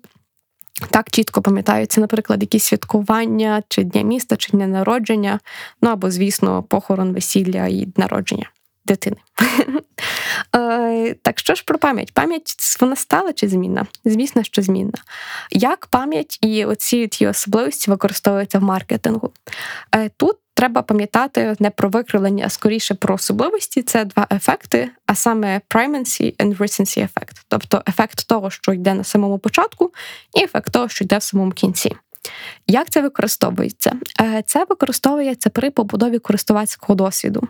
так 0.89 1.09
чітко 1.11 1.41
пам'ятаються, 1.41 2.01
наприклад, 2.01 2.41
якісь 2.41 2.63
святкування, 2.63 3.63
чи 3.67 3.83
дня 3.83 4.01
міста, 4.01 4.35
чи 4.35 4.51
дня 4.51 4.67
народження, 4.67 5.39
ну 5.81 5.89
або, 5.89 6.11
звісно, 6.11 6.63
похорон, 6.63 7.13
весілля 7.13 7.65
і 7.65 7.87
народження 7.97 8.49
дитини. 8.87 9.17
Е, 10.55 11.15
так 11.21 11.39
що 11.39 11.55
ж 11.55 11.63
про 11.65 11.77
пам'ять? 11.79 12.13
Пам'ять 12.13 12.55
вона 12.79 12.95
стала 12.95 13.33
чи 13.33 13.47
змінна? 13.47 13.85
Звісно, 14.05 14.43
що 14.43 14.61
змінна. 14.61 14.97
Як 15.51 15.85
пам'ять 15.85 16.39
і 16.41 16.65
оці 16.65 17.07
ті 17.07 17.27
особливості 17.27 17.91
використовуються 17.91 18.59
в 18.59 18.63
маркетингу? 18.63 19.31
Е, 19.95 20.09
тут 20.17 20.37
треба 20.53 20.81
пам'ятати 20.81 21.55
не 21.59 21.69
про 21.69 21.89
викривлення, 21.89 22.45
а 22.45 22.49
скоріше 22.49 22.93
про 22.93 23.15
особливості. 23.15 23.81
Це 23.81 24.05
два 24.05 24.27
ефекти, 24.31 24.89
а 25.05 25.15
саме 25.15 25.61
primacy 25.69 26.35
and 26.35 26.57
recency 26.57 27.03
ефект, 27.03 27.45
тобто 27.47 27.83
ефект 27.89 28.27
того, 28.27 28.49
що 28.49 28.73
йде 28.73 28.93
на 28.93 29.03
самому 29.03 29.39
початку, 29.39 29.91
і 30.35 30.43
ефект 30.43 30.73
того, 30.73 30.89
що 30.89 31.03
йде 31.03 31.17
в 31.17 31.23
самому 31.23 31.51
кінці. 31.51 31.95
Як 32.67 32.89
це 32.89 33.01
використовується? 33.01 33.93
Е, 34.21 34.43
це 34.45 34.65
використовується 34.69 35.49
при 35.49 35.71
побудові 35.71 36.19
користувацького 36.19 36.95
досвіду. 36.95 37.47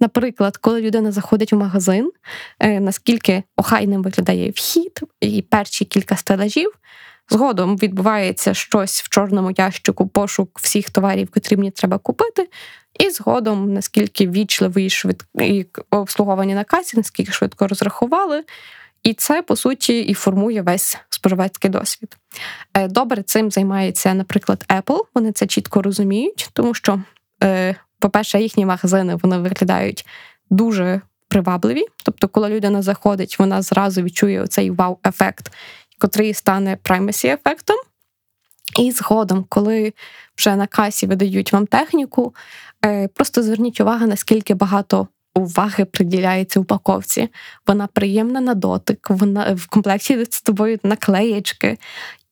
Наприклад, 0.00 0.56
коли 0.56 0.80
людина 0.80 1.12
заходить 1.12 1.52
в 1.52 1.56
магазин, 1.56 2.12
е, 2.60 2.80
наскільки 2.80 3.42
охайним 3.56 4.02
виглядає 4.02 4.50
вхід 4.50 5.00
і 5.20 5.42
перші 5.42 5.84
кілька 5.84 6.16
стелажів, 6.16 6.70
згодом 7.30 7.76
відбувається 7.76 8.54
щось 8.54 9.02
в 9.02 9.08
чорному 9.08 9.52
ящику, 9.56 10.08
пошук 10.08 10.58
всіх 10.58 10.90
товарів, 10.90 11.28
котрі 11.30 11.56
мені 11.56 11.70
треба 11.70 11.98
купити, 11.98 12.48
і 13.00 13.10
згодом, 13.10 13.72
наскільки 13.72 14.28
вічливий 14.28 14.90
швид... 14.90 15.22
і 15.34 15.66
обслуговування 15.90 16.54
на 16.54 16.64
касі, 16.64 16.96
наскільки 16.96 17.32
швидко 17.32 17.68
розрахували. 17.68 18.44
І 19.06 19.14
це, 19.14 19.42
по 19.42 19.56
суті, 19.56 20.00
і 20.00 20.14
формує 20.14 20.62
весь 20.62 20.96
споживацький 21.08 21.70
досвід. 21.70 22.16
Е, 22.74 22.88
добре, 22.88 23.22
цим 23.22 23.50
займається, 23.50 24.14
наприклад, 24.14 24.64
Apple. 24.68 25.00
Вони 25.14 25.32
це 25.32 25.46
чітко 25.46 25.82
розуміють, 25.82 26.50
тому 26.52 26.74
що, 26.74 27.02
е, 27.42 27.74
по-перше, 27.98 28.40
їхні 28.40 28.66
магазини 28.66 29.18
вони 29.22 29.38
виглядають 29.38 30.06
дуже 30.50 31.00
привабливі. 31.28 31.84
Тобто, 32.04 32.28
коли 32.28 32.48
людина 32.48 32.82
заходить, 32.82 33.38
вона 33.38 33.62
зразу 33.62 34.02
відчує 34.02 34.42
оцей 34.42 34.70
вау-ефект, 34.70 35.52
котрий 35.98 36.34
стане 36.34 36.78
primacy 36.84 37.32
ефектом. 37.32 37.76
І 38.78 38.92
згодом, 38.92 39.46
коли 39.48 39.92
вже 40.36 40.56
на 40.56 40.66
касі 40.66 41.06
видають 41.06 41.52
вам 41.52 41.66
техніку, 41.66 42.34
е, 42.84 43.08
просто 43.08 43.42
зверніть 43.42 43.80
увагу, 43.80 44.06
наскільки 44.06 44.54
багато 44.54 45.08
уваги 45.36 45.84
приділяється 45.84 46.60
упаковці. 46.60 47.28
Вона 47.66 47.86
приємна 47.86 48.40
на 48.40 48.54
дотик, 48.54 49.10
вона 49.10 49.54
в 49.54 49.66
комплекті 49.66 50.24
з 50.30 50.42
тобою 50.42 50.78
наклеєчки. 50.82 51.78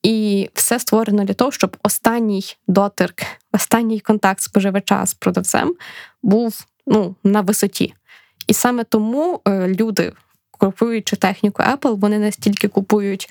І 0.03 0.49
все 0.53 0.79
створено 0.79 1.23
для 1.23 1.33
того, 1.33 1.51
щоб 1.51 1.77
останній 1.83 2.43
дотик, 2.67 3.25
останній 3.51 3.99
контакт 3.99 4.41
споживача 4.41 5.05
з 5.05 5.13
продавцем 5.13 5.75
був 6.23 6.65
ну, 6.87 7.15
на 7.23 7.41
висоті. 7.41 7.93
І 8.47 8.53
саме 8.53 8.83
тому 8.83 9.41
е, 9.47 9.67
люди, 9.67 10.13
купуючи 10.51 11.15
техніку 11.15 11.63
Apple, 11.63 11.99
вони 11.99 12.19
настільки 12.19 12.67
купують 12.67 13.29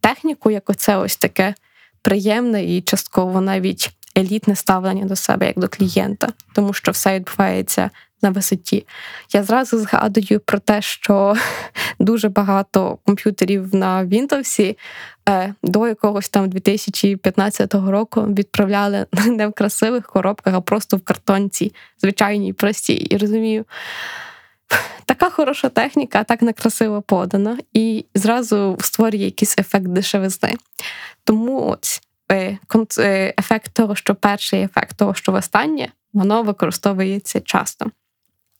техніку, 0.00 0.50
як 0.50 0.70
оце 0.70 0.96
ось 0.96 1.16
таке 1.16 1.54
приємне 2.02 2.64
і 2.64 2.82
частково 2.82 3.40
навіть 3.40 3.90
елітне 4.18 4.56
ставлення 4.56 5.04
до 5.04 5.16
себе 5.16 5.46
як 5.46 5.58
до 5.58 5.68
клієнта, 5.68 6.28
тому 6.54 6.72
що 6.72 6.92
все 6.92 7.14
відбувається 7.14 7.90
на 8.22 8.30
висоті. 8.30 8.86
Я 9.32 9.42
зразу 9.42 9.78
згадую 9.78 10.40
про 10.40 10.58
те, 10.58 10.82
що 10.82 11.34
дуже 11.98 12.28
багато 12.28 12.98
комп'ютерів 13.06 13.74
на 13.74 14.04
Windows 14.04 14.76
е, 15.28 15.54
до 15.62 15.88
якогось 15.88 16.28
там 16.28 16.48
2015 16.48 17.74
року 17.74 18.22
відправляли 18.22 19.06
не 19.26 19.48
в 19.48 19.52
красивих 19.52 20.06
коробках, 20.06 20.54
а 20.54 20.60
просто 20.60 20.96
в 20.96 21.00
картонці, 21.00 21.72
звичайній, 22.00 22.52
простій. 22.52 22.94
І 22.94 23.16
розумію. 23.16 23.64
Така 25.04 25.30
хороша 25.30 25.68
техніка, 25.68 26.24
так 26.24 26.42
некрасиво 26.42 27.02
подана, 27.02 27.58
і 27.72 28.04
зразу 28.14 28.78
створює 28.80 29.20
якийсь 29.20 29.58
ефект 29.58 29.86
дешевизни. 29.86 30.54
Тому 31.24 31.66
ось 31.66 32.02
е, 32.32 32.58
е, 32.98 33.34
ефект 33.38 33.72
того, 33.72 33.94
що 33.94 34.14
перший 34.14 34.62
ефект 34.62 34.96
того, 34.96 35.14
що 35.14 35.32
останнє, 35.32 35.88
воно 36.12 36.42
використовується 36.42 37.40
часто. 37.40 37.90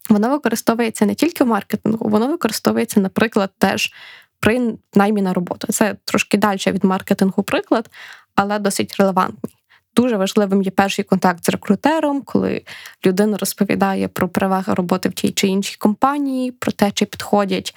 Воно 0.09 0.31
використовується 0.31 1.07
не 1.07 1.15
тільки 1.15 1.45
в 1.45 1.47
маркетингу, 1.47 2.09
воно 2.09 2.29
використовується, 2.29 3.01
наприклад, 3.01 3.51
теж 3.59 3.93
при 4.41 4.73
наймі 4.95 5.23
на 5.23 5.33
роботу. 5.33 5.67
Це 5.73 5.97
трошки 6.05 6.39
далі 6.39 6.61
від 6.67 6.85
маркетингу 6.85 7.43
приклад, 7.43 7.91
але 8.35 8.59
досить 8.59 8.97
релевантний. 8.99 9.55
Дуже 9.97 10.17
важливим 10.17 10.63
є 10.63 10.71
перший 10.71 11.05
контакт 11.05 11.45
з 11.45 11.49
рекрутером, 11.49 12.23
коли 12.23 12.63
людина 13.07 13.37
розповідає 13.37 14.09
про 14.09 14.29
переваги 14.29 14.75
роботи 14.75 15.09
в 15.09 15.13
тій 15.13 15.31
чи 15.31 15.47
іншій 15.47 15.77
компанії, 15.77 16.53
про 16.53 16.73
те, 16.73 16.91
чи 16.91 17.07
підходять 17.07 17.75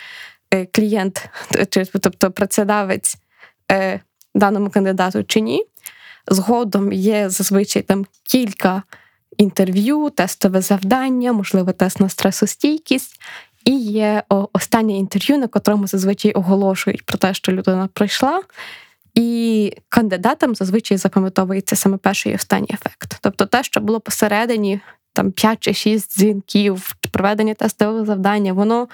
е, 0.53 0.65
клієнт, 0.65 1.29
тобто 2.01 2.31
працедавець 2.31 3.17
е, 3.71 3.99
даному 4.35 4.69
кандидату 4.69 5.23
чи 5.23 5.41
ні. 5.41 5.65
Згодом 6.27 6.93
є 6.93 7.29
зазвичай 7.29 7.81
там 7.81 8.05
кілька 8.23 8.83
інтерв'ю, 9.43 10.09
тестове 10.09 10.61
завдання, 10.61 11.33
можливо, 11.33 11.71
тест 11.71 11.99
на 11.99 12.09
стресостійкість. 12.09 13.19
І 13.65 13.77
є 13.77 14.23
останнє 14.53 14.97
інтерв'ю, 14.97 15.37
на 15.37 15.47
котрому 15.47 15.87
зазвичай 15.87 16.31
оголошують 16.31 17.05
про 17.05 17.17
те, 17.17 17.33
що 17.33 17.51
людина 17.51 17.89
прийшла. 17.93 18.41
І 19.15 19.73
кандидатам 19.89 20.55
зазвичай 20.55 20.97
запам'ятовується 20.97 21.75
саме 21.75 21.97
перший 21.97 22.31
і 22.31 22.35
останній 22.35 22.69
ефект. 22.73 23.17
Тобто 23.21 23.45
те, 23.45 23.63
що 23.63 23.81
було 23.81 23.99
посередині, 23.99 24.79
там 25.13 25.31
5 25.31 25.59
чи 25.59 25.73
6 25.73 26.19
дзвінків, 26.19 26.95
проведення 27.11 27.53
тестового 27.53 28.05
завдання, 28.05 28.53
воно 28.53 28.87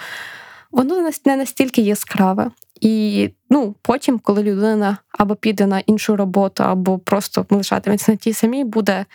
воно 0.71 1.11
не 1.25 1.35
настільки 1.35 1.81
яскраве. 1.81 2.51
І 2.81 3.29
ну, 3.49 3.75
потім, 3.81 4.19
коли 4.19 4.43
людина 4.43 4.97
або 5.11 5.35
піде 5.35 5.65
на 5.65 5.79
іншу 5.79 6.15
роботу, 6.15 6.63
або 6.63 6.99
просто 6.99 7.45
лишатиметься 7.49 8.11
на 8.11 8.15
тій 8.15 8.33
самій, 8.33 8.63
буде 8.63 9.05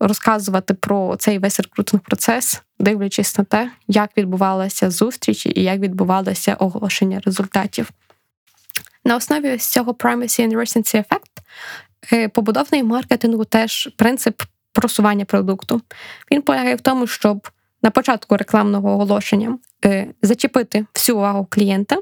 розказувати 0.00 0.74
про 0.74 1.16
цей 1.16 1.38
весь 1.38 1.60
рекрутинг 1.60 2.02
процес, 2.02 2.62
дивлячись 2.78 3.38
на 3.38 3.44
те, 3.44 3.70
як 3.88 4.16
відбувалася 4.16 4.90
зустріч 4.90 5.46
і 5.46 5.62
як 5.62 5.80
відбувалося 5.80 6.54
оголошення 6.54 7.20
результатів. 7.24 7.90
На 9.04 9.16
основі 9.16 9.54
ось 9.54 9.66
цього 9.66 9.92
primacy 9.92 10.48
and 10.48 10.56
recency 10.56 10.96
effect 10.96 11.42
е, 12.12 12.28
побудовний 12.28 12.82
маркетингу 12.82 13.44
теж 13.44 13.88
принцип 13.96 14.42
просування 14.72 15.24
продукту. 15.24 15.80
Він 16.30 16.42
полягає 16.42 16.74
в 16.74 16.80
тому, 16.80 17.06
щоб 17.06 17.48
на 17.82 17.90
початку 17.90 18.36
рекламного 18.36 18.90
оголошення 18.90 19.58
е, 19.84 20.06
зачепити 20.22 20.86
всю 20.94 21.18
увагу 21.18 21.46
клієнта, 21.50 21.96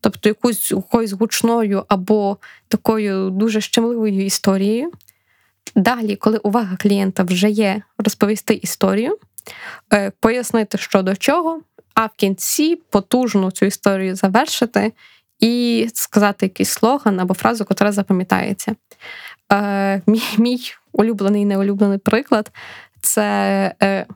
тобто 0.00 0.28
якусь 0.28 0.70
якоюсь 0.70 1.12
гучною 1.12 1.84
або 1.88 2.38
такою 2.68 3.30
дуже 3.30 3.60
щемливою 3.60 4.24
історією. 4.24 4.90
Далі, 5.76 6.16
коли 6.16 6.38
увага 6.38 6.76
клієнта 6.76 7.22
вже 7.22 7.50
є, 7.50 7.82
розповісти 7.98 8.54
історію, 8.54 9.18
е, 9.92 10.12
пояснити, 10.20 10.78
що 10.78 11.02
до 11.02 11.16
чого, 11.16 11.60
а 11.94 12.06
в 12.06 12.10
кінці 12.16 12.76
потужну 12.90 13.50
цю 13.50 13.66
історію 13.66 14.16
завершити 14.16 14.92
і 15.40 15.86
сказати 15.94 16.46
якийсь 16.46 16.68
слоган 16.68 17.20
або 17.20 17.34
фразу, 17.34 17.66
яка 17.70 17.92
запам'ятається. 17.92 18.76
Е, 19.52 20.02
мій, 20.06 20.22
мій 20.38 20.60
улюблений 20.92 21.42
і 21.42 21.44
неулюблений 21.44 21.98
приклад 21.98 22.52
це 23.00 23.22
е, 23.82 24.06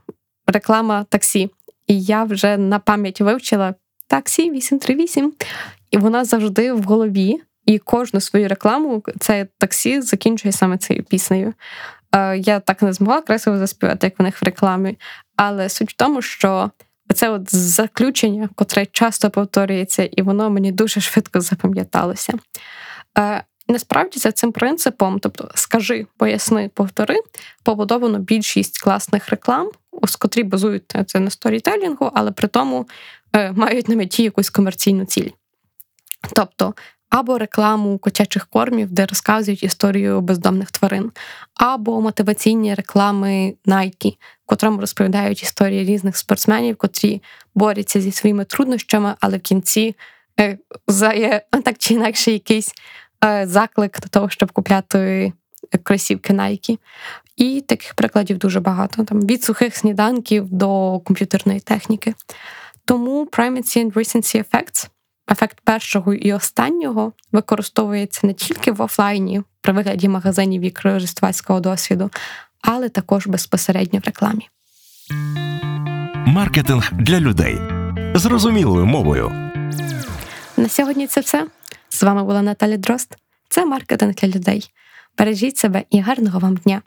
реклама 0.46 1.04
таксі. 1.04 1.50
І 1.86 2.02
я 2.02 2.24
вже 2.24 2.56
на 2.56 2.78
пам'ять 2.78 3.20
вивчила 3.20 3.74
таксі 4.06 4.50
838, 4.50 5.32
і 5.90 5.98
вона 5.98 6.24
завжди 6.24 6.72
в 6.72 6.82
голові. 6.82 7.40
І 7.68 7.78
кожну 7.78 8.20
свою 8.20 8.48
рекламу 8.48 9.02
це 9.20 9.46
таксі 9.58 10.00
закінчує 10.00 10.52
саме 10.52 10.78
цією 10.78 11.04
піснею. 11.04 11.54
Е, 12.12 12.38
я 12.38 12.60
так 12.60 12.82
не 12.82 12.92
змогла 12.92 13.20
красиво 13.20 13.58
заспівати, 13.58 14.06
як 14.06 14.18
в 14.18 14.22
них 14.22 14.42
в 14.42 14.44
рекламі. 14.44 14.98
Але 15.36 15.68
суть 15.68 15.90
в 15.90 15.96
тому, 15.96 16.22
що 16.22 16.70
це 17.14 17.30
от 17.30 17.54
заключення, 17.54 18.48
котре 18.54 18.86
часто 18.86 19.30
повторюється, 19.30 20.04
і 20.04 20.22
воно 20.22 20.50
мені 20.50 20.72
дуже 20.72 21.00
швидко 21.00 21.40
запам'яталося. 21.40 22.32
Е, 23.18 23.42
насправді 23.68 24.18
за 24.18 24.32
цим 24.32 24.52
принципом, 24.52 25.18
тобто 25.18 25.50
скажи, 25.54 26.06
поясни, 26.16 26.70
повтори, 26.74 27.16
побудовано 27.62 28.18
більшість 28.18 28.82
класних 28.82 29.28
реклам, 29.28 29.70
з 30.02 30.16
котрі 30.16 30.42
базують 30.42 30.94
це 31.06 31.20
на 31.20 31.30
сторітелінгу, 31.30 32.10
але 32.14 32.30
при 32.30 32.48
тому 32.48 32.88
е, 33.32 33.52
мають 33.52 33.88
на 33.88 33.96
меті 33.96 34.22
якусь 34.22 34.50
комерційну 34.50 35.04
ціль. 35.04 35.30
Тобто 36.34 36.74
або 37.10 37.38
рекламу 37.38 37.98
котячих 37.98 38.46
кормів, 38.46 38.90
де 38.90 39.06
розказують 39.06 39.62
історію 39.62 40.20
бездомних 40.20 40.70
тварин, 40.70 41.12
або 41.54 42.00
мотиваційні 42.00 42.74
реклами 42.74 43.54
Nike, 43.66 44.16
котрому 44.46 44.80
розповідають 44.80 45.42
історії 45.42 45.84
різних 45.84 46.16
спортсменів, 46.16 46.76
котрі 46.76 47.22
борються 47.54 48.00
зі 48.00 48.12
своїми 48.12 48.44
труднощами, 48.44 49.14
але 49.20 49.36
в 49.36 49.40
кінці 49.40 49.96
е, 50.40 50.58
є 51.16 51.42
так 51.64 51.78
чи 51.78 51.94
інакше 51.94 52.32
якийсь 52.32 52.72
е, 53.24 53.46
заклик 53.46 54.00
до 54.00 54.08
того, 54.08 54.28
щоб 54.28 54.52
купляти 54.52 55.32
кросівки 55.82 56.32
Nike. 56.32 56.78
І 57.36 57.60
таких 57.60 57.94
прикладів 57.94 58.38
дуже 58.38 58.60
багато. 58.60 59.04
Там 59.04 59.20
Від 59.20 59.44
сухих 59.44 59.76
сніданків 59.76 60.48
до 60.50 61.00
комп'ютерної 61.04 61.60
техніки. 61.60 62.14
Тому 62.84 63.24
Primacy 63.24 63.84
and 63.84 63.92
Recency 63.92 64.44
Effects 64.44 64.88
ефект 65.30 65.60
першого 65.60 66.14
і 66.14 66.32
останнього 66.32 67.12
використовується 67.32 68.26
не 68.26 68.32
тільки 68.32 68.72
в 68.72 68.82
офлайні 68.82 69.42
при 69.60 69.72
вигляді 69.72 70.08
магазинів 70.08 70.62
і 70.62 70.70
користувацького 70.70 71.60
досвіду, 71.60 72.10
але 72.60 72.88
також 72.88 73.26
безпосередньо 73.26 74.00
в 74.00 74.06
рекламі. 74.06 74.48
Маркетинг 76.26 76.92
для 76.92 77.20
людей 77.20 77.58
зрозумілою 78.14 78.86
мовою. 78.86 79.32
На 80.56 80.68
сьогодні 80.68 81.06
це 81.06 81.20
все. 81.20 81.46
З 81.88 82.02
вами 82.02 82.24
була 82.24 82.42
Наталя 82.42 82.76
Дрозд. 82.76 83.16
Це 83.48 83.66
маркетинг 83.66 84.14
для 84.14 84.28
людей. 84.28 84.70
Бережіть 85.18 85.56
себе 85.56 85.84
і 85.90 86.00
гарного 86.00 86.38
вам 86.38 86.56
дня. 86.56 86.82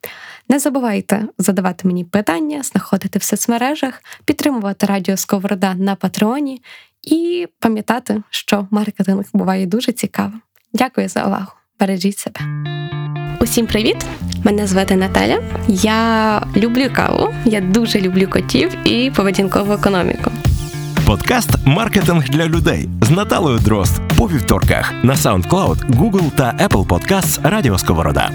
Не 0.49 0.59
забувайте 0.59 1.27
задавати 1.37 1.87
мені 1.87 2.03
питання, 2.03 2.63
знаходити 2.63 3.19
в 3.19 3.23
соцмережах, 3.23 4.03
підтримувати 4.25 4.85
радіо 4.85 5.17
Сковорода 5.17 5.73
на 5.73 5.95
Патреоні 5.95 6.61
і 7.03 7.47
пам'ятати, 7.59 8.23
що 8.29 8.67
маркетинг 8.71 9.23
буває 9.33 9.65
дуже 9.65 9.91
цікавим. 9.91 10.41
Дякую 10.73 11.09
за 11.09 11.23
увагу. 11.23 11.51
Бережіть 11.79 12.17
себе. 12.17 12.39
Усім 13.39 13.67
привіт! 13.67 14.05
Мене 14.43 14.67
звати 14.67 14.95
Наталя. 14.95 15.43
Я 15.67 16.41
люблю 16.55 16.89
каву, 16.93 17.33
я 17.45 17.61
дуже 17.61 18.01
люблю 18.01 18.27
котів 18.27 18.87
і 18.87 19.11
поведінкову 19.11 19.73
економіку. 19.73 20.31
Подкаст 21.07 21.49
Маркетинг 21.65 22.29
для 22.29 22.45
людей 22.45 22.89
з 23.01 23.09
Наталою 23.11 23.59
Дрозд 23.59 24.01
по 24.17 24.27
вівторках 24.27 24.93
на 25.03 25.13
SoundCloud, 25.13 25.95
Google 25.97 26.31
та 26.35 26.67
Apple 26.69 26.87
Podcasts 26.87 27.49
Радіо 27.49 27.77
Сковорода. 27.77 28.31